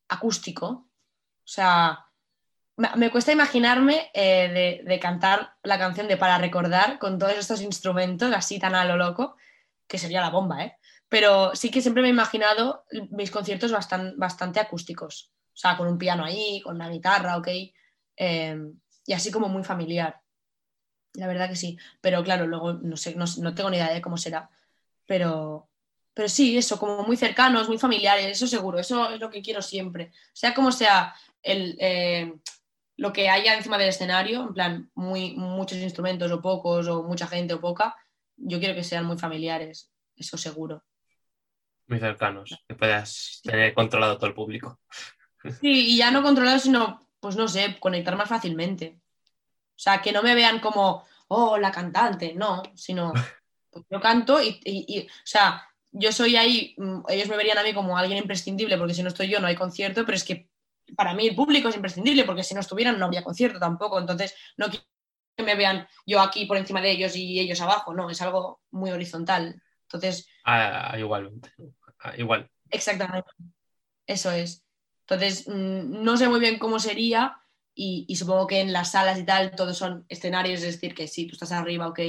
acústico. 0.09 0.67
O 0.67 1.49
sea, 1.49 2.07
me, 2.77 3.11
cuesta 3.11 3.33
imaginarme 3.33 4.11
eh, 4.15 4.83
de, 4.85 4.99
cantar 4.99 5.55
la 5.63 5.79
canción 5.79 6.09
de 6.09 6.17
Para 6.17 6.39
Recordar 6.39 6.99
con 6.99 7.19
todos 7.19 7.35
estos 7.35 7.61
instrumentos 7.61 8.33
así 8.35 8.59
tan 8.59 8.75
a 8.75 8.85
lo 8.85 8.97
loco, 8.97 9.37
que 9.87 9.99
sería 9.99 10.21
la 10.21 10.31
bomba, 10.31 10.65
¿eh? 10.65 10.77
Pero 11.09 11.55
sí 11.55 11.71
que 11.71 11.83
siempre 11.83 12.03
me 12.03 12.09
he 12.09 12.13
imaginado 12.13 12.85
mis 13.11 13.31
conciertos 13.31 13.73
bastan- 13.73 14.15
bastante 14.17 14.61
acústicos. 14.61 15.33
O 15.49 15.57
sea, 15.57 15.77
con 15.77 15.87
un 15.87 15.99
piano 15.99 16.25
ahí, 16.25 16.61
con 16.63 16.77
una 16.77 16.89
guitarra, 16.89 17.37
ok. 17.37 17.49
eh, 18.17 18.57
y 19.05 19.13
así 19.13 19.31
como 19.31 19.49
muy 19.49 19.65
familiar. 19.65 20.22
La 21.15 21.27
verdad 21.27 21.49
que 21.49 21.57
sí. 21.57 21.79
Pero 22.01 22.23
claro, 22.25 22.47
luego 22.47 22.75
no 22.75 22.97
sé, 22.97 23.15
no, 23.15 23.25
no 23.39 23.55
tengo 23.55 23.71
ni 23.71 23.77
idea 23.77 23.93
de 23.93 24.01
cómo 24.01 24.17
será. 24.17 24.51
Pero, 25.07 25.69
pero 26.15 26.29
sí, 26.29 26.57
eso, 26.57 26.79
como 26.79 27.05
muy 27.05 27.17
cercanos, 27.17 27.69
muy 27.69 27.79
familiares, 27.79 28.27
eso 28.27 28.47
seguro, 28.47 28.79
eso 28.79 29.11
es 29.11 29.21
lo 29.21 29.31
que 29.31 29.43
quiero 29.43 29.63
siempre. 29.63 30.13
Sea 30.33 30.55
como 30.55 30.73
sea 30.73 31.15
el, 31.43 31.77
eh, 31.81 32.33
lo 32.97 33.13
que 33.13 33.29
haya 33.29 33.55
encima 33.55 33.79
del 33.79 33.89
escenario, 33.89 34.43
en 34.43 34.55
plan, 34.55 34.91
muy, 34.95 35.35
muchos 35.35 35.79
instrumentos 35.79 36.31
o 36.31 36.41
pocos, 36.41 36.87
o 36.89 37.03
mucha 37.03 37.27
gente 37.27 37.55
o 37.55 37.61
poca, 37.61 37.97
yo 38.37 38.59
quiero 38.59 38.75
que 38.75 38.85
sean 38.85 39.05
muy 39.05 39.19
familiares, 39.19 39.91
eso 40.17 40.37
seguro. 40.37 40.85
Muy 41.89 41.99
cercanos, 41.99 42.57
que 42.69 42.75
puedas 42.75 43.41
tener 43.43 43.75
controlado 43.75 44.17
todo 44.17 44.29
el 44.29 44.35
público. 44.35 44.81
Sí, 45.61 45.95
y 45.95 45.97
ya 45.97 46.11
no 46.11 46.23
controlado, 46.23 46.59
sino, 46.59 47.09
pues 47.21 47.37
no 47.37 47.49
sé, 47.49 47.77
conectar 47.81 48.17
más 48.17 48.29
fácilmente. 48.29 49.01
O 49.83 49.85
sea, 49.85 50.01
que 50.01 50.13
no 50.13 50.23
me 50.23 50.37
vean 50.37 50.61
como, 50.61 51.05
oh, 51.27 51.59
la 51.59 51.73
cantante, 51.73 52.35
no, 52.35 52.63
sino, 52.77 53.13
pues 53.73 53.85
yo 53.91 54.01
canto 54.01 54.41
y, 54.41 54.61
y- 54.65 54.85
y, 54.87 55.01
o 55.01 55.11
sea, 55.25 55.69
yo 55.91 56.13
soy 56.13 56.37
ahí, 56.37 56.77
mm, 56.79 57.01
ellos 57.09 57.29
me 57.29 57.37
verían 57.37 57.59
a 57.59 57.65
mí 57.65 57.75
como 57.75 57.99
alguien 57.99 58.19
imprescindible, 58.23 58.79
porque 58.79 58.95
si 58.95 59.03
no 59.03 59.09
estoy 59.09 59.27
yo 59.29 59.41
no 59.41 59.49
hay 59.49 59.57
concierto, 59.57 60.05
pero 60.07 60.15
es 60.15 60.23
que 60.23 60.49
para 60.97 61.15
mí 61.15 61.27
el 61.27 61.35
público 61.35 61.69
es 61.69 61.75
imprescindible, 61.75 62.23
porque 62.23 62.45
si 62.45 62.55
no 62.55 62.61
estuvieran 62.61 62.97
no 62.97 63.07
habría 63.07 63.25
concierto 63.25 63.59
tampoco, 63.59 63.99
entonces 63.99 64.37
no 64.57 64.69
quiero 64.69 64.85
que 65.37 65.43
me 65.43 65.57
vean 65.57 65.89
yo 66.07 66.21
aquí 66.21 66.47
por 66.47 66.59
encima 66.59 66.81
de 66.81 66.93
ellos 66.93 67.17
y 67.17 67.41
ellos 67.41 67.61
abajo, 67.61 67.93
no, 67.93 68.09
es 68.09 68.23
algo 68.23 68.61
muy 68.71 68.93
horizontal. 68.93 69.61
Entonces, 69.83 70.29
Ah, 70.45 70.95
igualmente. 70.97 71.51
Ah, 71.99 72.15
igual. 72.17 72.49
Exactamente. 72.71 73.29
Eso 74.07 74.31
es. 74.31 74.65
Entonces, 75.09 75.49
mm, 75.49 76.05
no 76.05 76.17
sé 76.17 76.29
muy 76.29 76.39
bien 76.39 76.61
cómo 76.61 76.79
sería 76.79 77.42
y, 77.75 78.05
y 78.09 78.17
supongo 78.17 78.47
que 78.47 78.61
en 78.61 78.73
las 78.73 78.93
salas 78.93 79.19
y 79.19 79.25
tal 79.25 79.53
todos 79.57 79.77
son 79.77 80.05
escenarios, 80.09 80.63
es 80.63 80.75
decir, 80.75 80.95
que 80.95 81.09
sí, 81.09 81.27
tú 81.27 81.33
estás 81.35 81.53
arriba, 81.53 81.89
ok, 81.89 82.01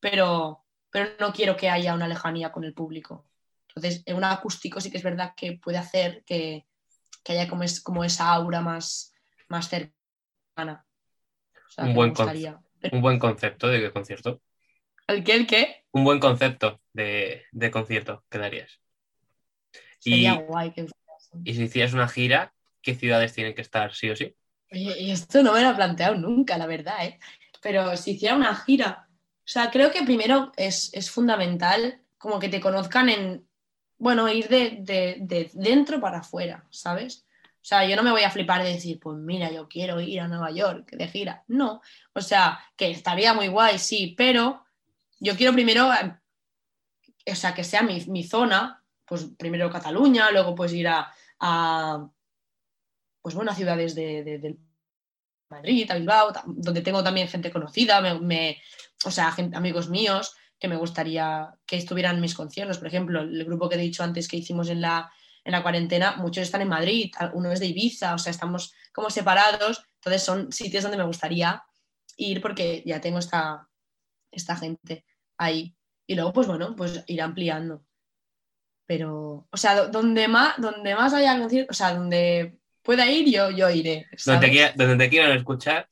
pero, 0.00 0.64
pero 0.90 1.10
no 1.20 1.32
quiero 1.32 1.56
que 1.56 1.68
haya 1.70 1.94
una 1.94 2.08
lejanía 2.08 2.50
con 2.52 2.64
el 2.64 2.74
público. 2.74 3.26
Entonces, 3.68 4.02
en 4.06 4.16
un 4.16 4.24
acústico 4.24 4.80
sí 4.80 4.90
que 4.90 4.98
es 4.98 5.02
verdad 5.02 5.32
que 5.36 5.54
puede 5.54 5.78
hacer 5.78 6.22
que, 6.26 6.66
que 7.24 7.32
haya 7.32 7.48
como, 7.48 7.62
es, 7.62 7.80
como 7.80 8.04
esa 8.04 8.32
aura 8.32 8.60
más, 8.60 9.14
más 9.48 9.68
cercana. 9.68 10.84
O 11.66 11.70
sea, 11.70 11.84
Un 11.84 11.94
buen. 11.94 12.12
Pero- 12.12 12.96
Un 12.96 13.00
buen 13.00 13.18
concepto 13.18 13.68
de 13.68 13.92
concierto. 13.92 14.42
¿El 15.06 15.22
qué? 15.24 15.34
¿El 15.34 15.46
qué? 15.46 15.84
Un 15.92 16.04
buen 16.04 16.18
concepto 16.20 16.80
de, 16.92 17.44
de 17.52 17.70
concierto 17.70 18.24
que 18.28 18.38
darías. 18.38 18.80
Sería 19.98 20.34
Y- 20.34 20.42
guay 20.46 20.72
que 20.72 20.86
Y 21.44 21.54
si 21.54 21.62
hicieras 21.62 21.92
una 21.92 22.08
gira, 22.08 22.52
¿qué 22.82 22.94
ciudades 22.94 23.32
tienen 23.32 23.54
que 23.54 23.62
estar 23.62 23.94
sí 23.94 24.10
o 24.10 24.16
sí? 24.16 24.34
Oye, 24.72 25.00
y 25.00 25.10
esto 25.10 25.42
no 25.42 25.52
me 25.52 25.62
lo 25.62 25.70
he 25.70 25.74
planteado 25.74 26.14
nunca, 26.14 26.56
la 26.58 26.66
verdad, 26.66 27.04
¿eh? 27.04 27.18
Pero 27.60 27.96
si 27.96 28.12
hiciera 28.12 28.34
una 28.36 28.54
gira, 28.56 29.06
o 29.10 29.42
sea, 29.48 29.70
creo 29.70 29.90
que 29.90 30.02
primero 30.02 30.52
es, 30.56 30.90
es 30.94 31.10
fundamental 31.10 32.00
como 32.18 32.38
que 32.38 32.48
te 32.48 32.60
conozcan 32.60 33.08
en, 33.08 33.46
bueno, 33.98 34.28
ir 34.28 34.48
de, 34.48 34.78
de- 34.80 35.16
de 35.20 35.50
dentro 35.54 36.00
para 36.00 36.18
afuera, 36.20 36.66
¿sabes? 36.70 37.26
O 37.56 37.64
sea, 37.64 37.86
yo 37.86 37.94
no 37.96 38.02
me 38.02 38.10
voy 38.10 38.22
a 38.22 38.30
flipar 38.30 38.62
de 38.64 38.72
decir, 38.72 38.98
pues 38.98 39.16
mira, 39.18 39.52
yo 39.52 39.68
quiero 39.68 40.00
ir 40.00 40.20
a 40.20 40.28
Nueva 40.28 40.50
York 40.50 40.90
de 40.92 41.06
gira. 41.08 41.44
No, 41.48 41.80
o 42.14 42.20
sea, 42.20 42.58
que 42.76 42.90
estaría 42.90 43.34
muy 43.34 43.48
guay, 43.48 43.78
sí, 43.78 44.14
pero 44.16 44.64
yo 45.20 45.36
quiero 45.36 45.52
primero, 45.52 45.92
eh, 45.92 46.16
o 47.32 47.34
sea, 47.34 47.54
que 47.54 47.64
sea 47.64 47.82
mi, 47.82 48.04
mi 48.06 48.24
zona, 48.24 48.82
pues 49.06 49.24
primero 49.38 49.70
Cataluña, 49.70 50.30
luego 50.30 50.54
pues 50.54 50.72
ir 50.72 50.88
a, 50.88 51.12
pues 53.22 53.34
bueno, 53.34 53.52
a 53.52 53.54
ciudades 53.54 53.94
de, 53.94 54.56
Madrid, 55.48 55.90
a 55.90 55.94
Bilbao, 55.94 56.32
donde 56.46 56.80
tengo 56.80 57.02
también 57.04 57.28
gente 57.28 57.50
conocida, 57.50 58.02
o 59.04 59.10
sea, 59.10 59.34
amigos 59.54 59.88
míos 59.88 60.34
que 60.58 60.68
me 60.68 60.76
gustaría 60.76 61.54
que 61.66 61.76
estuvieran 61.76 62.16
en 62.16 62.22
mis 62.22 62.34
conciertos. 62.34 62.78
Por 62.78 62.86
ejemplo, 62.86 63.20
el 63.20 63.44
grupo 63.44 63.68
que 63.68 63.74
he 63.74 63.78
dicho 63.78 64.02
antes 64.02 64.28
que 64.28 64.36
hicimos 64.38 64.68
en 64.68 64.80
la, 64.80 65.10
en 65.44 65.52
la 65.52 65.62
cuarentena, 65.62 66.16
muchos 66.16 66.42
están 66.44 66.62
en 66.62 66.68
Madrid, 66.68 67.12
uno 67.34 67.50
es 67.52 67.60
de 67.60 67.66
Ibiza, 67.66 68.14
o 68.14 68.18
sea, 68.18 68.30
estamos 68.30 68.72
como 68.92 69.10
separados, 69.10 69.84
entonces 69.96 70.22
son 70.22 70.52
sitios 70.52 70.82
donde 70.84 70.98
me 70.98 71.04
gustaría 71.04 71.62
ir 72.16 72.40
porque 72.40 72.82
ya 72.86 73.00
tengo 73.00 73.18
esta, 73.18 73.68
esta 74.30 74.56
gente 74.56 75.04
ahí. 75.36 75.74
Y 76.06 76.14
luego, 76.14 76.32
pues 76.32 76.46
bueno, 76.46 76.74
pues 76.76 77.04
ir 77.06 77.20
ampliando. 77.22 77.84
Pero, 78.86 79.48
o 79.50 79.56
sea, 79.56 79.74
do- 79.76 79.88
donde 79.88 80.28
más, 80.28 80.54
donde 80.58 80.94
más 80.94 81.12
haya 81.14 81.38
conciertos, 81.38 81.74
o 81.76 81.78
sea, 81.78 81.94
donde 81.94 82.60
pueda 82.82 83.10
ir, 83.10 83.30
yo, 83.32 83.50
yo 83.50 83.70
iré. 83.70 84.06
Donde 84.26 84.46
te, 84.46 84.52
quiera- 84.52 84.72
donde 84.76 84.96
te 85.04 85.10
quieran 85.10 85.32
escuchar, 85.32 85.88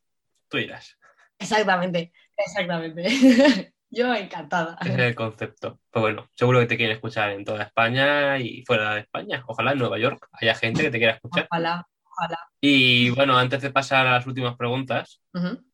tú 0.48 0.58
irás. 0.58 0.96
Exactamente, 1.38 2.12
exactamente. 2.36 3.72
Yo 3.92 4.14
encantada. 4.14 4.78
Ese 4.82 4.92
es 4.92 4.98
el 5.00 5.14
concepto. 5.16 5.80
Pues 5.90 6.00
bueno, 6.00 6.28
seguro 6.36 6.60
que 6.60 6.66
te 6.66 6.76
quieren 6.76 6.94
escuchar 6.94 7.32
en 7.32 7.44
toda 7.44 7.64
España 7.64 8.38
y 8.38 8.62
fuera 8.64 8.94
de 8.94 9.00
España. 9.00 9.42
Ojalá 9.48 9.72
en 9.72 9.78
Nueva 9.78 9.98
York 9.98 10.28
haya 10.30 10.54
gente 10.54 10.82
que 10.82 10.90
te 10.92 10.98
quiera 10.98 11.14
escuchar. 11.14 11.48
Ojalá, 11.50 11.88
ojalá. 12.04 12.38
Y 12.60 13.10
bueno, 13.10 13.36
antes 13.36 13.62
de 13.62 13.70
pasar 13.72 14.06
a 14.06 14.12
las 14.12 14.26
últimas 14.28 14.56
preguntas, 14.56 15.20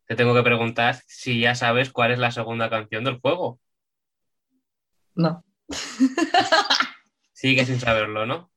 te 0.07 0.15
tengo 0.17 0.35
que 0.35 0.43
preguntar 0.43 0.97
si 1.07 1.41
ya 1.41 1.55
sabes 1.55 1.91
cuál 1.91 2.11
es 2.13 2.19
la 2.19 2.31
segunda 2.31 2.71
canción 2.71 3.05
del 3.05 3.21
juego. 3.21 3.61
No, 5.15 5.45
Sigue 7.33 7.65
sin 7.67 7.81
saberlo, 7.81 8.25
¿no? 8.25 8.51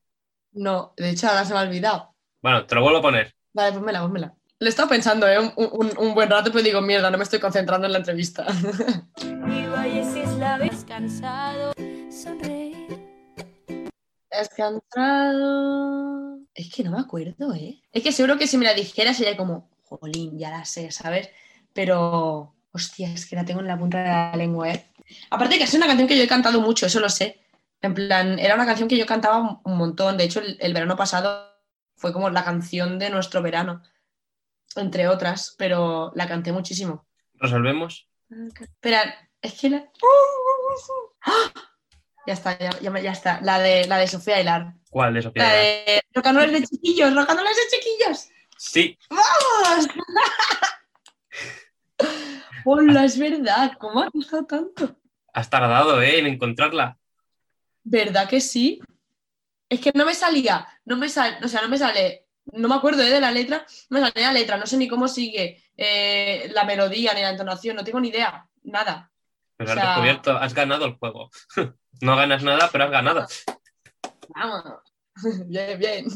no, 0.52 0.94
de 0.96 1.10
hecho 1.10 1.28
ahora 1.28 1.44
se 1.44 1.52
me 1.52 1.58
ha 1.58 1.62
olvidado. 1.64 2.09
Bueno, 2.42 2.66
te 2.66 2.74
lo 2.74 2.82
vuelvo 2.82 2.98
a 2.98 3.02
poner. 3.02 3.34
Vale, 3.52 3.72
pónmela, 3.72 4.00
pónmela. 4.02 4.34
Le 4.58 4.66
he 4.66 4.70
estado 4.70 4.88
pensando 4.88 5.26
¿eh? 5.26 5.38
un, 5.38 5.52
un- 5.56 5.98
un 5.98 6.14
buen 6.14 6.28
rato, 6.30 6.50
pero 6.52 6.62
digo, 6.62 6.80
mierda, 6.80 7.10
no 7.10 7.16
me 7.18 7.24
estoy 7.24 7.38
concentrando 7.40 7.86
en 7.86 7.92
la 7.92 7.98
entrevista. 7.98 8.46
Mi 9.24 9.66
valle 9.66 10.04
si 10.12 10.20
es 10.20 10.30
la 10.34 10.58
vez 10.58 10.84
cansado. 10.86 11.72
Es 14.30 14.48
cansado. 14.56 16.38
Es 16.54 16.72
que 16.72 16.82
no 16.84 16.92
me 16.92 17.00
acuerdo, 17.00 17.52
¿eh? 17.54 17.80
Es 17.92 18.02
que 18.02 18.12
seguro 18.12 18.38
que 18.38 18.46
si 18.46 18.56
me 18.58 18.64
la 18.64 18.74
dijera 18.74 19.12
sería 19.12 19.36
como, 19.36 19.68
jolín, 19.84 20.38
ya 20.38 20.50
la 20.50 20.64
sé, 20.64 20.90
¿sabes? 20.90 21.30
Pero, 21.72 22.54
hostia, 22.72 23.12
es 23.12 23.26
que 23.26 23.36
la 23.36 23.44
tengo 23.44 23.60
en 23.60 23.66
la 23.66 23.78
punta 23.78 23.98
de 23.98 24.04
la 24.08 24.32
lengua, 24.36 24.70
¿eh? 24.70 24.86
Aparte 25.30 25.58
que 25.58 25.64
es 25.64 25.74
una 25.74 25.86
canción 25.86 26.06
que 26.08 26.16
yo 26.16 26.22
he 26.22 26.28
cantado 26.28 26.60
mucho, 26.60 26.86
eso 26.86 27.00
lo 27.00 27.08
sé. 27.08 27.40
En 27.82 27.94
plan, 27.94 28.38
era 28.38 28.54
una 28.54 28.66
canción 28.66 28.88
que 28.88 28.96
yo 28.96 29.06
cantaba 29.06 29.38
un- 29.38 29.60
un 29.64 29.76
montón. 29.78 30.16
De 30.16 30.24
hecho, 30.24 30.40
el, 30.40 30.56
el 30.60 30.72
verano 30.74 30.96
pasado 30.96 31.49
fue 32.00 32.14
como 32.14 32.30
la 32.30 32.42
canción 32.42 32.98
de 32.98 33.10
nuestro 33.10 33.42
verano, 33.42 33.82
entre 34.74 35.06
otras, 35.06 35.54
pero 35.58 36.12
la 36.14 36.26
canté 36.26 36.50
muchísimo. 36.50 37.06
¿Resolvemos? 37.34 38.08
Espera, 38.58 39.28
es 39.42 39.60
que 39.60 39.68
la... 39.68 39.90
¡Ah! 41.20 41.52
Ya 42.26 42.32
está, 42.32 42.58
ya, 42.58 43.00
ya 43.00 43.12
está. 43.12 43.40
La 43.42 43.58
de, 43.58 43.86
la 43.86 43.98
de 43.98 44.06
Sofía 44.06 44.40
Hilar. 44.40 44.72
¿Cuál 44.88 45.12
de 45.12 45.22
Sofía? 45.22 45.42
La 45.42 45.48
Hilar? 45.50 45.84
de 45.84 46.02
Rocanules 46.14 46.52
de 46.52 46.66
chiquillos, 46.66 47.14
rocanules 47.14 47.56
de 47.56 47.76
chiquillos. 47.76 48.28
Sí, 48.56 48.98
¡Vamos! 49.10 49.88
Hola, 52.64 53.04
es 53.04 53.18
verdad. 53.18 53.72
¿Cómo 53.78 54.00
ha 54.00 54.10
costado 54.10 54.46
tanto? 54.46 54.96
has 55.32 55.50
tardado, 55.50 56.00
¿eh? 56.00 56.18
En 56.18 56.26
encontrarla. 56.26 56.98
¿Verdad 57.82 58.28
que 58.28 58.40
sí? 58.40 58.80
Es 59.70 59.80
que 59.80 59.92
no 59.94 60.04
me 60.04 60.14
salía, 60.14 60.66
no 60.84 60.96
me 60.96 61.08
sale, 61.08 61.38
o 61.44 61.48
sea, 61.48 61.62
no 61.62 61.68
me 61.68 61.78
sale, 61.78 62.26
no 62.46 62.68
me 62.68 62.74
acuerdo 62.74 63.02
¿eh? 63.02 63.10
de 63.10 63.20
la 63.20 63.30
letra, 63.30 63.64
no 63.88 64.00
me 64.00 64.06
sale 64.06 64.20
la 64.20 64.32
letra, 64.32 64.56
no 64.56 64.66
sé 64.66 64.76
ni 64.76 64.88
cómo 64.88 65.06
sigue 65.06 65.62
eh, 65.76 66.50
la 66.52 66.64
melodía 66.64 67.14
ni 67.14 67.22
la 67.22 67.30
entonación, 67.30 67.76
no 67.76 67.84
tengo 67.84 68.00
ni 68.00 68.08
idea, 68.08 68.48
nada. 68.64 69.12
Pero 69.56 69.70
O 69.70 69.72
has 69.72 69.86
descubierto, 69.86 70.36
has 70.36 70.54
ganado 70.54 70.86
el 70.86 70.94
juego. 70.94 71.30
no 72.00 72.16
ganas 72.16 72.42
nada, 72.42 72.68
pero 72.72 72.84
has 72.84 72.90
ganado. 72.90 73.26
Vamos. 74.34 74.64
Bien, 75.46 75.78
bien. 75.78 76.06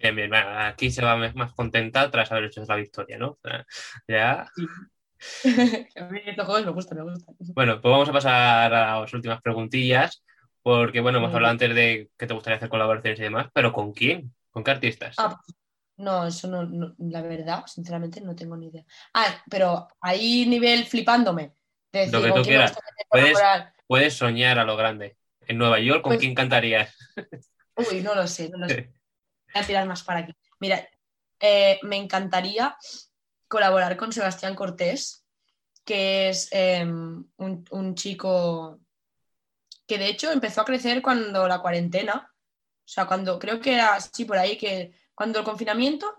Bien, 0.00 0.14
bien, 0.14 0.28
bueno, 0.28 0.50
aquí 0.58 0.90
se 0.90 1.02
va 1.02 1.16
más 1.16 1.54
contenta 1.54 2.10
tras 2.10 2.30
haber 2.30 2.44
hecho 2.44 2.62
la 2.68 2.76
victoria, 2.76 3.16
¿no? 3.18 3.38
Ya. 4.06 4.46
A 5.96 6.04
mí 6.04 6.20
estos 6.26 6.46
juegos 6.46 6.66
me 6.66 6.72
gustan, 6.72 6.98
me 6.98 7.12
gustan. 7.12 7.34
Bueno, 7.54 7.80
pues 7.80 7.90
vamos 7.90 8.08
a 8.08 8.12
pasar 8.12 8.72
a 8.72 9.00
las 9.00 9.14
últimas 9.14 9.40
preguntillas, 9.42 10.22
porque 10.76 11.00
bueno, 11.00 11.18
hemos 11.18 11.30
Muy 11.30 11.36
hablado 11.36 11.52
antes 11.52 11.74
de 11.74 12.10
que 12.16 12.26
te 12.26 12.34
gustaría 12.34 12.56
hacer 12.56 12.68
colaboraciones 12.68 13.18
y 13.18 13.22
demás, 13.22 13.48
pero 13.54 13.72
¿con 13.72 13.92
quién? 13.92 14.34
¿Con 14.50 14.62
qué 14.62 14.70
artistas? 14.72 15.14
Ah, 15.18 15.40
No, 15.96 16.26
eso 16.26 16.46
no, 16.46 16.64
no- 16.64 16.94
la 16.98 17.22
verdad, 17.22 17.64
sinceramente 17.66 18.20
no 18.20 18.36
tengo 18.36 18.56
ni 18.56 18.68
idea. 18.68 18.84
Ah, 19.14 19.42
pero 19.50 19.88
ahí 20.00 20.46
nivel. 20.46 20.80
De 21.90 22.00
decir, 22.00 22.12
Lo 22.12 22.22
que 22.22 22.30
¿con 22.30 22.42
tú 22.42 22.48
quieras. 22.48 22.78
Puedes-? 23.10 23.38
Puedes 23.86 24.14
soñar 24.14 24.58
a 24.58 24.64
lo 24.64 24.76
grande. 24.76 25.16
En 25.40 25.56
Nueva 25.56 25.80
York, 25.80 26.02
¿con 26.02 26.10
Pues- 26.10 26.20
quién 26.20 26.34
cantarías? 26.34 26.94
Uy, 27.76 28.02
no 28.02 28.14
lo 28.14 28.26
sé, 28.26 28.50
no 28.50 28.58
lo 28.58 28.68
sé. 28.68 28.92
Voy 29.54 29.62
a 29.62 29.66
tirar 29.66 29.86
más 29.88 30.02
para 30.02 30.20
aquí. 30.20 30.32
Mira, 30.60 30.86
eh, 31.40 31.80
me 31.82 31.96
encantaría 31.96 32.76
colaborar 33.48 33.96
con 33.96 34.12
Sebastián 34.12 34.54
Cortés, 34.54 35.24
que 35.84 36.28
es 36.28 36.48
eh, 36.52 36.84
un, 36.84 37.32
un 37.70 37.94
chico 37.94 38.80
que 39.88 39.98
de 39.98 40.08
hecho 40.08 40.30
empezó 40.30 40.60
a 40.60 40.64
crecer 40.66 41.00
cuando 41.02 41.48
la 41.48 41.60
cuarentena, 41.60 42.30
o 42.30 42.88
sea, 42.88 43.06
cuando 43.06 43.38
creo 43.38 43.58
que 43.58 43.74
era 43.74 43.94
así 43.94 44.26
por 44.26 44.36
ahí, 44.36 44.58
que 44.58 44.92
cuando 45.14 45.38
el 45.38 45.44
confinamiento, 45.46 46.14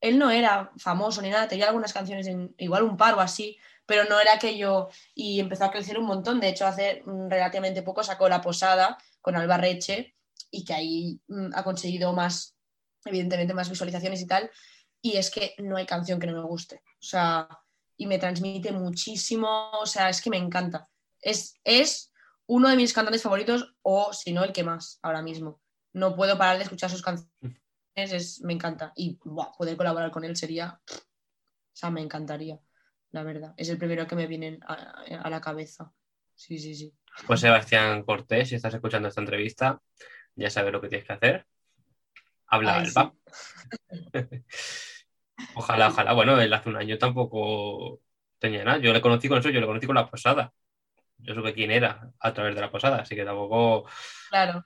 él 0.00 0.18
no 0.18 0.30
era 0.30 0.70
famoso 0.78 1.20
ni 1.20 1.28
nada, 1.28 1.48
tenía 1.48 1.66
algunas 1.66 1.92
canciones, 1.92 2.28
en, 2.28 2.54
igual 2.56 2.84
un 2.84 2.96
par 2.96 3.14
o 3.14 3.20
así, 3.20 3.58
pero 3.84 4.04
no 4.04 4.20
era 4.20 4.34
aquello, 4.34 4.88
y 5.12 5.40
empezó 5.40 5.64
a 5.64 5.72
crecer 5.72 5.98
un 5.98 6.06
montón, 6.06 6.38
de 6.40 6.48
hecho 6.48 6.66
hace 6.66 7.02
mm, 7.04 7.28
relativamente 7.28 7.82
poco 7.82 8.04
sacó 8.04 8.28
La 8.28 8.40
Posada 8.40 8.96
con 9.20 9.34
Alba 9.34 9.56
Reche 9.56 10.14
y 10.50 10.64
que 10.64 10.74
ahí 10.74 11.20
mm, 11.26 11.50
ha 11.54 11.64
conseguido 11.64 12.12
más, 12.12 12.54
evidentemente 13.04 13.54
más 13.54 13.68
visualizaciones 13.68 14.20
y 14.20 14.26
tal, 14.26 14.50
y 15.02 15.16
es 15.16 15.30
que 15.30 15.54
no 15.58 15.76
hay 15.76 15.86
canción 15.86 16.20
que 16.20 16.28
no 16.28 16.40
me 16.40 16.48
guste, 16.48 16.76
o 16.76 17.04
sea, 17.04 17.48
y 17.96 18.06
me 18.06 18.18
transmite 18.18 18.70
muchísimo, 18.70 19.72
o 19.72 19.86
sea, 19.86 20.08
es 20.08 20.22
que 20.22 20.30
me 20.30 20.36
encanta. 20.36 20.88
Es, 21.20 21.56
es 21.64 22.07
uno 22.48 22.68
de 22.68 22.76
mis 22.76 22.92
cantantes 22.92 23.22
favoritos 23.22 23.74
o, 23.82 24.12
si 24.12 24.32
no, 24.32 24.42
el 24.42 24.52
que 24.52 24.64
más 24.64 24.98
ahora 25.02 25.22
mismo. 25.22 25.60
No 25.92 26.16
puedo 26.16 26.36
parar 26.36 26.56
de 26.56 26.64
escuchar 26.64 26.90
sus 26.90 27.02
canciones, 27.02 27.30
es, 27.94 28.40
me 28.40 28.52
encanta. 28.52 28.92
Y 28.96 29.14
poder 29.14 29.76
colaborar 29.76 30.10
con 30.10 30.24
él 30.24 30.34
sería, 30.36 30.80
o 30.90 30.96
sea, 31.72 31.90
me 31.90 32.00
encantaría, 32.00 32.58
la 33.10 33.22
verdad. 33.22 33.54
Es 33.56 33.68
el 33.68 33.78
primero 33.78 34.06
que 34.06 34.16
me 34.16 34.26
viene 34.26 34.58
a, 34.66 35.04
a 35.22 35.30
la 35.30 35.40
cabeza. 35.40 35.92
Sí, 36.34 36.58
sí, 36.58 36.74
sí. 36.74 36.94
Pues 37.26 37.40
Sebastián 37.40 38.02
Cortés, 38.02 38.48
si 38.48 38.54
estás 38.54 38.74
escuchando 38.74 39.08
esta 39.08 39.20
entrevista, 39.20 39.82
ya 40.34 40.48
sabes 40.50 40.72
lo 40.72 40.80
que 40.80 40.88
tienes 40.88 41.06
que 41.06 41.12
hacer. 41.12 41.46
Habla 42.46 42.76
Ay, 42.76 42.84
el 42.84 42.88
sí. 42.88 42.94
pap. 42.94 43.14
Ojalá, 45.54 45.88
ojalá. 45.88 46.12
Bueno, 46.14 46.40
él 46.40 46.52
hace 46.52 46.68
un 46.68 46.76
año 46.76 46.96
tampoco 46.96 48.00
tenía 48.38 48.64
nada. 48.64 48.78
Yo 48.78 48.92
le 48.92 49.00
conocí 49.02 49.28
con 49.28 49.38
eso, 49.38 49.50
yo 49.50 49.60
le 49.60 49.66
conocí 49.66 49.86
con 49.86 49.96
la 49.96 50.08
posada. 50.08 50.52
Yo 51.18 51.34
supe 51.34 51.52
quién 51.52 51.70
era 51.70 52.12
a 52.20 52.32
través 52.34 52.54
de 52.54 52.60
la 52.60 52.70
posada, 52.70 52.98
así 52.98 53.14
que 53.16 53.24
tampoco 53.24 53.88
Claro. 54.30 54.64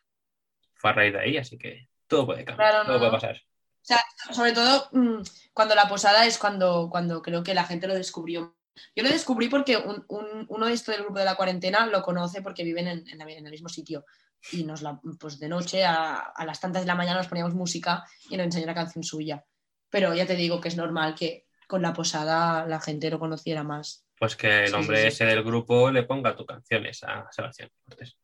fue 0.74 0.90
a 0.90 0.92
raíz 0.92 1.12
de 1.12 1.20
ahí, 1.20 1.36
así 1.38 1.58
que 1.58 1.88
todo 2.06 2.26
puede 2.26 2.44
cambiar, 2.44 2.70
Claro, 2.70 2.84
todo 2.84 2.94
no, 2.94 2.98
puede 3.00 3.12
pasar. 3.12 3.36
O 3.36 3.84
sea, 3.84 4.00
sobre 4.32 4.52
todo 4.52 4.88
mm, 4.92 5.22
cuando 5.52 5.74
la 5.74 5.88
posada 5.88 6.24
es 6.26 6.38
cuando, 6.38 6.88
cuando 6.90 7.20
creo 7.22 7.42
que 7.42 7.54
la 7.54 7.64
gente 7.64 7.86
lo 7.88 7.94
descubrió. 7.94 8.56
Yo 8.96 9.02
lo 9.02 9.08
descubrí 9.10 9.48
porque 9.48 9.76
un- 9.76 10.04
un- 10.08 10.46
uno 10.48 10.66
de 10.66 10.72
estos 10.72 10.94
del 10.94 11.04
grupo 11.04 11.18
de 11.18 11.24
la 11.24 11.34
cuarentena 11.34 11.86
lo 11.86 12.02
conoce 12.02 12.42
porque 12.42 12.64
viven 12.64 12.86
en, 12.88 13.08
en 13.08 13.18
la- 13.18 13.24
en 13.30 13.44
el 13.44 13.50
mismo 13.50 13.68
sitio. 13.68 14.04
Y 14.50 14.64
nos 14.64 14.82
la, 14.82 15.00
pues 15.20 15.38
de 15.38 15.48
noche 15.48 15.84
a, 15.84 16.14
a 16.14 16.44
las 16.44 16.58
tantas 16.60 16.82
de 16.82 16.86
la 16.86 16.94
mañana 16.94 17.18
nos 17.18 17.28
poníamos 17.28 17.54
música 17.54 18.04
y 18.30 18.36
nos 18.36 18.44
enseñó 18.46 18.64
una 18.64 18.74
canción 18.74 19.04
suya. 19.04 19.44
Pero 19.90 20.14
ya 20.14 20.26
te 20.26 20.36
digo 20.36 20.60
que 20.60 20.68
es 20.68 20.76
normal 20.76 21.14
que 21.14 21.46
con 21.68 21.82
la 21.82 21.92
posada 21.92 22.66
la 22.66 22.80
gente 22.80 23.10
lo 23.10 23.18
conociera 23.18 23.62
más. 23.62 24.04
Pues 24.22 24.36
que 24.36 24.60
el 24.60 24.68
Sí, 24.68 24.74
hombre 24.74 24.98
sí, 24.98 25.02
sí. 25.02 25.08
ese 25.08 25.24
del 25.24 25.42
grupo 25.42 25.90
le 25.90 26.04
ponga 26.04 26.36
tus 26.36 26.46
canciones 26.46 27.02
a 27.02 27.26
Sebastián 27.32 27.68
Cortés. 27.84 28.16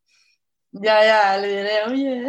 Ya, 0.71 1.05
ya, 1.05 1.37
le 1.39 1.49
diré, 1.49 1.83
oye. 1.89 2.27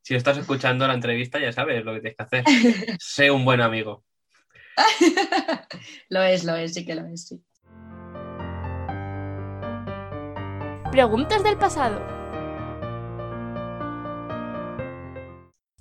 Si 0.00 0.14
estás 0.14 0.38
escuchando 0.38 0.86
la 0.86 0.94
entrevista, 0.94 1.40
ya 1.40 1.50
sabes 1.50 1.84
lo 1.84 1.92
que 1.94 2.00
tienes 2.00 2.16
que 2.16 2.22
hacer. 2.22 2.44
sé 3.00 3.32
un 3.32 3.44
buen 3.44 3.60
amigo. 3.60 4.04
lo 6.08 6.22
es, 6.22 6.44
lo 6.44 6.54
es, 6.54 6.72
sí 6.74 6.86
que 6.86 6.94
lo 6.94 7.04
es, 7.06 7.26
sí. 7.26 7.42
Preguntas 10.92 11.42
del 11.42 11.58
pasado. 11.58 12.00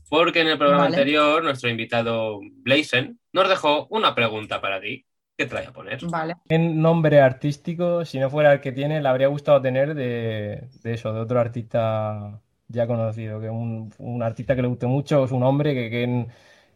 Porque 0.10 0.42
en 0.42 0.48
el 0.48 0.58
programa 0.58 0.86
Vale. 0.86 0.96
anterior, 0.96 1.44
nuestro 1.44 1.70
invitado 1.70 2.40
Blazen 2.42 3.20
nos 3.34 3.48
dejó 3.48 3.86
una 3.92 4.16
pregunta 4.16 4.60
para 4.62 4.82
ti. 4.82 5.06
¿Qué 5.42 5.48
te 5.48 5.56
la 5.56 5.62
voy 5.62 5.70
a 5.70 5.74
poner? 5.74 6.00
Vale. 6.02 6.36
¿Qué 6.48 6.60
nombre 6.60 7.22
artístico, 7.22 8.06
si 8.06 8.20
no 8.20 8.30
fuera 8.30 8.54
el 8.54 8.62
que 8.62 8.72
tiene, 8.72 9.02
le 9.02 9.08
habría 9.10 9.28
gustado 9.28 9.62
tener 9.62 9.96
de, 9.96 10.68
de 10.84 10.94
eso, 10.94 11.14
de 11.14 11.20
otro 11.22 11.40
artista 11.40 12.42
ya 12.68 12.88
conocido? 12.88 13.40
Que 13.42 13.50
un, 13.50 13.94
un 13.98 14.24
artista 14.24 14.56
que 14.56 14.62
le 14.62 14.68
guste 14.68 14.88
mucho, 14.88 15.28
su 15.28 15.40
nombre, 15.40 15.74
que, 15.74 15.90
que- 15.90 16.28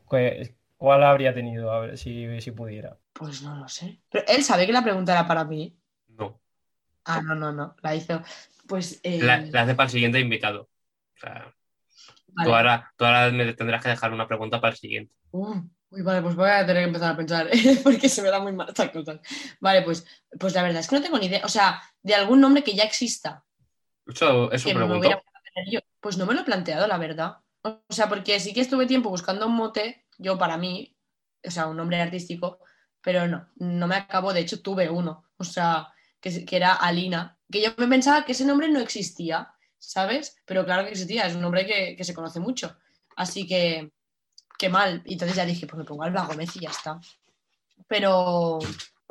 que- 0.10 0.56
¿cuál 0.78 1.04
habría 1.04 1.34
tenido? 1.34 1.72
A 1.72 1.80
ver 1.82 1.98
si, 1.98 2.42
si 2.42 2.52
pudiera. 2.52 2.98
Pues 3.14 3.42
no 3.42 3.56
lo 3.56 3.68
sé. 3.68 4.02
Pero 4.10 4.26
él 4.28 4.44
sabe 4.44 4.66
que 4.68 4.74
la 4.74 4.84
pregunta 4.84 5.14
era 5.14 5.28
para 5.28 5.44
mí. 5.46 5.76
No. 6.10 6.40
Ah, 7.06 7.22
no, 7.22 7.36
no, 7.36 7.52
no. 7.52 7.76
La 7.82 7.96
hizo. 7.96 8.22
Pues. 8.68 9.00
eh, 9.04 9.20
La, 9.22 9.38
la 9.52 9.62
hace 9.64 9.76
para 9.76 9.86
el 9.88 9.92
siguiente 9.92 10.20
invitado. 10.20 10.64
O 10.64 11.20
sea, 11.20 11.54
vale. 12.28 12.50
tú, 12.50 12.56
ahora, 12.56 12.94
tú 12.98 13.06
ahora 13.06 13.32
me 13.32 13.54
tendrás 13.54 13.84
que 13.84 13.90
dejar 13.90 14.14
una 14.14 14.28
pregunta 14.28 14.62
para 14.62 14.72
el 14.74 14.78
siguiente. 14.78 15.14
Uh, 15.34 15.62
uy, 15.96 16.02
vale, 16.02 16.22
pues 16.22 16.36
voy 16.36 16.50
a 16.50 16.66
tener 16.66 16.84
que 16.84 16.88
empezar 16.88 17.14
a 17.14 17.18
pensar, 17.18 17.50
porque 17.84 18.10
se 18.10 18.22
me 18.22 18.30
da 18.30 18.40
muy 18.40 18.52
mal 18.52 18.68
estas 18.70 18.90
cosas. 18.92 19.20
Vale, 19.60 19.82
pues, 19.82 20.06
pues 20.40 20.54
la 20.54 20.64
verdad 20.64 20.82
es 20.82 20.88
que 20.88 20.96
no 20.96 21.02
tengo 21.02 21.18
ni 21.18 21.28
idea. 21.28 21.42
O 21.46 21.50
sea, 21.50 21.82
de 22.04 22.16
algún 22.16 22.42
nombre 22.42 22.64
que 22.64 22.76
ya 22.76 22.84
exista, 22.84 23.46
Eso, 24.06 24.52
eso 24.52 24.68
que 24.68 24.76
me 24.76 24.84
hubiera 24.86 25.22
pues 26.00 26.18
no 26.18 26.26
me 26.26 26.34
lo 26.34 26.42
he 26.42 26.44
planteado, 26.44 26.86
la 26.86 26.98
verdad. 26.98 27.38
O 27.64 27.82
sea, 27.90 28.08
porque 28.08 28.40
sí 28.40 28.54
que 28.54 28.62
estuve 28.62 28.86
tiempo 28.86 29.10
buscando 29.10 29.48
un 29.48 29.56
mote, 29.56 30.06
yo 30.18 30.38
para 30.38 30.58
mí, 30.58 30.96
o 31.44 31.50
sea, 31.50 31.68
un 31.68 31.78
nombre 31.78 32.00
artístico, 32.00 32.60
pero 33.02 33.28
no, 33.28 33.48
no 33.56 33.88
me 33.88 33.96
acabó. 33.96 34.34
De 34.34 34.42
hecho, 34.42 34.62
tuve 34.62 34.90
uno, 34.90 35.26
o 35.38 35.44
sea, 35.44 35.88
que, 36.20 36.46
que 36.46 36.56
era 36.58 36.74
Alina, 36.74 37.40
que 37.52 37.62
yo 37.62 37.70
me 37.78 37.88
pensaba 37.88 38.26
que 38.26 38.34
ese 38.34 38.46
nombre 38.46 38.70
no 38.70 38.80
existía, 38.80 39.54
¿sabes? 39.80 40.36
Pero 40.46 40.66
claro 40.66 40.84
que 40.84 40.92
existía, 40.92 41.26
es 41.26 41.36
un 41.36 41.42
nombre 41.42 41.66
que, 41.66 41.96
que 41.96 42.04
se 42.04 42.14
conoce 42.14 42.40
mucho. 42.40 42.78
Así 43.16 43.48
que, 43.48 43.92
qué 44.58 44.70
mal. 44.70 45.02
Y 45.06 45.14
entonces 45.14 45.36
ya 45.38 45.46
dije, 45.46 45.68
pues 45.68 45.78
me 45.78 45.86
pongo 45.86 46.04
Alba 46.04 46.26
Gómez 46.26 46.56
y 46.56 46.60
ya 46.62 46.70
está. 46.70 47.00
Pero 47.88 48.60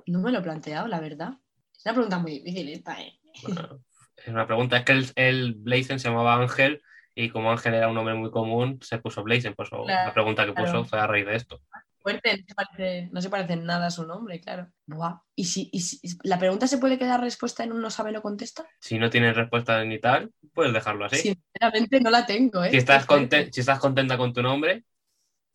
no 0.06 0.20
me 0.20 0.32
lo 0.32 0.38
he 0.38 0.42
planteado, 0.42 0.86
la 0.88 1.00
verdad. 1.00 1.34
Es 1.76 1.84
una 1.84 1.94
pregunta 1.94 2.18
muy 2.18 2.38
difícil 2.40 2.68
esta, 2.70 3.00
¿eh? 3.00 3.18
Bueno, 3.42 3.80
es 4.16 4.28
una 4.28 4.46
pregunta. 4.46 4.78
Es 4.78 4.84
que 4.84 4.92
el, 4.92 5.12
el 5.16 5.54
Blazen 5.54 5.98
se 6.00 6.08
llamaba 6.08 6.34
Ángel 6.36 6.82
y 7.14 7.30
como 7.30 7.50
Ángel 7.50 7.74
era 7.74 7.88
un 7.88 7.94
nombre 7.94 8.14
muy 8.14 8.30
común, 8.30 8.78
se 8.82 8.98
puso 8.98 9.22
Blazen. 9.22 9.54
Pues 9.54 9.68
Claro, 9.68 9.86
la 9.86 10.12
pregunta 10.12 10.44
que 10.46 10.52
puso 10.52 10.64
claro. 10.72 10.84
fue 10.84 11.00
a 11.00 11.06
raíz 11.06 11.26
de 11.26 11.36
esto. 11.36 11.60
Fuerte, 12.00 12.36
no 12.36 12.44
se 12.46 12.54
parece, 12.54 13.08
no 13.12 13.20
se 13.22 13.30
parece 13.30 13.52
en 13.54 13.64
nada 13.64 13.86
a 13.86 13.90
su 13.90 14.06
nombre, 14.06 14.38
claro. 14.38 14.68
Buah. 14.84 15.20
¿Y 15.34 15.44
si, 15.46 15.70
y 15.72 15.80
si- 15.80 16.00
la 16.22 16.38
pregunta 16.38 16.66
se 16.66 16.76
puede 16.76 16.98
quedar 16.98 17.20
respuesta 17.22 17.64
en 17.64 17.72
un 17.72 17.80
no 17.80 17.88
sabe, 17.88 18.12
no 18.12 18.20
contesta? 18.20 18.66
Si 18.78 18.98
no 18.98 19.08
tienes 19.08 19.34
respuesta 19.34 19.82
ni 19.84 19.98
tal, 19.98 20.30
puedes 20.52 20.74
dejarlo 20.74 21.06
así. 21.06 21.16
Sinceramente 21.16 22.00
no 22.00 22.10
la 22.10 22.26
tengo, 22.26 22.62
¿eh? 22.62 22.70
si, 22.70 22.76
estás 22.76 23.06
conten- 23.06 23.50
si 23.50 23.60
estás 23.60 23.78
contenta 23.78 24.18
con 24.18 24.34
tu 24.34 24.42
nombre, 24.42 24.84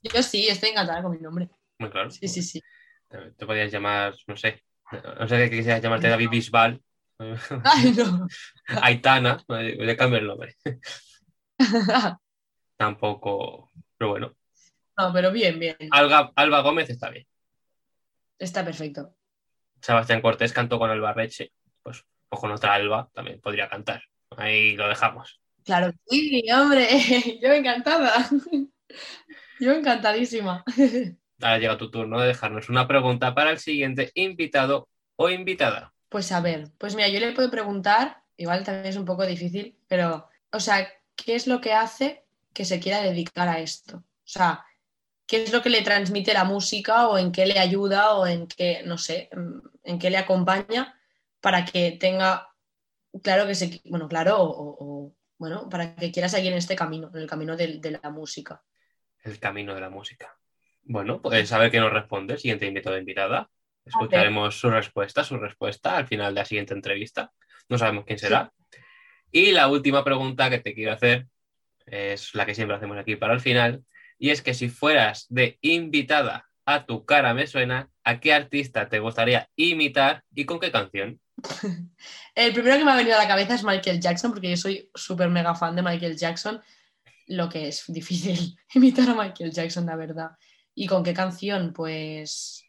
Yo 0.01 0.23
sí, 0.23 0.47
estoy 0.47 0.69
encantada 0.69 1.01
con 1.01 1.11
mi 1.11 1.19
nombre. 1.19 1.49
muy 1.77 1.89
claro. 1.89 2.09
Sí, 2.11 2.27
sí, 2.27 2.41
sí. 2.41 2.61
Te, 3.07 3.31
te 3.31 3.45
podías 3.45 3.71
llamar, 3.71 4.13
no 4.27 4.37
sé, 4.37 4.63
no 4.91 5.27
sé 5.27 5.49
qué 5.49 5.57
quisieras 5.57 5.81
llamarte 5.81 6.07
David 6.09 6.29
Bisbal, 6.29 6.81
Ay, 7.19 7.93
no. 7.97 8.27
Aitana, 8.81 9.43
le 9.47 9.97
cambio 9.97 10.19
el 10.19 10.27
nombre. 10.27 10.55
Tampoco, 12.77 13.69
pero 13.97 14.11
bueno. 14.11 14.35
No, 14.97 15.11
pero 15.13 15.31
bien, 15.31 15.59
bien. 15.59 15.75
Alba, 15.91 16.31
Alba 16.35 16.61
Gómez 16.61 16.89
está 16.89 17.09
bien. 17.09 17.27
Está 18.37 18.63
perfecto. 18.63 19.15
Sebastián 19.81 20.21
Cortés 20.21 20.53
cantó 20.53 20.79
con 20.79 20.89
Alba 20.89 21.13
Reche, 21.13 21.51
pues, 21.83 22.05
o 22.29 22.37
con 22.37 22.51
otra 22.51 22.73
Alba 22.73 23.09
también 23.13 23.41
podría 23.41 23.69
cantar. 23.69 24.01
Ahí 24.37 24.75
lo 24.77 24.87
dejamos. 24.87 25.41
Claro, 25.65 25.91
que 25.91 25.99
sí, 26.07 26.43
hombre. 26.51 26.87
Yo 27.41 27.51
encantada. 27.51 28.29
Yo 29.59 29.73
encantadísima. 29.73 30.63
Ahora 31.41 31.57
llega 31.57 31.77
tu 31.77 31.89
turno 31.89 32.19
de 32.19 32.27
dejarnos 32.27 32.69
una 32.69 32.87
pregunta 32.87 33.33
para 33.33 33.51
el 33.51 33.59
siguiente 33.59 34.11
invitado 34.15 34.89
o 35.15 35.29
invitada. 35.29 35.93
Pues 36.09 36.31
a 36.31 36.41
ver, 36.41 36.71
pues 36.77 36.95
mira, 36.95 37.07
yo 37.07 37.19
le 37.19 37.31
puedo 37.33 37.51
preguntar, 37.51 38.23
igual 38.35 38.63
también 38.63 38.87
es 38.87 38.97
un 38.97 39.05
poco 39.05 39.25
difícil, 39.25 39.77
pero, 39.87 40.27
o 40.51 40.59
sea, 40.59 40.87
¿qué 41.15 41.35
es 41.35 41.47
lo 41.47 41.61
que 41.61 41.73
hace 41.73 42.25
que 42.53 42.65
se 42.65 42.79
quiera 42.79 43.01
dedicar 43.01 43.47
a 43.47 43.59
esto? 43.59 43.97
O 43.97 44.31
sea, 44.31 44.65
¿qué 45.27 45.43
es 45.43 45.53
lo 45.53 45.61
que 45.61 45.69
le 45.69 45.81
transmite 45.81 46.33
la 46.33 46.43
música 46.43 47.07
o 47.07 47.17
en 47.17 47.31
qué 47.31 47.45
le 47.45 47.59
ayuda 47.59 48.15
o 48.15 48.25
en 48.25 48.47
qué, 48.47 48.81
no 48.85 48.97
sé, 48.97 49.29
en 49.83 49.99
qué 49.99 50.09
le 50.09 50.17
acompaña 50.17 50.99
para 51.41 51.65
que 51.65 51.97
tenga, 51.99 52.49
claro 53.23 53.45
que 53.47 53.55
se, 53.55 53.81
bueno, 53.85 54.07
claro, 54.07 54.37
o, 54.41 55.15
bueno, 55.37 55.69
para 55.69 55.95
que 55.95 56.11
quiera 56.11 56.29
seguir 56.29 56.51
en 56.51 56.57
este 56.57 56.75
camino, 56.75 57.09
en 57.13 57.21
el 57.21 57.27
camino 57.27 57.55
de, 57.55 57.99
la 58.01 58.09
música. 58.09 58.63
El 59.23 59.39
camino 59.39 59.75
de 59.75 59.81
la 59.81 59.89
música. 59.89 60.35
Bueno, 60.83 61.21
pues 61.21 61.51
a 61.51 61.57
ver 61.59 61.71
qué 61.71 61.79
nos 61.79 61.93
responde 61.93 62.33
el 62.33 62.39
siguiente 62.39 62.65
invitado 62.65 62.95
o 62.95 62.99
invitada. 62.99 63.49
Escucharemos 63.85 64.59
su 64.59 64.69
respuesta, 64.69 65.23
su 65.23 65.37
respuesta 65.37 65.97
al 65.97 66.07
final 66.07 66.33
de 66.33 66.41
la 66.41 66.45
siguiente 66.45 66.73
entrevista. 66.73 67.31
No 67.67 67.77
sabemos 67.77 68.05
quién 68.05 68.19
será. 68.19 68.51
Y 69.31 69.51
la 69.51 69.67
última 69.67 70.03
pregunta 70.03 70.49
que 70.49 70.59
te 70.59 70.73
quiero 70.73 70.93
hacer 70.93 71.27
es 71.85 72.33
la 72.33 72.45
que 72.45 72.55
siempre 72.55 72.75
hacemos 72.75 72.97
aquí 72.97 73.15
para 73.15 73.33
el 73.33 73.41
final. 73.41 73.83
Y 74.17 74.31
es 74.31 74.41
que 74.41 74.53
si 74.53 74.69
fueras 74.69 75.25
de 75.29 75.57
invitada 75.61 76.49
a 76.65 76.85
tu 76.85 77.05
cara 77.05 77.33
me 77.33 77.47
suena, 77.47 77.89
¿a 78.03 78.19
qué 78.19 78.33
artista 78.33 78.89
te 78.89 78.99
gustaría 78.99 79.49
imitar 79.55 80.23
y 80.35 80.45
con 80.45 80.59
qué 80.59 80.71
canción? 80.71 81.19
El 82.35 82.53
primero 82.53 82.77
que 82.77 82.85
me 82.85 82.91
ha 82.91 82.95
venido 82.95 83.15
a 83.15 83.19
la 83.19 83.27
cabeza 83.27 83.55
es 83.55 83.63
Michael 83.63 83.99
Jackson, 83.99 84.31
porque 84.31 84.49
yo 84.49 84.57
soy 84.57 84.89
súper 84.93 85.29
mega 85.29 85.55
fan 85.55 85.75
de 85.75 85.81
Michael 85.81 86.17
Jackson, 86.17 86.61
lo 87.29 87.47
que 87.47 87.67
es 87.67 87.83
difícil 87.87 88.57
imitar 88.73 89.09
a 89.09 89.15
Michael 89.15 89.51
Jackson, 89.51 89.85
la 89.85 89.95
verdad. 89.95 90.31
¿Y 90.75 90.87
con 90.87 91.03
qué 91.03 91.13
canción? 91.13 91.73
Pues 91.73 92.63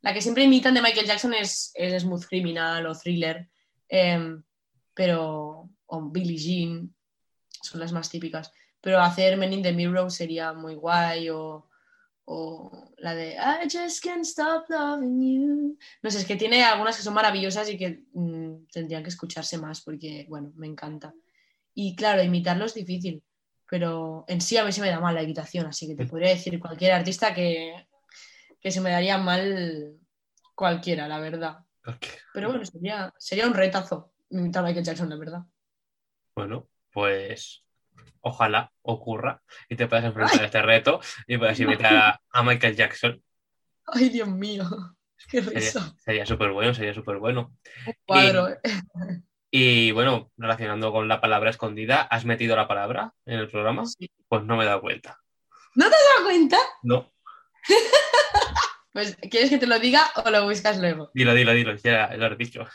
la 0.00 0.14
que 0.14 0.22
siempre 0.22 0.44
imitan 0.44 0.74
de 0.74 0.82
Michael 0.82 1.06
Jackson 1.06 1.34
es, 1.34 1.72
es 1.74 2.02
Smooth 2.02 2.24
Criminal 2.26 2.86
o 2.86 2.94
Thriller, 2.94 3.48
em, 3.88 4.42
pero 4.94 5.70
o 5.86 6.02
Billie 6.10 6.38
Jean 6.38 6.94
son 7.62 7.80
las 7.80 7.92
más 7.92 8.08
típicas. 8.08 8.50
Pero 8.80 9.00
hacer 9.00 9.36
Men 9.36 9.52
in 9.52 9.62
the 9.62 9.72
Mirror 9.72 10.10
sería 10.10 10.54
muy 10.54 10.74
guay 10.74 11.28
o, 11.28 11.68
o 12.24 12.88
la 12.96 13.14
de 13.14 13.34
I 13.34 13.68
just 13.70 14.02
can't 14.02 14.24
stop 14.24 14.70
loving 14.70 15.20
you. 15.20 15.78
No 16.02 16.10
sé, 16.10 16.18
es 16.18 16.24
que 16.24 16.36
tiene 16.36 16.64
algunas 16.64 16.96
que 16.96 17.02
son 17.02 17.12
maravillosas 17.12 17.68
y 17.68 17.76
que 17.76 18.04
mm, 18.14 18.68
tendrían 18.72 19.02
que 19.02 19.10
escucharse 19.10 19.58
más 19.58 19.82
porque, 19.82 20.24
bueno, 20.30 20.50
me 20.56 20.66
encanta. 20.66 21.12
Y 21.74 21.94
claro, 21.94 22.22
imitarlo 22.22 22.64
es 22.64 22.74
difícil, 22.74 23.22
pero 23.70 24.24
en 24.26 24.40
sí 24.40 24.56
a 24.56 24.64
mí 24.64 24.72
se 24.72 24.80
me 24.80 24.90
da 24.90 24.98
mal 25.00 25.14
la 25.14 25.22
imitación, 25.22 25.66
así 25.66 25.86
que 25.86 25.94
te 25.94 26.06
podría 26.06 26.30
decir 26.30 26.58
cualquier 26.58 26.92
artista 26.92 27.32
que, 27.32 27.86
que 28.60 28.70
se 28.70 28.80
me 28.80 28.90
daría 28.90 29.16
mal 29.16 29.96
cualquiera, 30.54 31.06
la 31.08 31.20
verdad. 31.20 31.58
Pero 32.34 32.48
bueno, 32.48 32.64
sería, 32.64 33.12
sería 33.18 33.46
un 33.46 33.54
retazo 33.54 34.12
imitar 34.30 34.64
a 34.64 34.66
Michael 34.66 34.84
Jackson, 34.84 35.08
la 35.08 35.16
verdad. 35.16 35.40
Bueno, 36.34 36.68
pues 36.92 37.64
ojalá 38.20 38.70
ocurra 38.82 39.42
y 39.68 39.76
te 39.76 39.86
puedas 39.86 40.04
enfrentar 40.04 40.42
a 40.42 40.44
este 40.46 40.62
reto 40.62 41.00
y 41.26 41.38
puedas 41.38 41.58
imitar 41.60 41.94
a, 41.96 42.20
a 42.30 42.42
Michael 42.42 42.76
Jackson. 42.76 43.22
Ay, 43.86 44.08
Dios 44.10 44.28
mío, 44.28 44.64
qué 45.30 45.40
risa. 45.40 45.94
sería 45.98 46.26
súper 46.26 46.50
bueno, 46.50 46.74
sería 46.74 46.94
súper 46.94 47.18
bueno. 47.18 47.56
Un 47.86 47.94
cuadro. 48.04 48.48
eh. 48.48 48.60
Y 49.50 49.90
bueno, 49.92 50.30
relacionando 50.36 50.92
con 50.92 51.08
la 51.08 51.20
palabra 51.20 51.50
escondida, 51.50 52.02
¿has 52.02 52.24
metido 52.24 52.54
la 52.56 52.68
palabra 52.68 53.14
en 53.26 53.40
el 53.40 53.48
programa? 53.48 53.84
Sí. 53.86 54.10
Pues 54.28 54.44
no 54.44 54.56
me 54.56 54.62
he 54.64 54.66
dado 54.66 54.80
cuenta. 54.80 55.20
¿No 55.74 55.88
te 55.88 55.94
has 55.96 56.02
dado 56.14 56.24
cuenta? 56.26 56.56
No, 56.82 57.12
Pues, 58.92 59.16
¿quieres 59.30 59.50
que 59.50 59.58
te 59.58 59.68
lo 59.68 59.78
diga 59.78 60.10
o 60.24 60.30
lo 60.30 60.44
buscas 60.48 60.78
luego? 60.78 61.10
dilo, 61.14 61.32
dilo, 61.32 61.52
dilo, 61.54 61.76
ya 61.76 62.08
lo 62.16 62.26
has 62.26 62.36
dicho. 62.38 62.66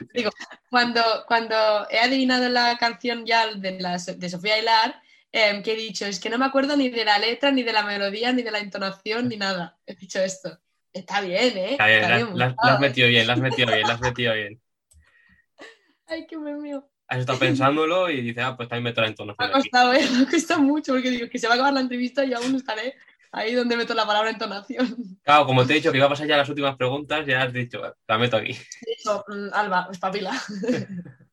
Cuando, 0.70 1.02
cuando 1.28 1.56
he 1.90 2.00
adivinado 2.00 2.48
la 2.48 2.78
canción 2.78 3.26
ya 3.26 3.54
de, 3.54 3.80
la, 3.82 3.98
de 3.98 4.30
Sofía 4.30 4.58
Hilar, 4.58 5.02
em, 5.34 5.62
que 5.62 5.74
he 5.74 5.76
dicho, 5.76 6.06
es 6.06 6.22
que 6.22 6.30
no 6.30 6.38
me 6.38 6.46
acuerdo 6.46 6.78
ni 6.78 6.88
de 6.90 7.04
la 7.04 7.20
letra, 7.20 7.52
ni 7.52 7.64
de 7.64 7.74
la 7.74 7.84
melodía, 7.84 8.32
ni 8.32 8.44
de 8.44 8.52
la 8.52 8.60
entonación, 8.60 9.28
ni 9.28 9.36
nada. 9.36 9.78
He 9.86 9.94
dicho 9.96 10.22
esto. 10.22 10.58
Está 10.94 11.20
bien, 11.20 11.58
¿eh? 11.58 11.72
Está 11.72 11.88
bien, 11.88 12.00
Está 12.04 12.16
bien 12.16 12.30
la- 12.38 12.56
la 12.64 12.74
has 12.76 12.80
metido 12.80 13.08
bien, 13.10 13.28
la 13.28 13.34
has 13.34 13.40
metido 13.42 13.68
bien, 13.74 13.82
la 13.88 13.94
has 13.96 14.02
metido 14.02 14.34
bien. 14.34 14.62
Ay, 16.08 16.26
qué 16.28 16.38
mío. 16.38 16.88
Has 17.08 17.20
estado 17.20 17.38
pensándolo 17.40 18.10
y 18.10 18.22
dices, 18.22 18.44
ah, 18.44 18.56
pues 18.58 18.68
también 18.68 18.84
meto 18.86 19.02
la 19.02 19.06
Me 19.06 19.10
ha 19.10 19.12
entonación 19.12 19.50
aquí. 19.50 19.70
costado, 19.70 19.94
¿eh? 19.94 20.10
Me 20.12 20.24
ha 20.28 20.30
costado 20.30 20.62
mucho 20.62 20.94
porque 20.94 21.10
digo 21.12 21.30
que 21.30 21.38
se 21.40 21.48
va 21.48 21.54
a 21.54 21.56
acabar 21.56 21.74
la 21.74 21.82
entrevista 21.82 22.26
y 22.26 22.34
aún 22.34 22.56
estaré 22.56 22.96
ahí 23.32 23.54
donde 23.54 23.78
meto 23.78 23.94
la 23.94 24.06
palabra 24.08 24.30
entonación. 24.32 24.96
Claro, 25.24 25.46
como 25.46 25.66
te 25.66 25.74
he 25.74 25.76
dicho 25.78 25.92
que 25.92 25.98
iba 25.98 26.08
a 26.08 26.10
pasar 26.10 26.28
ya 26.28 26.38
las 26.38 26.50
últimas 26.50 26.76
preguntas, 26.78 27.26
ya 27.28 27.44
has 27.44 27.54
dicho, 27.54 27.82
la 28.08 28.18
meto 28.18 28.38
aquí. 28.38 28.54
Dicho, 28.86 29.24
mm, 29.28 29.54
Alba, 29.54 29.88
espabila. 29.92 30.32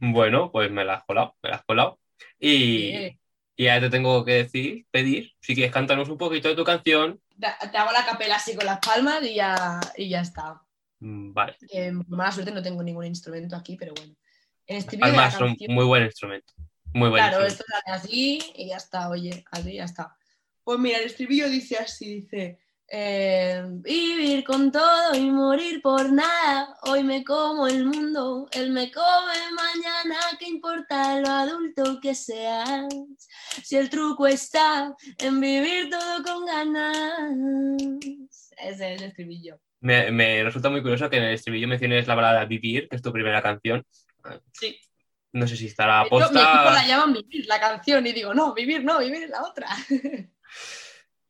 Bueno, 0.00 0.52
pues 0.52 0.70
me 0.70 0.84
la 0.84 0.94
has 0.94 1.04
colado, 1.04 1.34
me 1.42 1.50
la 1.50 1.56
has 1.56 1.64
colado. 1.64 1.98
Y, 2.38 3.18
y 3.56 3.64
ya 3.64 3.80
te 3.80 3.90
tengo 3.90 4.24
que 4.24 4.34
decir, 4.44 4.86
pedir, 4.90 5.32
si 5.40 5.54
quieres 5.54 5.72
cantarnos 5.72 6.08
un 6.08 6.18
poquito 6.18 6.48
de 6.48 6.54
tu 6.54 6.62
canción. 6.62 7.20
Te 7.40 7.48
te 7.68 7.76
hago 7.78 7.90
la 7.90 8.04
capela 8.06 8.36
así 8.36 8.54
con 8.54 8.66
las 8.66 8.78
palmas 8.78 9.22
y 9.24 9.34
ya, 9.34 9.80
y 9.96 10.10
ya 10.10 10.20
está. 10.20 10.62
Mm, 11.00 11.32
Vale, 11.32 11.56
por 12.06 12.08
mala 12.18 12.32
suerte 12.32 12.50
no 12.52 12.62
tengo 12.62 12.82
ningún 12.82 13.04
instrumento 13.06 13.54
aquí, 13.56 13.76
pero 13.76 13.94
bueno. 13.94 14.14
El 14.66 14.78
estribillo 14.78 15.06
de 15.06 15.12
la 15.12 15.18
palmas 15.22 15.34
son 15.38 15.48
canción- 15.48 15.74
muy 15.74 15.84
buen 15.84 16.04
instrumento. 16.04 16.52
Muy 16.92 17.08
buen 17.10 17.22
Claro, 17.22 17.46
instrumento. 17.46 17.62
esto 17.62 17.64
sale 17.70 17.96
así 17.98 18.52
y 18.56 18.68
ya 18.68 18.76
está, 18.76 19.08
oye, 19.10 19.44
así 19.50 19.74
ya 19.74 19.84
está. 19.84 20.16
Pues 20.64 20.78
mira, 20.78 20.98
el 20.98 21.06
estribillo 21.06 21.48
dice 21.48 21.76
así, 21.78 22.22
dice, 22.22 22.58
eh, 22.90 23.62
vivir 23.66 24.44
con 24.44 24.72
todo 24.72 25.14
y 25.14 25.30
morir 25.30 25.80
por 25.82 26.10
nada, 26.10 26.74
hoy 26.82 27.02
me 27.04 27.22
como 27.24 27.66
el 27.66 27.84
mundo, 27.86 28.48
él 28.52 28.70
me 28.72 28.90
come 28.90 29.34
mañana, 29.54 30.16
¿qué 30.38 30.46
importa 30.48 31.20
lo 31.20 31.28
adulto 31.28 32.00
que 32.00 32.14
seas? 32.14 32.88
Si 33.62 33.76
el 33.76 33.88
truco 33.90 34.26
está 34.26 34.94
en 35.18 35.40
vivir 35.40 35.90
todo 35.90 36.22
con 36.22 36.46
ganas. 36.46 37.32
Ese 38.58 38.94
es 38.94 39.00
el 39.00 39.02
estribillo. 39.04 39.58
Me, 39.80 40.10
me 40.10 40.42
resulta 40.44 40.70
muy 40.70 40.82
curioso 40.82 41.08
que 41.08 41.16
en 41.18 41.24
el 41.24 41.34
estribillo 41.34 41.68
menciones 41.68 42.06
la 42.06 42.14
balada 42.14 42.44
Vivir, 42.44 42.88
que 42.88 42.96
es 42.96 43.02
tu 43.02 43.12
primera 43.12 43.42
canción. 43.42 43.84
Sí. 44.52 44.78
No 45.32 45.46
sé 45.46 45.56
si 45.56 45.66
estará 45.66 46.02
hecho, 46.02 46.14
mi 46.14 46.20
equipo 46.20 46.40
aposta. 46.40 46.72
la 46.72 46.86
llaman 46.86 47.12
vivir, 47.12 47.46
la 47.46 47.60
canción, 47.60 48.06
y 48.06 48.12
digo, 48.12 48.34
no, 48.34 48.54
vivir 48.54 48.82
no, 48.84 48.98
vivir 48.98 49.24
es 49.24 49.30
la 49.30 49.42
otra. 49.44 49.68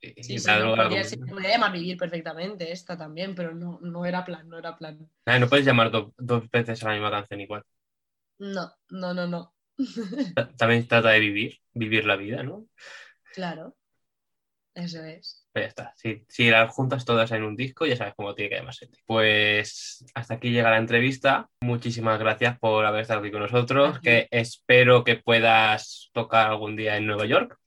y- 0.00 0.22
Sí, 0.22 0.38
sí, 0.38 0.46
no, 0.46 0.76
podría, 0.76 1.02
llamar 1.50 1.72
vivir 1.72 1.96
perfectamente 1.96 2.70
esta 2.70 2.96
también, 2.96 3.34
pero 3.34 3.54
no, 3.54 3.80
no 3.82 4.06
era 4.06 4.24
plan, 4.24 4.48
no 4.48 4.56
era 4.58 4.76
plan. 4.76 5.10
Ah, 5.26 5.38
no 5.38 5.48
puedes 5.48 5.66
llamar 5.66 5.90
do- 5.90 6.14
dos 6.16 6.48
veces 6.50 6.82
a 6.82 6.86
la 6.88 6.92
misma 6.94 7.10
canción 7.10 7.40
igual. 7.40 7.64
No, 8.38 8.72
no, 8.90 9.12
no, 9.12 9.26
no. 9.26 9.54
Ta- 10.34 10.48
También 10.56 10.86
trata 10.86 11.10
de 11.10 11.18
vivir, 11.20 11.58
vivir 11.72 12.04
la 12.04 12.16
vida, 12.16 12.42
¿no? 12.44 12.66
Claro. 13.34 13.76
Eso 14.74 15.02
es. 15.02 15.37
Pues 15.52 15.64
ya 15.64 15.68
está. 15.68 15.92
Si, 15.96 16.24
si 16.28 16.50
las 16.50 16.70
juntas 16.70 17.04
todas 17.04 17.30
en 17.32 17.42
un 17.42 17.56
disco, 17.56 17.86
ya 17.86 17.96
sabes 17.96 18.14
cómo 18.16 18.34
tiene 18.34 18.50
que 18.50 18.56
llamarse. 18.56 18.88
Pues 19.06 20.04
hasta 20.14 20.34
aquí 20.34 20.50
llega 20.50 20.70
la 20.70 20.76
entrevista. 20.78 21.48
Muchísimas 21.62 22.18
gracias 22.18 22.58
por 22.58 22.84
haber 22.84 23.02
estado 23.02 23.20
aquí 23.20 23.30
con 23.30 23.40
nosotros. 23.40 23.98
Que 24.00 24.28
espero 24.30 25.04
que 25.04 25.16
puedas 25.16 26.10
tocar 26.12 26.48
algún 26.48 26.76
día 26.76 26.96
en 26.96 27.06
Nueva 27.06 27.24
York, 27.26 27.58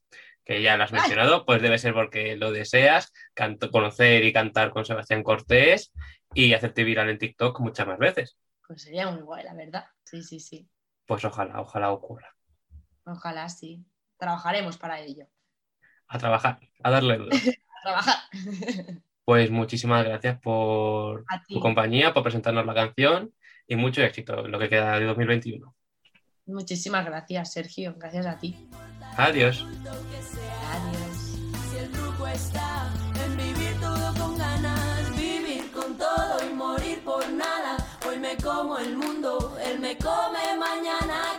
que 0.44 0.62
ya 0.62 0.76
lo 0.76 0.84
has 0.84 0.92
Ay. 0.92 1.00
mencionado. 1.00 1.44
Pues 1.44 1.60
debe 1.60 1.76
ser 1.78 1.92
porque 1.92 2.36
lo 2.36 2.52
deseas. 2.52 3.12
Canto- 3.34 3.70
conocer 3.70 4.24
y 4.24 4.32
cantar 4.32 4.70
con 4.70 4.84
Sebastián 4.84 5.22
Cortés 5.22 5.92
y 6.34 6.54
hacerte 6.54 6.84
viral 6.84 7.10
en 7.10 7.18
TikTok 7.18 7.60
muchas 7.60 7.86
más 7.86 7.98
veces. 7.98 8.38
Pues 8.66 8.82
sería 8.82 9.10
muy 9.10 9.22
guay, 9.22 9.44
la 9.44 9.54
verdad. 9.54 9.84
Sí, 10.04 10.22
sí, 10.22 10.38
sí. 10.40 10.68
Pues 11.04 11.24
ojalá, 11.24 11.60
ojalá 11.60 11.90
ocurra. 11.90 12.34
Ojalá 13.04 13.48
sí. 13.48 13.84
Trabajaremos 14.16 14.78
para 14.78 15.00
ello. 15.00 15.26
A 16.06 16.18
trabajar, 16.18 16.60
a 16.82 16.90
darle 16.90 17.18
duro. 17.18 17.30
Trabajar. 17.82 18.16
Pues 19.24 19.50
muchísimas 19.50 20.04
gracias 20.04 20.40
por 20.40 21.24
tu 21.48 21.60
compañía, 21.60 22.12
por 22.12 22.24
presentarnos 22.24 22.66
la 22.66 22.74
canción 22.74 23.32
y 23.68 23.76
mucho 23.76 24.02
éxito 24.02 24.44
en 24.44 24.50
lo 24.50 24.58
que 24.58 24.68
queda 24.68 24.98
de 24.98 25.06
2021. 25.06 25.74
Muchísimas 26.46 27.04
gracias, 27.04 27.52
Sergio. 27.52 27.94
Gracias 27.98 28.26
a 28.26 28.36
ti. 28.36 28.68
Adiós. 29.16 29.64
Adiós. 29.64 31.38
Si 31.70 31.78
el 31.78 31.90
truco 31.92 32.26
está 32.26 32.92
en 33.24 33.36
vivir 33.36 33.80
todo 33.80 34.12
con 34.14 34.36
ganas, 34.36 35.16
vivir 35.16 35.70
con 35.72 35.96
todo 35.96 36.38
y 36.44 36.52
morir 36.52 36.98
por 37.04 37.30
nada. 37.30 37.76
Hoy 38.08 38.18
me 38.18 38.36
como 38.36 38.78
el 38.78 38.96
mundo, 38.96 39.56
él 39.64 39.78
me 39.78 39.96
come 39.98 40.56
mañana. 40.58 41.38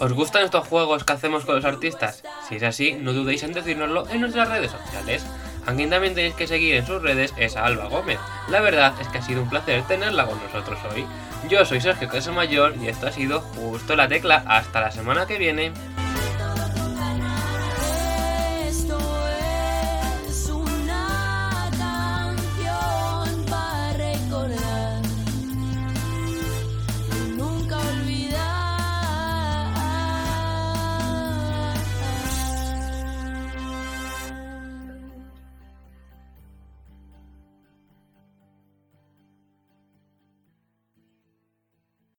¿Os 0.00 0.14
gustan 0.14 0.44
estos 0.44 0.66
juegos 0.66 1.04
que 1.04 1.12
hacemos 1.12 1.44
con 1.44 1.56
los 1.56 1.64
artistas? 1.66 2.22
Si 2.48 2.56
es 2.56 2.62
así, 2.62 2.92
no 2.92 3.12
dudéis 3.12 3.42
en 3.42 3.52
decírnoslo 3.52 4.08
en 4.08 4.22
nuestras 4.22 4.48
redes 4.48 4.70
sociales. 4.70 5.26
A 5.66 5.74
quien 5.74 5.90
también 5.90 6.14
tenéis 6.14 6.32
que 6.32 6.46
seguir 6.46 6.74
en 6.76 6.86
sus 6.86 7.02
redes 7.02 7.34
es 7.36 7.54
a 7.54 7.66
Alba 7.66 7.84
Gómez. 7.84 8.18
La 8.48 8.62
verdad 8.62 8.94
es 8.98 9.08
que 9.08 9.18
ha 9.18 9.22
sido 9.22 9.42
un 9.42 9.50
placer 9.50 9.82
tenerla 9.82 10.24
con 10.24 10.42
nosotros 10.42 10.78
hoy. 10.90 11.04
Yo 11.50 11.66
soy 11.66 11.82
Sergio 11.82 12.08
Casamayor 12.08 12.76
y 12.80 12.88
esto 12.88 13.08
ha 13.08 13.12
sido 13.12 13.40
justo 13.40 13.94
la 13.94 14.08
tecla. 14.08 14.42
Hasta 14.46 14.80
la 14.80 14.90
semana 14.90 15.26
que 15.26 15.36
viene. 15.36 15.74